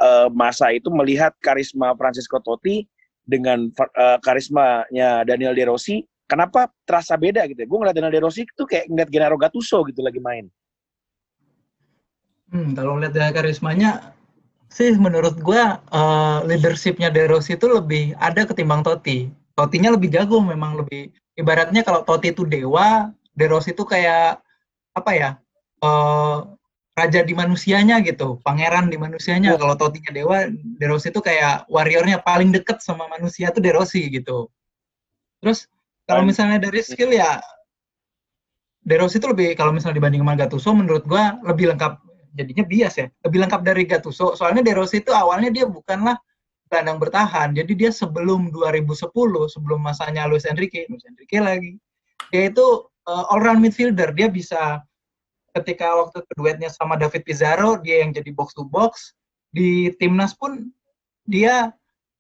uh, 0.01 0.33
masa 0.33 0.73
itu 0.73 0.89
melihat 0.89 1.37
karisma 1.45 1.93
Francisco 1.93 2.41
Totti 2.41 2.89
dengan 3.29 3.69
uh, 3.69 4.17
karismanya 4.25 5.29
Daniel 5.29 5.53
De 5.53 5.69
Rossi, 5.69 6.09
kenapa 6.27 6.71
terasa 6.85 7.15
beda 7.15 7.47
gitu 7.51 7.63
ya? 7.63 7.67
Gue 7.67 7.79
ngeliat 7.81 7.97
Daniel 7.97 8.15
De 8.15 8.21
Rossi 8.23 8.43
itu 8.45 8.65
kayak 8.67 8.91
ngeliat 8.91 9.09
Gennaro 9.11 9.37
Gattuso 9.39 9.83
gitu 9.87 10.03
lagi 10.03 10.21
main. 10.21 10.47
Hmm, 12.51 12.79
kalau 12.79 12.99
ngeliat 12.99 13.15
dari 13.15 13.35
karismanya 13.35 14.15
sih 14.71 14.95
menurut 14.95 15.39
gue 15.41 15.63
uh, 15.91 16.39
leadershipnya 16.47 17.11
De 17.11 17.27
Rossi 17.27 17.59
itu 17.59 17.67
lebih 17.67 18.15
ada 18.19 18.47
ketimbang 18.47 18.83
Totti. 18.87 19.31
Totinya 19.57 19.97
lebih 19.97 20.13
jago 20.13 20.39
memang 20.45 20.85
lebih 20.85 21.11
ibaratnya 21.39 21.81
kalau 21.83 22.05
Totti 22.05 22.35
itu 22.35 22.45
dewa, 22.45 23.11
De 23.33 23.47
Rossi 23.49 23.73
itu 23.73 23.83
kayak 23.83 24.43
apa 24.93 25.11
ya? 25.17 25.31
Uh, 25.81 26.57
raja 26.97 27.21
di 27.21 27.37
manusianya 27.37 28.01
gitu, 28.01 28.41
pangeran 28.41 28.89
di 28.89 28.97
manusianya. 28.97 29.55
Oh. 29.55 29.61
Kalau 29.61 29.75
Totinya 29.77 30.13
dewa, 30.13 30.49
De 30.51 30.87
Rossi 30.89 31.13
itu 31.13 31.21
kayak 31.21 31.69
warriornya 31.69 32.25
paling 32.25 32.53
deket 32.53 32.81
sama 32.81 33.05
manusia 33.09 33.53
itu 33.53 33.61
De 33.61 33.71
Rossi 33.73 34.09
gitu. 34.09 34.49
Terus 35.45 35.69
kalau 36.07 36.23
misalnya 36.23 36.63
dari 36.63 36.81
skill 36.83 37.13
ya 37.13 37.43
De 38.87 38.95
Rossi 38.95 39.19
itu 39.19 39.27
lebih 39.27 39.59
kalau 39.59 39.75
misalnya 39.75 39.99
dibanding 39.99 40.23
sama 40.23 40.39
Gattuso 40.39 40.71
menurut 40.71 41.03
gua 41.05 41.39
lebih 41.43 41.75
lengkap 41.75 41.99
jadinya 42.39 42.65
bias 42.65 42.95
ya 43.03 43.07
lebih 43.27 43.39
lengkap 43.43 43.61
dari 43.67 43.83
Gattuso. 43.83 44.39
Soalnya 44.39 44.63
De 44.63 44.73
Rossi 44.73 45.03
itu 45.03 45.11
awalnya 45.11 45.51
dia 45.51 45.67
bukanlah 45.67 46.15
gelandang 46.71 46.99
bertahan 46.99 47.55
jadi 47.55 47.73
dia 47.75 47.91
sebelum 47.95 48.51
2010 48.51 49.11
sebelum 49.51 49.79
masanya 49.83 50.27
Luis 50.27 50.43
Enrique 50.47 50.87
Luis 50.91 51.07
Enrique 51.07 51.39
lagi 51.39 51.79
dia 52.31 52.51
itu 52.51 52.87
uh, 53.07 53.25
all 53.31 53.41
round 53.43 53.63
midfielder. 53.63 54.11
Dia 54.13 54.29
bisa 54.31 54.83
ketika 55.57 55.89
waktu 55.97 56.21
keduetnya 56.33 56.69
sama 56.69 57.01
David 57.01 57.25
Pizarro 57.25 57.81
dia 57.81 58.05
yang 58.05 58.13
jadi 58.13 58.31
box 58.35 58.53
to 58.55 58.67
box. 58.67 59.15
Di 59.55 59.95
timnas 59.97 60.37
pun 60.37 60.69
dia 61.25 61.73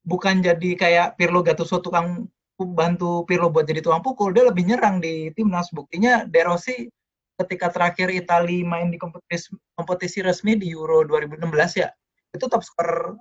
bukan 0.06 0.40
jadi 0.40 0.70
kayak 0.78 1.06
Pirlo 1.20 1.44
Gattuso 1.44 1.82
tukang 1.82 2.30
bantu 2.56 3.28
Pirlo 3.28 3.52
buat 3.52 3.68
jadi 3.68 3.84
tuang 3.84 4.00
pukul, 4.00 4.32
dia 4.32 4.48
lebih 4.48 4.64
nyerang 4.64 5.02
di 5.02 5.28
timnas. 5.36 5.68
Buktinya 5.74 6.24
De 6.24 6.40
Rossi 6.40 6.88
ketika 7.36 7.68
terakhir 7.68 8.08
Italia 8.08 8.64
main 8.64 8.88
di 8.88 8.96
kompetisi, 8.96 9.52
kompetisi 9.76 10.24
resmi 10.24 10.56
di 10.56 10.72
Euro 10.72 11.04
2016 11.04 11.44
ya, 11.76 11.92
itu 12.32 12.48
top 12.48 12.64
skor 12.64 13.20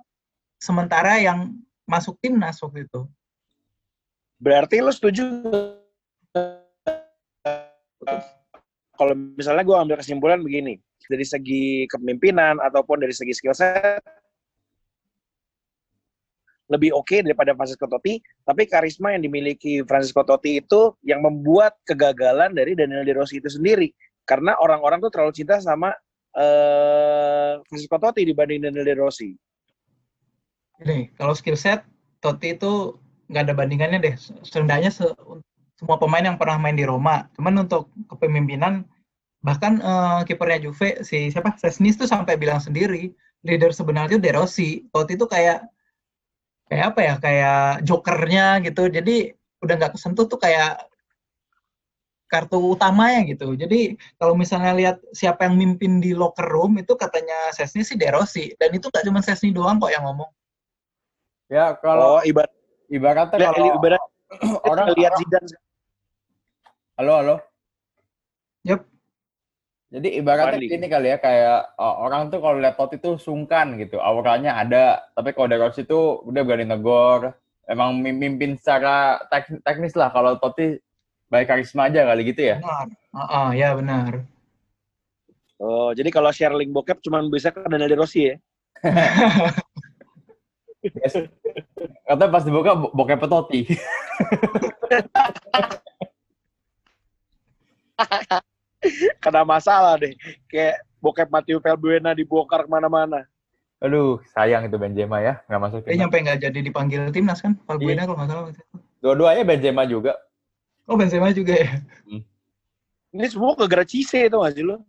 sementara 0.56 1.20
yang 1.20 1.52
masuk 1.84 2.16
timnas 2.24 2.56
waktu 2.64 2.88
itu. 2.88 3.04
Berarti 4.40 4.80
lo 4.80 4.92
setuju 4.92 5.24
kalau 8.96 9.12
misalnya 9.36 9.60
gue 9.60 9.76
ambil 9.76 9.96
kesimpulan 10.00 10.40
begini, 10.40 10.80
dari 11.12 11.24
segi 11.24 11.84
kepemimpinan 11.92 12.56
ataupun 12.64 13.04
dari 13.04 13.12
segi 13.12 13.36
skill 13.36 13.52
set, 13.52 14.00
lebih 16.66 16.90
oke 16.90 17.22
daripada 17.22 17.54
Francisco 17.54 17.86
Totti, 17.86 18.18
tapi 18.42 18.66
karisma 18.66 19.14
yang 19.14 19.22
dimiliki 19.22 19.86
Francisco 19.86 20.26
Totti 20.26 20.58
itu 20.58 20.94
yang 21.06 21.22
membuat 21.22 21.78
kegagalan 21.86 22.54
dari 22.54 22.74
Daniel 22.74 23.06
De 23.06 23.14
Rossi 23.14 23.38
itu 23.38 23.46
sendiri. 23.46 23.94
Karena 24.26 24.58
orang-orang 24.58 24.98
tuh 24.98 25.10
terlalu 25.14 25.32
cinta 25.38 25.62
sama 25.62 25.94
uh, 26.34 27.62
Francisco 27.70 27.96
Totti 28.02 28.26
dibanding 28.26 28.66
Daniel 28.66 28.82
De 28.82 28.94
Rossi. 28.98 29.30
Ini, 30.82 31.14
kalau 31.14 31.32
skill 31.32 31.56
set, 31.56 31.86
Totti 32.18 32.58
itu 32.58 32.98
nggak 33.30 33.42
ada 33.46 33.54
bandingannya 33.54 33.98
deh. 34.02 34.14
Seenggaknya 34.42 34.90
se 34.90 35.06
semua 35.76 36.00
pemain 36.00 36.24
yang 36.24 36.40
pernah 36.40 36.58
main 36.58 36.74
di 36.74 36.88
Roma. 36.88 37.28
Cuman 37.36 37.68
untuk 37.68 37.92
kepemimpinan, 38.10 38.82
bahkan 39.44 39.78
uh, 39.84 40.24
kipernya 40.26 40.66
Juve, 40.66 41.04
si 41.06 41.30
siapa, 41.30 41.54
Sesnis 41.60 42.00
tuh 42.00 42.08
sampai 42.08 42.34
bilang 42.40 42.58
sendiri, 42.58 43.12
leader 43.46 43.70
sebenarnya 43.70 44.18
De 44.18 44.32
Rossi. 44.34 44.82
Totti 44.90 45.14
itu 45.14 45.28
kayak 45.28 45.68
kayak 46.66 46.84
apa 46.94 47.00
ya 47.02 47.14
kayak 47.22 47.62
jokernya 47.86 48.46
gitu. 48.66 48.82
Jadi 48.90 49.32
udah 49.62 49.74
nggak 49.78 49.92
kesentuh 49.96 50.26
tuh 50.26 50.38
kayak 50.38 50.82
kartu 52.26 52.58
utamanya 52.74 53.22
gitu. 53.30 53.54
Jadi 53.54 53.94
kalau 54.18 54.34
misalnya 54.34 54.74
lihat 54.74 54.96
siapa 55.14 55.46
yang 55.46 55.54
mimpin 55.54 56.02
di 56.02 56.10
locker 56.12 56.46
room 56.46 56.74
itu 56.78 56.98
katanya 56.98 57.54
Sesni 57.54 57.86
sih 57.86 57.94
Derosi 57.94 58.50
dan 58.58 58.74
itu 58.74 58.90
nggak 58.90 59.06
cuma 59.06 59.22
Sesni 59.22 59.54
doang 59.54 59.78
kok 59.78 59.94
yang 59.94 60.04
ngomong. 60.04 60.30
Ya 61.46 61.78
kalau 61.78 62.18
oh, 62.18 62.22
ibarat 62.26 62.50
ibaratnya 62.90 63.54
kalau 63.54 63.78
ibarat 63.78 64.02
orang 64.70 64.86
lihat 64.98 65.14
Zidane. 65.22 65.54
Halo 66.98 67.12
halo. 67.22 67.36
Yep. 68.66 68.95
Jadi 69.96 70.20
ibaratnya 70.20 70.60
Balik. 70.60 70.76
ini 70.76 70.86
kali 70.92 71.08
ya 71.08 71.16
kayak 71.16 71.72
oh, 71.80 72.04
orang 72.04 72.28
tuh 72.28 72.44
kalau 72.44 72.60
lihat 72.60 72.76
Totti 72.76 73.00
itu 73.00 73.16
sungkan 73.16 73.80
gitu, 73.80 73.96
auranya 73.96 74.60
ada, 74.60 75.08
tapi 75.16 75.32
kalau 75.32 75.48
De 75.48 75.56
Rossi 75.56 75.88
itu 75.88 76.20
udah 76.20 76.44
berani 76.44 76.68
negor, 76.68 77.32
emang 77.64 77.96
mimpin 77.96 78.60
secara 78.60 79.24
tek 79.32 79.48
teknis 79.64 79.96
lah. 79.96 80.12
Kalau 80.12 80.36
Totti 80.36 80.76
baik 81.32 81.48
karisma 81.48 81.88
aja 81.88 82.04
kali 82.04 82.28
gitu 82.28 82.44
ya. 82.44 82.60
benar 82.60 82.92
uh 83.16 83.24
-uh, 83.24 83.48
ya 83.56 83.72
benar 83.72 84.20
Oh, 85.56 85.96
jadi 85.96 86.12
kalau 86.12 86.28
share 86.28 86.52
link 86.52 86.76
bokep 86.76 87.00
cuma 87.00 87.24
bisa 87.32 87.48
ke 87.48 87.64
Daniel 87.64 87.88
De 87.88 87.96
Rossi 87.96 88.28
ya? 88.28 88.36
Katanya 92.04 92.28
pas 92.28 92.44
dibuka 92.44 92.76
bo- 92.76 92.92
bokep 92.92 93.24
Totti. 93.24 93.64
Kena 99.22 99.42
masalah 99.42 99.98
deh. 100.00 100.12
Kayak 100.50 100.82
bokep 101.02 101.28
Matthew 101.28 101.58
Valbuena 101.62 102.12
dibongkar 102.16 102.64
ke 102.64 102.70
mana-mana. 102.70 103.26
Aduh, 103.82 104.18
sayang 104.32 104.64
itu 104.64 104.76
Benzema 104.80 105.20
ya, 105.20 105.44
nggak 105.52 105.60
masuk 105.60 105.78
dia 105.84 105.92
timnas. 105.92 106.00
nyampe 106.00 106.16
nggak 106.24 106.38
jadi 106.48 106.58
dipanggil 106.64 107.00
timnas 107.12 107.44
kan 107.44 107.60
Valbuena 107.68 108.02
Iya. 108.02 108.08
kalau 108.08 108.16
nggak 108.16 108.28
salah. 108.32 108.44
Dua-duanya 109.04 109.44
Benzema 109.44 109.84
juga. 109.84 110.16
oh 110.88 110.96
Benzema 110.96 111.28
juga 111.34 111.54
ya 111.60 111.82
Ini 113.16 113.26
semua 113.32 113.52
gara-gara 113.56 113.84
Cise 113.84 114.28
itu 114.28 114.36
nggak 114.36 114.54
sih 114.56 114.64
lo? 114.64 114.80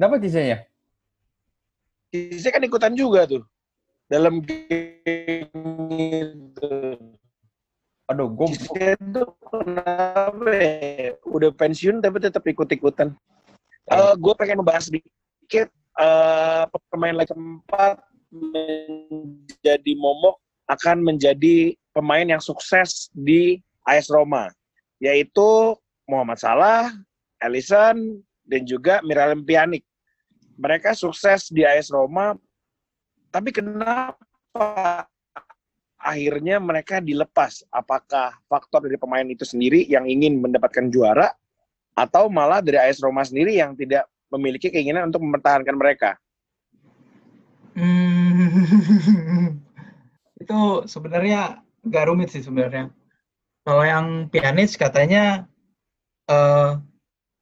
Dapat 0.00 0.24
sisanya? 0.24 0.64
Cise 2.08 2.48
kan 2.48 2.64
ikutan 2.64 2.96
juga 2.96 3.28
tuh. 3.28 3.44
Dalam 4.08 4.40
game 4.40 5.44
itu. 5.92 6.72
Aduh, 8.10 8.26
gue 8.26 8.50
itu 8.74 9.22
kenapa 9.38 10.50
ya? 10.50 11.14
Udah 11.30 11.54
pensiun 11.54 12.02
tapi 12.02 12.18
tetap 12.18 12.42
ikut-ikutan. 12.42 13.14
Eh 13.86 14.14
gue 14.18 14.34
pengen 14.34 14.58
membahas 14.58 14.90
sedikit 14.90 15.70
eh 15.94 16.64
pemain 16.90 17.14
lagi 17.14 17.30
keempat 17.30 18.02
menjadi 18.34 19.92
momok 19.94 20.42
akan 20.66 21.06
menjadi 21.06 21.78
pemain 21.94 22.26
yang 22.26 22.42
sukses 22.42 23.14
di 23.14 23.62
AS 23.86 24.10
Roma 24.10 24.50
yaitu 24.98 25.78
Muhammad 26.10 26.38
Salah, 26.42 26.90
Alisson 27.38 28.22
dan 28.42 28.66
juga 28.66 28.98
Miralem 29.06 29.46
Pjanic. 29.46 29.86
Mereka 30.58 30.98
sukses 30.98 31.46
di 31.46 31.62
AS 31.62 31.94
Roma 31.94 32.34
tapi 33.30 33.54
kenapa 33.54 35.06
akhirnya 36.00 36.56
mereka 36.56 36.98
dilepas? 36.98 37.62
Apakah 37.68 38.40
faktor 38.48 38.88
dari 38.88 38.96
pemain 38.96 39.24
itu 39.28 39.44
sendiri 39.44 39.84
yang 39.86 40.08
ingin 40.08 40.40
mendapatkan 40.40 40.88
juara 40.88 41.28
atau 41.94 42.32
malah 42.32 42.64
dari 42.64 42.80
AS 42.80 43.04
Roma 43.04 43.20
sendiri 43.20 43.60
yang 43.60 43.76
tidak 43.76 44.08
memiliki 44.32 44.72
keinginan 44.72 45.12
untuk 45.12 45.20
mempertahankan 45.20 45.76
mereka? 45.76 46.16
Hmm, 47.76 49.60
itu 50.42 50.58
sebenarnya 50.88 51.62
gak 51.86 52.06
rumit 52.08 52.32
sih 52.32 52.42
sebenarnya. 52.42 52.90
Kalau 53.62 53.84
yang 53.84 54.32
Pjanic 54.32 54.74
katanya 54.80 55.46
eh, 56.26 56.72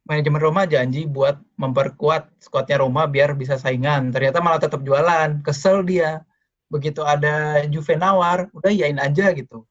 manajemen 0.05 0.43
Roma 0.43 0.67
janji 0.67 1.05
buat 1.05 1.39
memperkuat 1.57 2.43
skuadnya 2.43 2.83
Roma 2.83 3.07
biar 3.07 3.37
bisa 3.39 3.57
saingan. 3.61 4.11
Ternyata 4.11 4.43
malah 4.43 4.61
tetap 4.61 4.83
jualan. 4.83 5.45
Kesel 5.45 5.85
dia. 5.85 6.25
Begitu 6.69 7.01
ada 7.01 7.65
Juve 7.69 7.97
nawar, 7.97 8.53
udah 8.53 8.69
yain 8.69 9.01
aja 9.01 9.33
gitu. 9.33 9.65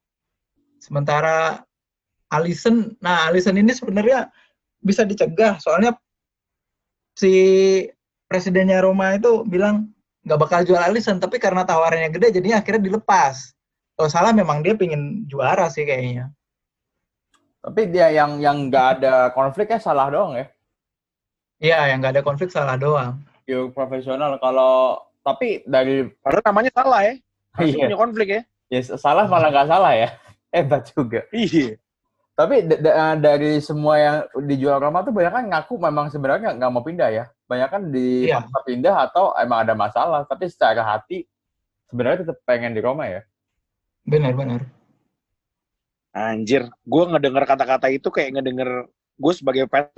Sementara 0.81 1.61
Alisson, 2.33 2.97
nah 2.99 3.29
Alisson 3.29 3.55
ini 3.57 3.71
sebenarnya 3.71 4.27
bisa 4.81 5.05
dicegah. 5.05 5.61
Soalnya 5.61 5.95
si 7.17 7.33
presidennya 8.27 8.81
Roma 8.83 9.15
itu 9.15 9.45
bilang 9.47 9.93
nggak 10.27 10.39
bakal 10.41 10.59
jual 10.67 10.81
Alisson, 10.81 11.21
tapi 11.21 11.39
karena 11.39 11.63
tawarannya 11.63 12.11
gede 12.11 12.41
jadinya 12.41 12.59
akhirnya 12.59 12.83
dilepas. 12.83 13.55
Kalau 13.97 14.09
salah 14.11 14.29
memang 14.35 14.61
dia 14.61 14.77
pingin 14.77 15.25
juara 15.25 15.69
sih 15.73 15.87
kayaknya. 15.87 16.29
tapi 17.57 17.83
dia 17.91 18.07
yang 18.15 18.39
yang 18.39 18.71
nggak 18.71 19.01
ada 19.01 19.27
konfliknya 19.35 19.75
salah 19.75 20.07
doang 20.07 20.39
ya. 20.39 20.47
Iya, 21.59 21.79
yang 21.91 21.99
nggak 21.99 22.13
ada 22.15 22.23
konflik 22.23 22.47
salah 22.47 22.79
doang. 22.79 23.19
Pure 23.43 23.75
profesional 23.75 24.39
kalau 24.39 25.03
tapi 25.27 25.47
dari 25.67 26.07
Padahal 26.23 26.43
namanya 26.47 26.71
salah 26.71 27.01
ya. 27.03 27.13
Pasti 27.51 27.75
Iya. 27.75 27.83
punya 27.83 27.97
konflik 27.99 28.27
ya. 28.31 28.41
ya 28.71 28.79
salah 28.95 29.27
malah 29.27 29.51
nggak 29.51 29.67
salah 29.67 29.91
ya. 29.91 30.09
Hebat 30.55 30.87
juga. 30.89 31.27
Iya. 31.35 31.75
Tapi 32.31 32.55
da- 32.63 32.79
da- 32.79 33.17
dari 33.17 33.57
semua 33.59 33.95
yang 33.97 34.17
dijual 34.45 34.77
Roma 34.77 35.01
tuh 35.01 35.11
banyak 35.11 35.33
kan 35.33 35.43
ngaku 35.49 35.73
memang 35.75 36.07
sebenarnya 36.07 36.55
nggak 36.55 36.71
mau 36.71 36.79
pindah 36.79 37.09
ya. 37.11 37.25
Banyak 37.43 37.67
kan 37.67 37.81
Iya. 37.91 38.39
dipaksa 38.39 38.59
pindah 38.63 38.95
atau 39.09 39.35
emang 39.35 39.67
ada 39.67 39.73
masalah. 39.73 40.23
Tapi 40.23 40.47
secara 40.47 40.85
hati 40.85 41.27
sebenarnya 41.89 42.23
tetap 42.23 42.39
pengen 42.47 42.71
di 42.71 42.79
Roma 42.79 43.09
ya. 43.09 43.21
Benar-benar. 44.07 44.63
Anjir, 46.15 46.65
gue 46.71 47.03
ngedenger 47.13 47.43
kata-kata 47.45 47.91
itu 47.91 48.07
kayak 48.09 48.39
ngedenger 48.39 48.89
gue 49.17 49.33
sebagai 49.33 49.65
fans 49.69 49.91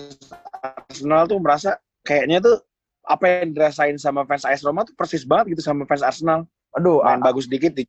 Arsenal 0.60 1.28
tuh 1.28 1.40
merasa 1.40 1.76
kayaknya 2.04 2.40
tuh 2.40 2.56
apa 3.04 3.26
yang 3.26 3.52
dirasain 3.52 3.96
sama 3.96 4.24
fans 4.24 4.44
AS 4.44 4.62
Roma 4.62 4.84
tuh 4.84 4.94
persis 4.94 5.24
banget 5.24 5.56
gitu 5.56 5.62
sama 5.62 5.84
fans 5.84 6.02
Arsenal. 6.02 6.44
Aduh, 6.74 7.02
Main 7.02 7.20
A- 7.20 7.26
bagus 7.26 7.46
dikit 7.46 7.74
di 7.74 7.84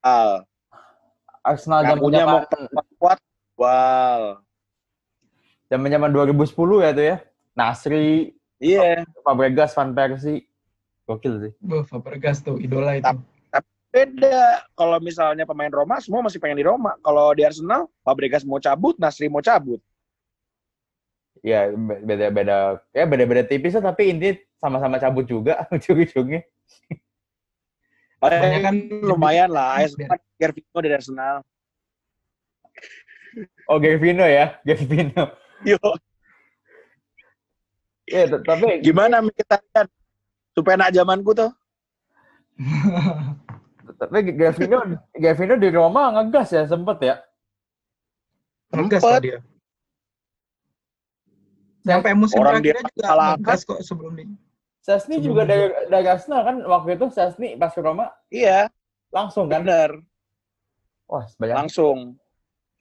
Al. 0.00 0.44
Arsenal 1.40 1.80
Nggak 1.82 1.98
punya 1.98 2.24
mau 2.24 2.40
zaman 2.44 2.86
kuat. 2.96 3.18
Wow. 3.56 4.40
zaman 5.68 5.86
zaman 5.88 6.10
2010 6.10 6.82
ya 6.82 6.90
tuh 6.90 7.04
ya. 7.06 7.16
Nasri, 7.52 8.32
Iya. 8.60 9.06
Fabregas, 9.24 9.72
Van 9.72 9.90
Persie. 9.90 10.44
Gokil 11.06 11.34
sih. 11.40 11.52
Wah, 11.62 11.82
Fabregas 11.82 12.40
tuh 12.40 12.60
idola 12.60 12.96
itu. 12.96 13.04
Tap- 13.04 13.28
Beda. 13.90 14.62
Kalau 14.78 15.02
misalnya 15.02 15.42
pemain 15.42 15.66
Roma 15.66 15.98
semua 15.98 16.22
masih 16.22 16.38
pengen 16.38 16.54
di 16.54 16.62
Roma. 16.62 16.94
Kalau 17.02 17.34
di 17.34 17.42
Arsenal, 17.42 17.90
Fabregas 18.00 18.46
mau 18.46 18.62
cabut, 18.62 18.94
Nasri 18.96 19.26
mau 19.26 19.42
cabut. 19.42 19.82
Ya 21.40 21.72
be- 21.72 22.00
beda-beda 22.04 22.84
ya 22.92 23.04
beda-beda 23.08 23.42
tipis 23.48 23.72
lah, 23.72 23.92
tapi 23.92 24.12
intinya 24.12 24.36
sama-sama 24.60 25.00
cabut 25.00 25.24
juga 25.24 25.64
ujung-ujungnya. 25.74 26.44
Kebanyakan 28.20 28.74
Eh, 28.76 29.04
lumayan 29.08 29.48
lah. 29.48 29.80
AS 29.80 29.96
Roma 29.96 30.20
Gervinho 30.36 30.78
dari 30.84 30.94
Arsenal. 30.94 31.40
Oh, 33.70 33.80
Gervino 33.80 34.26
ya, 34.26 34.58
Gervino. 34.68 35.32
Yo, 35.64 35.78
Ya, 38.10 38.26
tapi 38.26 38.82
gimana 38.82 39.22
kita 39.30 39.62
lihat 39.62 39.86
supaya 40.50 40.74
anak 40.82 40.90
zamanku 40.98 41.30
tuh. 41.30 41.54
tapi 44.02 44.34
Gervino 44.34 44.82
Gervino 45.14 45.54
di 45.54 45.70
Roma 45.70 46.10
ngegas 46.18 46.50
ya 46.50 46.66
sempet 46.66 46.98
ya. 47.06 47.16
Ngegas 48.74 49.02
dia. 49.22 49.38
Sampai 51.80 52.12
musim 52.12 52.36
Orang 52.36 52.60
dia 52.60 52.76
juga 52.76 53.36
ngegas 53.36 53.64
kok 53.64 53.80
sebelum 53.80 54.12
ini. 54.16 54.36
Sesni 54.80 55.16
Sebelum 55.16 55.24
juga 55.24 55.42
dia- 55.44 55.52
dari 55.52 55.66
dari 55.88 56.06
Arsenal 56.08 56.40
kan 56.42 56.56
waktu 56.62 56.88
itu 56.94 57.06
Sesni 57.08 57.54
pas 57.54 57.68
ke 57.68 57.80
Roma 57.80 58.08
Iya, 58.28 58.68
langsung 59.08 59.48
kan. 59.48 59.64
bener. 59.64 60.00
Wah, 61.04 61.24
banyak. 61.36 61.56
Langsung. 61.56 62.16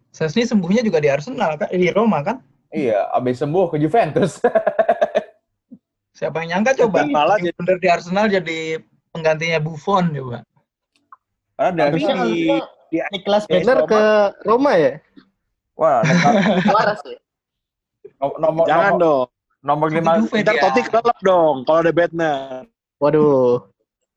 Sesni 0.10 0.44
sembuhnya 0.44 0.82
juga 0.82 0.98
di 0.98 1.08
Arsenal 1.08 1.56
kan, 1.56 1.70
di 1.70 1.90
Roma 1.90 2.22
kan? 2.22 2.42
Iya, 2.70 3.10
abis 3.12 3.40
sembuh 3.40 3.70
ke 3.70 3.78
Juventus. 3.78 4.38
Siapa 6.18 6.44
yang 6.44 6.62
nyangka 6.62 6.76
coba? 6.86 7.08
Malah 7.08 7.40
Bener 7.40 7.78
di 7.80 7.88
Arsenal 7.88 8.28
jadi 8.28 8.82
penggantinya 9.10 9.60
Buffon 9.60 10.12
coba. 10.12 10.44
Karena 11.56 11.72
dari 11.76 12.00
Harusnya 12.00 12.16
di- 12.26 12.48
di- 12.48 12.68
di 12.90 12.98
AS 13.00 13.44
Bentner 13.46 13.78
Roma. 13.80 13.88
ke 13.88 14.02
Roma 14.44 14.72
ya? 14.76 14.94
wah 15.80 16.04
Waras 16.76 17.00
ya? 17.08 17.16
Nomor 18.20 18.64
Jangan 18.68 18.92
nomor, 18.96 19.00
dong. 19.00 19.28
nomor 19.64 19.88
lima 19.92 20.12
Ntar. 20.20 20.56
Totti 20.60 20.82
kelelep 20.88 21.20
dong 21.24 21.56
kalau 21.64 21.80
ada 21.80 21.92
Bednar. 21.96 22.68
Waduh. 23.00 23.64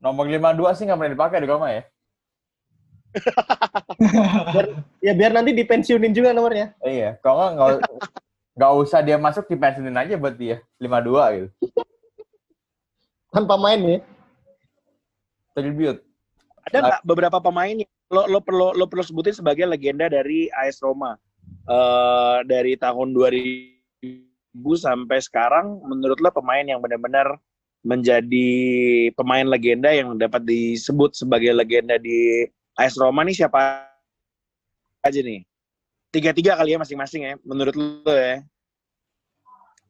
nomor 0.02 0.26
lima 0.26 0.50
dua 0.50 0.74
sih 0.74 0.82
nggak 0.82 0.98
pernah 0.98 1.14
dipakai 1.14 1.38
di 1.38 1.46
Roma 1.46 1.70
ya. 1.70 1.82
Ya 4.98 5.12
biar 5.14 5.30
nanti 5.30 5.54
dipensiunin 5.54 6.10
juga 6.10 6.34
nomornya. 6.34 6.74
Iya, 6.82 7.18
kalau 7.22 7.54
nggak 7.54 7.54
nggak 7.54 7.78
nggak 8.58 8.72
usah 8.82 9.00
dia 9.00 9.16
masuk 9.16 9.46
di 9.46 9.54
pensiunin 9.54 9.94
aja 9.94 10.18
buat 10.18 10.34
dia 10.34 10.58
lima 10.82 10.98
dua 10.98 11.30
gitu. 11.38 11.48
Tanpa 13.30 13.54
main 13.54 13.78
ya. 13.78 13.98
Tribute. 15.54 16.02
Ada 16.66 16.78
nggak 16.82 17.02
beberapa 17.06 17.38
pemain 17.38 17.74
yang 17.78 17.92
lo 18.10 18.26
lo 18.26 18.38
perlu 18.42 18.74
lo 18.74 18.84
perlu 18.90 19.06
sebutin 19.06 19.38
sebagai 19.38 19.64
legenda 19.70 20.10
dari 20.10 20.50
AS 20.52 20.82
Roma 20.82 21.16
Eh 21.62 22.38
dari 22.50 22.74
tahun 22.74 23.14
2000 23.14 23.71
sampai 24.54 25.18
sekarang 25.18 25.80
menurut 25.82 26.20
lo 26.20 26.28
pemain 26.28 26.62
yang 26.62 26.78
benar-benar 26.78 27.40
menjadi 27.82 28.50
pemain 29.12 29.42
legenda 29.42 29.90
yang 29.90 30.14
dapat 30.14 30.44
disebut 30.44 31.16
sebagai 31.16 31.50
legenda 31.50 31.98
di 31.98 32.46
AS 32.76 32.94
Roma 32.94 33.24
nih 33.24 33.34
siapa 33.34 33.88
aja 35.02 35.18
nih 35.18 35.42
tiga-tiga 36.08 36.54
kali 36.54 36.72
ya 36.72 36.78
masing-masing 36.78 37.22
ya 37.24 37.34
menurut 37.42 37.74
lo 37.74 38.12
ya 38.12 38.44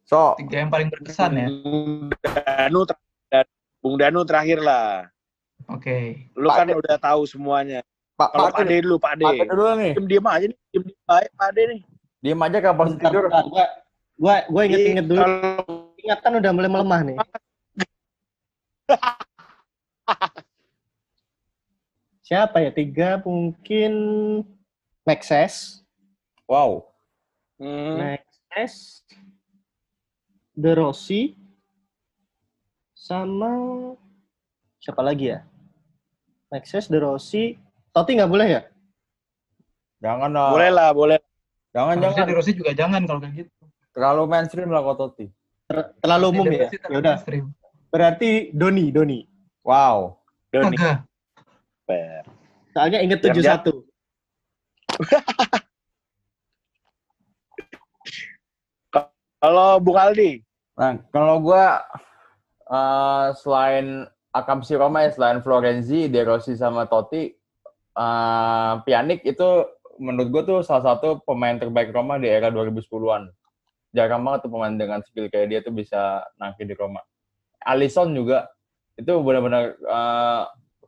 So, 0.02 0.34
Tiga 0.36 0.66
yang 0.66 0.68
paling 0.68 0.90
berkesan 0.92 1.30
ya. 1.38 1.46
Bung 1.48 2.10
Danu 2.20 2.84
ter- 2.84 3.48
Bung 3.80 3.96
Danu 3.96 4.20
terakhir 4.26 4.58
lah 4.60 5.08
Oke. 5.70 6.26
lu 6.34 6.50
Pak 6.50 6.56
kan 6.58 6.66
De- 6.68 6.76
udah 6.76 6.96
tahu 6.98 7.22
semuanya 7.24 7.80
Pak 8.18 8.34
kalau 8.34 8.50
Pak 8.50 8.60
Pak 8.60 8.66
De 8.66 8.76
dulu 8.82 8.96
Pak 8.98 9.14
De 9.16 9.24
Pak 9.24 9.46
dulu 9.46 9.62
nih. 9.78 9.92
diem 9.94 10.06
diem 10.10 10.26
aja 10.26 10.46
nih 10.50 10.58
diem 10.68 10.84
diem 10.84 11.00
baik 11.06 11.30
Pak 11.32 11.48
De 11.54 11.62
nih 11.70 11.80
Diem 12.22 12.38
aja 12.38 12.58
Bentar, 12.60 12.86
tidur. 12.98 13.24
Gua, 14.20 14.44
gua, 14.48 14.62
inget-inget 14.68 15.06
dulu. 15.08 15.20
Kalau 15.20 15.92
Ingatan 16.02 16.32
udah 16.42 16.50
mulai 16.50 16.70
melemah 16.70 17.00
nih. 17.06 17.18
Siapa 22.26 22.64
ya? 22.64 22.70
Tiga 22.74 23.22
mungkin 23.22 23.92
Maxes. 25.06 25.84
Wow. 26.48 26.90
Hmm, 27.60 27.98
Maxes. 27.98 29.04
De 30.56 30.72
Rossi. 30.74 31.36
Sama 32.96 33.50
siapa 34.78 35.02
lagi 35.02 35.34
ya? 35.34 35.42
Maxes, 36.50 36.86
De 36.86 36.98
Rossi. 37.02 37.58
Totti 37.90 38.14
nggak 38.16 38.30
boleh 38.30 38.48
ya? 38.48 38.62
Jangan 40.02 40.30
lah. 40.34 40.50
boleh 40.50 40.70
lah 40.70 40.90
boleh 40.90 41.18
Jangan 41.72 41.96
Harusnya 41.96 42.12
jangan. 42.20 42.28
di 42.28 42.34
Rossi 42.36 42.52
juga 42.52 42.70
jangan 42.76 43.00
kalau 43.08 43.20
kayak 43.24 43.34
gitu. 43.48 43.61
Terlalu 43.92 44.22
mainstream 44.28 44.72
lah 44.72 44.80
kok 44.80 44.96
Totti. 44.96 45.26
Ter- 45.68 45.92
terlalu 46.00 46.26
umum 46.32 46.48
ya? 46.48 46.68
Ya 46.68 46.98
udah. 46.98 47.16
mainstream. 47.20 47.52
Berarti 47.92 48.48
Doni, 48.56 48.88
Doni. 48.88 49.20
Wow. 49.64 50.16
Doni. 50.48 50.76
Per. 51.84 52.24
Soalnya 52.72 53.04
inget 53.04 53.20
Biar 53.20 53.60
71. 53.60 53.84
kalau 59.42 59.80
Bung 59.82 59.98
Aldi 59.98 60.44
Nah, 60.72 60.96
kalau 61.12 61.36
gua 61.44 61.84
eh, 62.64 63.26
selain 63.36 64.08
Akam 64.32 64.64
si 64.64 64.72
Roma 64.72 65.04
ya, 65.04 65.12
selain 65.12 65.44
Florenzi, 65.44 66.08
De 66.08 66.24
Rossi 66.24 66.56
sama 66.56 66.88
Totti, 66.88 67.28
eh, 67.92 68.72
Pjanic 68.88 69.20
itu 69.28 69.68
menurut 70.00 70.28
gua 70.32 70.42
tuh 70.48 70.60
salah 70.64 70.96
satu 70.96 71.20
pemain 71.28 71.60
terbaik 71.60 71.92
Roma 71.92 72.16
di 72.16 72.32
era 72.32 72.48
2010-an. 72.48 73.28
Jarang 73.92 74.24
banget 74.24 74.48
tuh 74.48 74.50
pemain 74.52 74.72
dengan 74.72 75.00
skill 75.04 75.28
kayak 75.28 75.46
dia 75.52 75.60
tuh 75.60 75.72
bisa 75.72 76.24
nangkir 76.40 76.64
di 76.64 76.74
Roma. 76.76 77.04
Alisson 77.62 78.16
juga 78.16 78.48
itu 78.96 79.12
benar-benar 79.20 79.76
eh, 79.78 80.42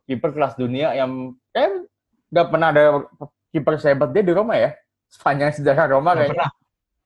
kiper 0.09 0.33
kelas 0.33 0.57
dunia 0.57 0.93
yang 0.97 1.33
kayak 1.53 1.85
nggak 2.33 2.47
pernah 2.49 2.67
ada 2.73 2.83
kiper 3.53 3.73
sehebat 3.77 4.09
dia 4.11 4.25
di 4.25 4.33
Roma 4.33 4.57
ya. 4.57 4.73
Sepanjang 5.07 5.53
sejarah 5.53 5.85
Roma 5.93 6.11
Nggak 6.11 6.17
kayaknya 6.17 6.33
pernah. 6.33 6.51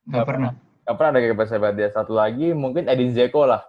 Nggak 0.10 0.26
pernah. 0.26 0.52
nggak 0.56 0.96
pernah 0.96 1.12
ada 1.12 1.20
kiper 1.22 1.46
sehebat 1.46 1.74
dia 1.78 1.90
satu 1.94 2.14
lagi 2.18 2.48
mungkin 2.56 2.90
Edin 2.90 3.14
Dzeko 3.14 3.46
lah 3.46 3.62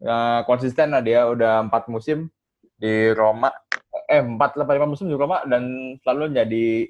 Ya, 0.00 0.48
konsisten 0.48 0.96
lah 0.96 1.04
dia 1.04 1.28
udah 1.28 1.60
empat 1.68 1.84
musim 1.92 2.32
di 2.80 3.12
Roma 3.12 3.52
eh 4.08 4.24
empat 4.24 4.56
lima 4.56 4.88
musim 4.88 5.12
di 5.12 5.12
Roma 5.12 5.44
dan 5.44 5.92
selalu 6.00 6.32
jadi 6.32 6.88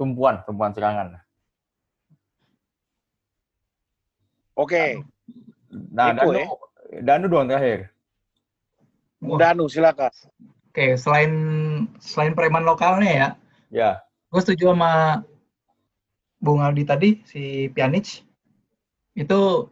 tumpuan 0.00 0.40
tumpuan 0.48 0.72
serangan 0.72 1.20
oke. 4.60 4.84
Nah 5.94 6.12
Danu. 6.12 6.36
ya? 6.36 6.46
Danu 7.00 7.26
doang 7.30 7.48
terakhir. 7.48 7.88
Wah, 9.20 9.36
Danu 9.36 9.68
silakan 9.68 10.12
Oke, 10.70 10.94
selain 10.94 11.32
selain 11.98 12.30
preman 12.30 12.62
lokalnya 12.62 13.10
ya, 13.10 13.28
ya. 13.74 13.90
gue 14.30 14.38
setuju 14.38 14.70
sama 14.70 15.26
Bung 16.38 16.62
Aldi 16.62 16.86
tadi 16.86 17.10
si 17.26 17.66
Pjanic. 17.74 18.22
Itu 19.18 19.66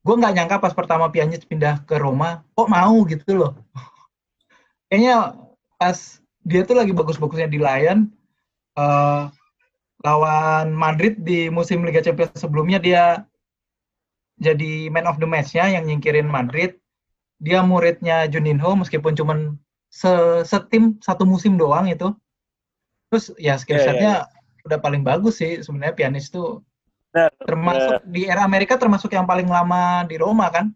gue 0.00 0.14
nggak 0.16 0.32
nyangka 0.40 0.56
pas 0.64 0.72
pertama 0.72 1.12
Pjanic 1.12 1.44
pindah 1.44 1.84
ke 1.84 2.00
Roma 2.00 2.40
kok 2.56 2.72
mau 2.72 3.04
gitu 3.04 3.36
loh. 3.36 3.52
Kayaknya 4.88 5.36
pas 5.76 6.24
dia 6.40 6.64
tuh 6.64 6.80
lagi 6.80 6.96
bagus-bagusnya 6.96 7.52
di 7.52 7.60
Lion 7.60 8.08
eh, 8.80 9.22
lawan 10.00 10.72
Madrid 10.72 11.20
di 11.20 11.52
musim 11.52 11.84
Liga 11.84 12.00
Champions 12.00 12.32
sebelumnya 12.40 12.80
dia 12.80 13.28
jadi 14.40 14.88
man 14.88 15.04
of 15.04 15.20
the 15.20 15.28
match-nya 15.28 15.68
yang 15.68 15.84
nyingkirin 15.84 16.24
Madrid 16.24 16.80
dia 17.40 17.60
muridnya 17.60 18.24
Juninho 18.28 18.72
meskipun 18.76 19.12
cuman 19.12 19.38
se 19.92 20.08
setim 20.48 20.96
satu 21.04 21.28
musim 21.28 21.60
doang 21.60 21.88
itu. 21.88 22.12
Terus 23.12 23.32
ya 23.36 23.60
skill 23.60 23.80
Iya, 23.80 23.84
iya, 23.84 23.88
setnya 23.92 24.14
udah 24.64 24.78
paling 24.80 25.04
bagus 25.04 25.40
sih 25.40 25.60
sebenarnya 25.60 25.96
pianis 25.96 26.32
tuh. 26.32 26.64
Benar, 27.10 27.32
termasuk 27.42 28.00
di 28.06 28.22
era 28.30 28.46
Amerika 28.46 28.78
termasuk 28.78 29.10
yang 29.12 29.26
paling 29.26 29.48
lama 29.50 30.06
di 30.06 30.16
Roma 30.16 30.46
kan? 30.48 30.70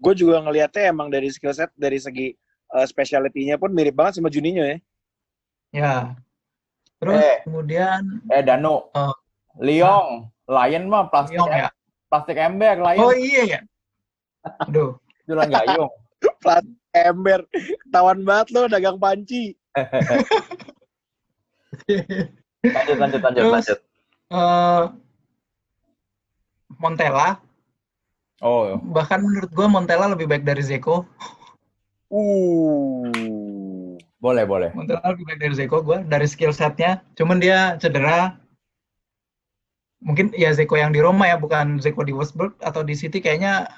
Gue 0.00 0.16
juga 0.16 0.40
ngelihatnya 0.40 0.88
emang 0.90 1.12
dari 1.12 1.28
skill 1.28 1.52
set 1.52 1.68
dari 1.76 2.00
segi 2.00 2.32
uh, 2.72 2.86
speciality-nya 2.88 3.60
pun 3.60 3.70
mirip 3.76 3.92
banget 3.92 4.18
sama 4.18 4.32
Juninho 4.32 4.64
ya. 4.64 4.78
Ya. 5.74 5.94
Terus 6.96 7.20
Eh. 7.22 7.38
kemudian 7.44 8.24
eh 8.32 8.40
Danu. 8.40 8.88
Oh. 8.94 9.14
Liong 9.60 10.32
Lion 10.48 10.84
mah 10.88 11.12
plastik 11.12 11.36
Lyon 11.36 11.50
ya 11.50 11.75
plastik 12.08 12.38
ember 12.38 12.78
Lion 12.80 13.02
oh 13.02 13.14
iya 13.14 13.42
ya 13.44 13.60
aduh. 14.62 14.94
Lah 15.26 15.46
gayung. 15.50 15.90
Ember. 16.96 17.44
Ketahuan 17.84 18.24
banget 18.24 18.46
lo 18.56 18.70
dagang 18.70 18.96
panci. 18.96 19.52
Lanjut 22.66 22.96
lanjut 22.98 23.20
lanjut 23.20 23.42
Terus, 23.46 23.52
lanjut. 23.52 23.78
eh 24.32 24.82
Montella. 26.80 27.38
Oh 28.40 28.80
bahkan 28.90 29.20
menurut 29.22 29.52
gue 29.52 29.66
Montella 29.68 30.08
lebih 30.10 30.26
baik 30.26 30.42
dari 30.42 30.64
Zeko. 30.64 31.04
Uh. 32.10 33.94
Boleh 34.18 34.48
boleh. 34.48 34.72
Montella 34.72 35.04
lebih 35.04 35.28
baik 35.30 35.40
dari 35.42 35.54
Zeko 35.54 35.84
gue 35.84 36.00
dari 36.08 36.26
skill 36.26 36.50
setnya. 36.50 37.04
Cuman 37.14 37.38
dia 37.38 37.76
cedera 37.76 38.34
mungkin 40.00 40.32
ya 40.36 40.52
Zeko 40.52 40.76
yang 40.76 40.92
di 40.92 41.00
Roma 41.00 41.28
ya 41.28 41.36
bukan 41.40 41.80
Zeko 41.80 42.04
di 42.04 42.12
Wolfsburg 42.12 42.56
atau 42.60 42.84
di 42.84 42.92
City 42.92 43.20
kayaknya 43.22 43.68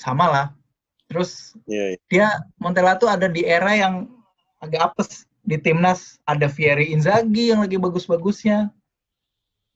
sama 0.00 0.26
lah. 0.30 0.46
Terus 1.08 1.52
Iya, 1.68 1.94
iya. 1.94 1.98
dia 2.08 2.26
Montella 2.56 2.96
tuh 2.96 3.12
ada 3.12 3.28
di 3.28 3.44
era 3.44 3.76
yang 3.76 4.08
agak 4.64 4.92
apes. 4.94 5.28
Di 5.44 5.60
timnas 5.60 6.16
ada 6.24 6.48
Fieri 6.48 6.96
Inzaghi 6.96 7.52
yang 7.52 7.60
lagi 7.60 7.76
bagus-bagusnya. 7.76 8.72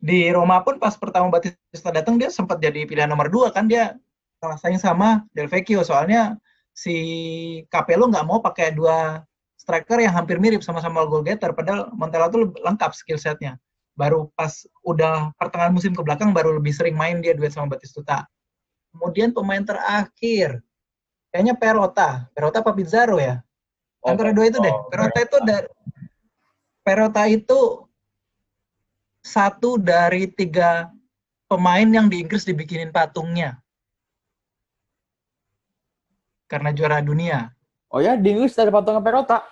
Di 0.01 0.33
Roma 0.33 0.64
pun 0.64 0.81
pas 0.81 0.97
pertama 0.97 1.29
Batista 1.29 1.93
datang 1.93 2.16
dia 2.16 2.33
sempat 2.33 2.57
jadi 2.57 2.89
pilihan 2.89 3.12
nomor 3.12 3.29
dua 3.29 3.53
kan. 3.53 3.68
Dia 3.68 4.01
kalah 4.41 4.57
saing 4.57 4.81
sama 4.81 5.29
Del 5.37 5.45
Vecchio. 5.45 5.85
Soalnya 5.85 6.41
si 6.72 6.97
Capello 7.68 8.09
nggak 8.09 8.24
mau 8.24 8.41
pakai 8.41 8.72
dua 8.72 9.20
striker 9.61 10.01
yang 10.01 10.16
hampir 10.16 10.41
mirip 10.41 10.64
sama-sama 10.64 11.05
goal 11.05 11.20
getter 11.20 11.53
padahal 11.53 11.93
Montella 11.93 12.33
tuh 12.33 12.49
lengkap 12.57 12.97
skill 12.97 13.20
setnya 13.20 13.61
baru 13.99 14.30
pas 14.38 14.62
udah 14.86 15.34
pertengahan 15.34 15.74
musim 15.74 15.90
ke 15.90 15.99
belakang 16.07 16.30
baru 16.30 16.55
lebih 16.55 16.70
sering 16.70 16.94
main 16.94 17.18
dia 17.18 17.34
duet 17.34 17.51
sama 17.51 17.74
Batistuta. 17.74 18.22
Kemudian 18.94 19.34
pemain 19.34 19.61
terakhir 19.66 20.62
kayaknya 21.34 21.59
Perota. 21.59 22.30
Perota 22.30 22.62
apa 22.62 22.70
Pizarro 22.78 23.18
ya? 23.18 23.42
Oh, 24.07 24.14
antara 24.14 24.30
dua 24.30 24.46
itu 24.46 24.62
deh. 24.62 24.70
oh, 24.70 24.86
Perota 24.86 25.18
itu 25.18 25.38
dari 25.42 25.68
Perota 26.86 27.22
itu 27.26 27.61
satu 29.18 29.76
dari 29.76 30.30
tiga 30.30 30.88
pemain 31.51 31.84
yang 31.84 32.07
di 32.07 32.22
Inggris 32.22 32.46
dibikinin 32.46 32.94
patungnya. 32.94 33.59
Karena 36.46 36.70
juara 36.72 37.03
dunia. 37.03 37.51
Oh 37.90 37.99
ya 37.99 38.14
di 38.14 38.30
Inggris 38.30 38.55
ada 38.57 38.70
patungan 38.70 39.03
Perota? 39.03 39.42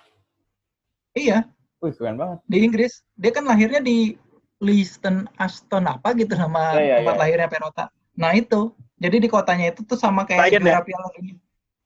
Iya, 1.13 1.45
Wih, 1.81 1.93
keren 1.93 2.17
banget. 2.17 2.39
di 2.45 2.57
Inggris. 2.63 3.01
Dia 3.17 3.33
kan 3.33 3.45
lahirnya 3.45 3.81
di 3.81 4.17
Leiston 4.57 5.29
Aston 5.37 5.85
apa 5.85 6.17
gitu 6.17 6.33
nama 6.33 6.73
Iya, 6.77 6.81
iya, 6.81 6.95
tempat 7.01 7.15
iya. 7.15 7.21
lahirnya 7.21 7.49
Perota. 7.49 7.83
Nah 8.17 8.31
itu, 8.33 8.73
jadi 8.97 9.17
di 9.21 9.29
kotanya 9.29 9.69
itu 9.69 9.85
tuh 9.85 9.97
sama 9.97 10.25
kayak 10.25 10.49
Lion, 10.49 10.65
juara 10.65 10.81
Piala 10.81 11.07
Dunia. 11.13 11.35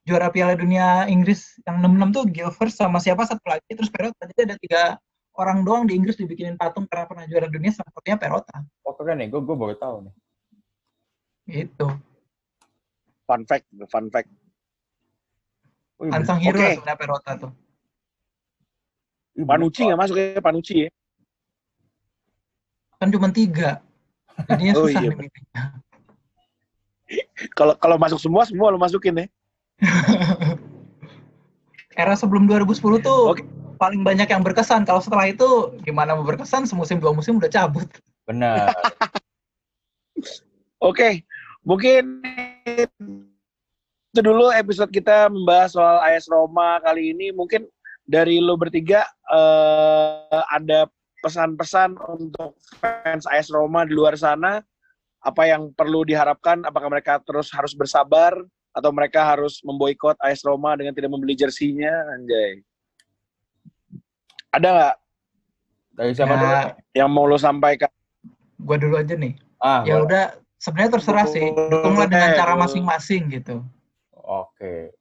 Juara 0.01 0.27
Piala 0.33 0.53
Dunia 0.55 0.87
Inggris 1.11 1.59
yang 1.67 1.83
66 1.83 2.15
tuh 2.15 2.23
Gilvers 2.31 2.75
sama 2.79 2.97
siapa 3.03 3.27
satu 3.27 3.43
lagi 3.45 3.67
terus 3.69 3.91
Perota. 3.91 4.23
Jadi 4.23 4.41
ada 4.47 4.55
tiga 4.57 4.81
orang 5.35 5.67
doang 5.67 5.83
di 5.87 5.99
Inggris 5.99 6.15
dibikinin 6.15 6.55
patung 6.55 6.87
karena 6.87 7.07
pernah 7.07 7.25
juara 7.27 7.47
dunia 7.51 7.71
sama 7.75 7.91
satunya 7.91 8.17
Perota. 8.17 8.55
Oh, 8.87 8.95
keren 8.95 9.19
nih. 9.19 9.27
Gue 9.27 9.43
gue 9.43 9.55
baru 9.55 9.75
tahu 9.75 9.95
nih. 10.07 10.13
Gitu. 11.51 11.87
Fun 13.27 13.43
fact, 13.43 13.67
fun 13.91 14.07
fact. 14.07 14.31
Unsung 16.01 16.39
hero 16.41 16.57
Oke. 16.57 16.63
lah 16.63 16.73
sebenarnya 16.79 16.99
Perota 16.99 17.31
tuh. 17.37 17.51
Panucci 19.31 19.81
nggak 19.87 19.99
masuk 19.99 20.15
ya 20.17 20.41
Panucci 20.43 20.75
ya? 20.87 20.89
Kan 23.01 23.09
cuma 23.09 23.33
tiga. 23.33 23.81
Jadinya 24.45 24.77
Oh, 24.77 24.85
susah 24.85 25.01
iya. 25.01 25.11
Kalau 27.57 27.73
kalau 27.81 27.97
masuk 27.97 28.21
semua 28.21 28.45
semua 28.45 28.69
lo 28.69 28.77
masukin 28.77 29.17
ya. 29.17 29.25
Era 31.97 32.13
sebelum 32.13 32.45
2010 32.45 33.01
tuh 33.01 33.33
Oke. 33.33 33.41
paling 33.81 34.05
banyak 34.05 34.29
yang 34.29 34.45
berkesan. 34.45 34.85
Kalau 34.85 35.01
setelah 35.01 35.33
itu 35.33 35.73
gimana 35.81 36.13
mau 36.13 36.23
berkesan? 36.23 36.69
Semusim 36.69 37.01
dua 37.01 37.11
musim 37.11 37.41
udah 37.41 37.49
cabut. 37.49 37.89
Benar. 38.29 38.69
Oke, 40.81 41.25
mungkin 41.65 42.21
itu 44.13 44.21
dulu 44.21 44.53
episode 44.53 44.93
kita 44.93 45.29
membahas 45.29 45.73
soal 45.73 45.97
AS 46.05 46.29
Roma 46.29 46.77
kali 46.85 47.17
ini. 47.17 47.33
Mungkin 47.33 47.65
dari 48.05 48.37
lo 48.37 48.53
bertiga 48.55 49.09
eh, 49.33 50.43
ada 50.53 50.85
pesan-pesan 51.21 51.95
untuk 52.09 52.57
fans 52.81 53.29
AS 53.29 53.47
Roma 53.47 53.85
di 53.85 53.93
luar 53.93 54.17
sana. 54.17 54.59
Apa 55.21 55.45
yang 55.45 55.69
perlu 55.71 56.01
diharapkan? 56.01 56.65
Apakah 56.65 56.89
mereka 56.89 57.21
terus 57.21 57.53
harus 57.53 57.77
bersabar 57.77 58.33
atau 58.73 58.89
mereka 58.89 59.21
harus 59.21 59.61
memboikot 59.61 60.17
AS 60.17 60.41
Roma 60.41 60.73
dengan 60.73 60.97
tidak 60.97 61.13
membeli 61.13 61.37
jersinya? 61.37 61.93
Anjay. 62.17 62.65
Ada 64.51 64.67
nggak 64.67 64.95
Dari 65.91 66.11
siapa 66.17 66.33
dulu? 66.33 66.49
Ya, 66.49 66.61
yang 67.03 67.09
mau 67.13 67.29
lo 67.29 67.37
sampaikan? 67.37 67.91
gua 68.61 68.77
dulu 68.77 68.93
aja 68.97 69.17
nih. 69.17 69.33
Ah, 69.57 69.81
Ya 69.85 69.97
boleh. 69.97 70.05
udah, 70.05 70.23
sebenarnya 70.57 70.91
terserah 70.97 71.25
sih. 71.25 71.49
Dukunglah 71.49 72.05
dengan 72.05 72.29
cara 72.37 72.53
masing-masing 72.57 73.29
gitu. 73.33 73.61
Oke. 74.13 74.93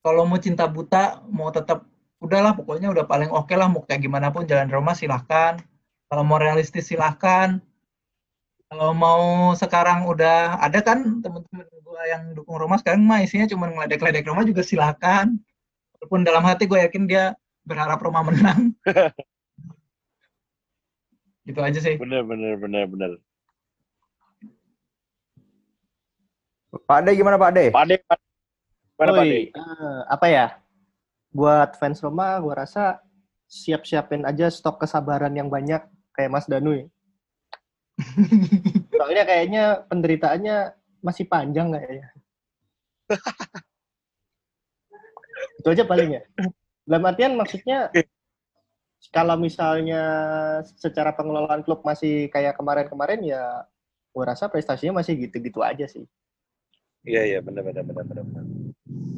Kalau 0.00 0.22
mau 0.28 0.38
cinta 0.38 0.68
buta, 0.70 1.24
mau 1.26 1.48
tetap 1.50 1.82
udahlah 2.20 2.56
pokoknya 2.56 2.88
udah 2.88 3.04
paling 3.04 3.28
oke 3.28 3.52
lah 3.52 3.68
mau 3.68 3.84
kayak 3.84 4.04
gimana 4.04 4.32
pun 4.32 4.48
jalan 4.48 4.68
Roma 4.72 4.96
silahkan. 4.96 5.60
Kalau 6.06 6.22
mau 6.22 6.38
realistis 6.38 6.88
silahkan. 6.88 7.60
Kalau 8.66 8.90
mau 8.96 9.54
sekarang 9.54 10.10
udah 10.10 10.58
ada 10.58 10.82
kan 10.82 11.22
teman-teman 11.22 11.66
gua 11.86 12.02
yang 12.10 12.34
dukung 12.34 12.58
Roma 12.58 12.82
sekarang 12.82 13.06
mah 13.06 13.22
isinya 13.22 13.46
cuma 13.46 13.70
ngeledek-ledek 13.70 14.26
Roma 14.26 14.42
juga 14.42 14.66
silahkan. 14.66 15.30
Walaupun 15.96 16.26
dalam 16.26 16.42
hati 16.42 16.66
gue 16.66 16.82
yakin 16.82 17.06
dia 17.06 17.38
berharap 17.62 18.02
Roma 18.02 18.26
menang. 18.26 18.74
gitu 21.46 21.62
aja 21.62 21.78
sih. 21.78 21.94
Bener, 21.94 22.26
bener, 22.26 22.58
bener, 22.58 22.90
bener. 22.90 23.10
Pak 26.86 27.06
Ade 27.06 27.16
gimana 27.16 27.38
Pak 27.38 27.50
Ade? 27.54 27.64
Pak 27.70 27.82
Ade, 27.86 27.96
Pak 28.02 28.18
Ade. 28.18 28.26
Gimana, 28.98 29.12
Pak 29.14 29.24
Ade? 29.24 29.38
Eh, 29.54 30.00
apa 30.10 30.26
ya? 30.28 30.46
Buat 31.36 31.76
fans 31.76 32.00
Roma, 32.00 32.40
gua 32.40 32.64
rasa 32.64 33.04
siap-siapin 33.44 34.24
aja 34.24 34.48
stok 34.48 34.88
kesabaran 34.88 35.36
yang 35.36 35.52
banyak 35.52 35.84
kayak 36.16 36.32
Mas 36.32 36.48
Danui. 36.48 36.88
Soalnya 38.96 39.28
kayaknya 39.28 39.84
penderitaannya 39.84 40.72
masih 41.04 41.28
panjang 41.28 41.76
kayaknya. 41.76 42.08
Itu 45.60 45.68
aja 45.68 45.84
paling 45.84 46.16
ya. 46.16 46.22
Dalam 46.88 47.04
artian 47.04 47.36
maksudnya 47.36 47.92
kalau 49.12 49.36
misalnya 49.36 50.02
secara 50.64 51.12
pengelolaan 51.12 51.60
klub 51.60 51.84
masih 51.84 52.32
kayak 52.32 52.56
kemarin-kemarin 52.56 53.20
ya 53.20 53.68
gua 54.16 54.32
rasa 54.32 54.48
prestasinya 54.48 55.04
masih 55.04 55.28
gitu-gitu 55.28 55.60
aja 55.60 55.84
sih. 55.84 56.08
Iya 57.04 57.36
iya 57.36 57.38
benar 57.44 57.60
benar 57.60 57.84
benar. 57.84 58.04
benar. 58.08 58.24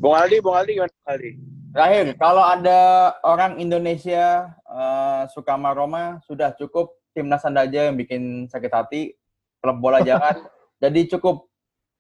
Bung 0.03 0.19
Aldi, 0.19 0.43
Bung 0.43 0.59
Aldi 0.59 0.73
gimana 0.77 0.91
Bung 0.91 1.11
Aldi? 1.15 1.58
Terakhir, 1.79 2.19
kalau 2.19 2.43
ada 2.43 3.15
orang 3.23 3.63
Indonesia 3.63 4.51
eh, 4.67 5.23
suka 5.31 5.55
sama 5.55 5.71
Roma, 5.71 6.19
sudah 6.27 6.51
cukup 6.59 6.91
timnas 7.15 7.47
anda 7.47 7.63
aja 7.63 7.87
yang 7.87 7.95
bikin 7.95 8.51
sakit 8.51 8.73
hati, 8.75 9.15
klub 9.63 9.79
bola 9.79 10.03
jangan. 10.03 10.43
Jadi 10.83 11.07
cukup 11.15 11.47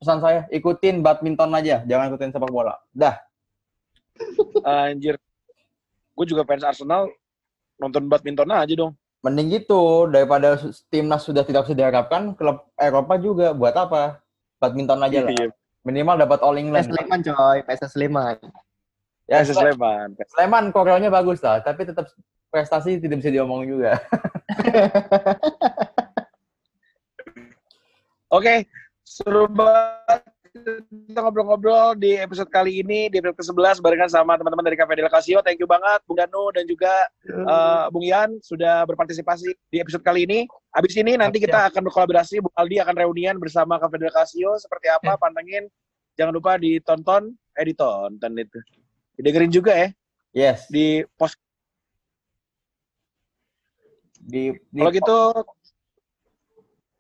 pesan 0.03 0.19
saya, 0.19 0.51
ikutin 0.51 0.99
badminton 0.99 1.55
aja, 1.55 1.87
jangan 1.87 2.11
ikutin 2.11 2.35
sepak 2.35 2.51
bola. 2.51 2.75
Dah, 2.91 3.23
Anjir. 4.67 5.15
Gue 6.19 6.27
juga 6.27 6.43
fans 6.43 6.67
Arsenal 6.67 7.15
nonton 7.79 8.11
badminton 8.11 8.51
aja 8.51 8.75
dong. 8.75 8.99
mending 9.19 9.63
gitu 9.63 10.07
daripada 10.11 10.59
timnas 10.91 11.27
sudah 11.27 11.43
tidak 11.43 11.67
bisa 11.67 11.75
diharapkan, 11.79 12.35
klub 12.35 12.67
Eropa 12.79 13.15
juga 13.19 13.51
buat 13.55 13.75
apa? 13.75 14.23
Badminton 14.59 15.07
aja 15.07 15.19
lah. 15.27 15.31
Iya. 15.35 15.55
Minimal 15.87 16.27
dapat 16.27 16.39
All 16.43 16.59
PS 16.59 16.63
England. 16.63 16.87
Sleman 16.91 17.21
coy, 17.23 17.59
PS 17.63 17.83
Sleman. 17.95 18.39
Ya, 19.29 19.45
PS 19.45 19.53
Sle- 19.53 19.77
Sleman. 19.77 20.17
Sleman 20.33 20.65
koreonya 20.73 21.13
bagus 21.13 21.45
lah, 21.45 21.61
tapi 21.61 21.85
tetap 21.85 22.09
prestasi 22.49 22.97
tidak 22.97 23.21
bisa 23.21 23.29
diomong 23.29 23.69
juga. 23.69 24.01
Oke, 28.33 28.65
seru 29.05 29.49
banget 29.49 30.25
kita 30.49 31.21
ngobrol-ngobrol 31.21 31.97
di 31.97 32.17
episode 32.17 32.49
kali 32.49 32.81
ini 32.81 33.09
di 33.13 33.21
episode 33.21 33.57
ke-11 33.57 33.85
barengan 33.85 34.11
sama 34.11 34.37
teman-teman 34.41 34.65
dari 34.65 34.77
Cafe 34.81 34.97
Del 34.97 35.13
Casio. 35.13 35.45
Thank 35.45 35.61
you 35.61 35.69
banget 35.69 36.01
Bung 36.09 36.19
Danu 36.19 36.51
dan 36.53 36.65
juga 36.65 37.09
eh, 37.25 37.85
Bung 37.93 38.05
Ian 38.05 38.41
sudah 38.41 38.85
berpartisipasi 38.89 39.53
di 39.69 39.77
episode 39.79 40.05
kali 40.05 40.25
ini. 40.25 40.49
Habis 40.73 40.97
ini 40.97 41.17
nanti 41.21 41.41
kita 41.41 41.69
akan 41.73 41.89
berkolaborasi. 41.89 42.41
Bung 42.41 42.55
Aldi 42.57 42.81
akan 42.81 42.95
reunian 42.97 43.37
bersama 43.37 43.77
Cafe 43.77 44.01
Del 44.01 44.13
Casio. 44.13 44.57
Seperti 44.57 44.89
apa? 44.89 45.15
Siap. 45.15 45.21
Pantengin. 45.21 45.65
Jangan 46.17 46.33
lupa 46.35 46.57
ditonton. 46.59 47.33
Eh, 47.55 47.65
ditonton 47.69 48.33
itu. 48.37 48.59
Didengerin 49.19 49.51
juga 49.51 49.75
ya 49.75 49.89
Yes. 50.31 50.71
di 50.71 51.03
post. 51.19 51.35
Di, 54.23 54.55
di 54.71 54.81
Kalau 54.85 54.93
gitu, 54.95 55.19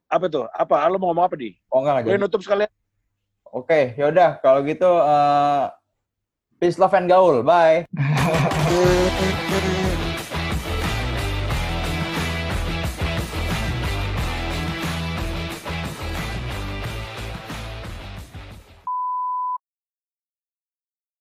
apa 0.08 0.26
tuh? 0.32 0.44
Apa? 0.50 0.88
Lo 0.88 0.96
mau 0.96 1.12
ngomong 1.12 1.28
apa 1.28 1.36
di? 1.36 1.52
Oh 1.68 1.84
enggak, 1.84 2.08
jadi. 2.08 2.18
nutup 2.18 2.40
sekalian. 2.40 2.72
Oke, 3.52 3.94
yaudah. 4.00 4.40
Kalau 4.40 4.64
gitu, 4.64 4.88
eh 4.88 5.64
peace, 6.58 6.80
love, 6.80 6.96
and 6.96 7.06
gaul. 7.06 7.44
Bye. 7.44 7.84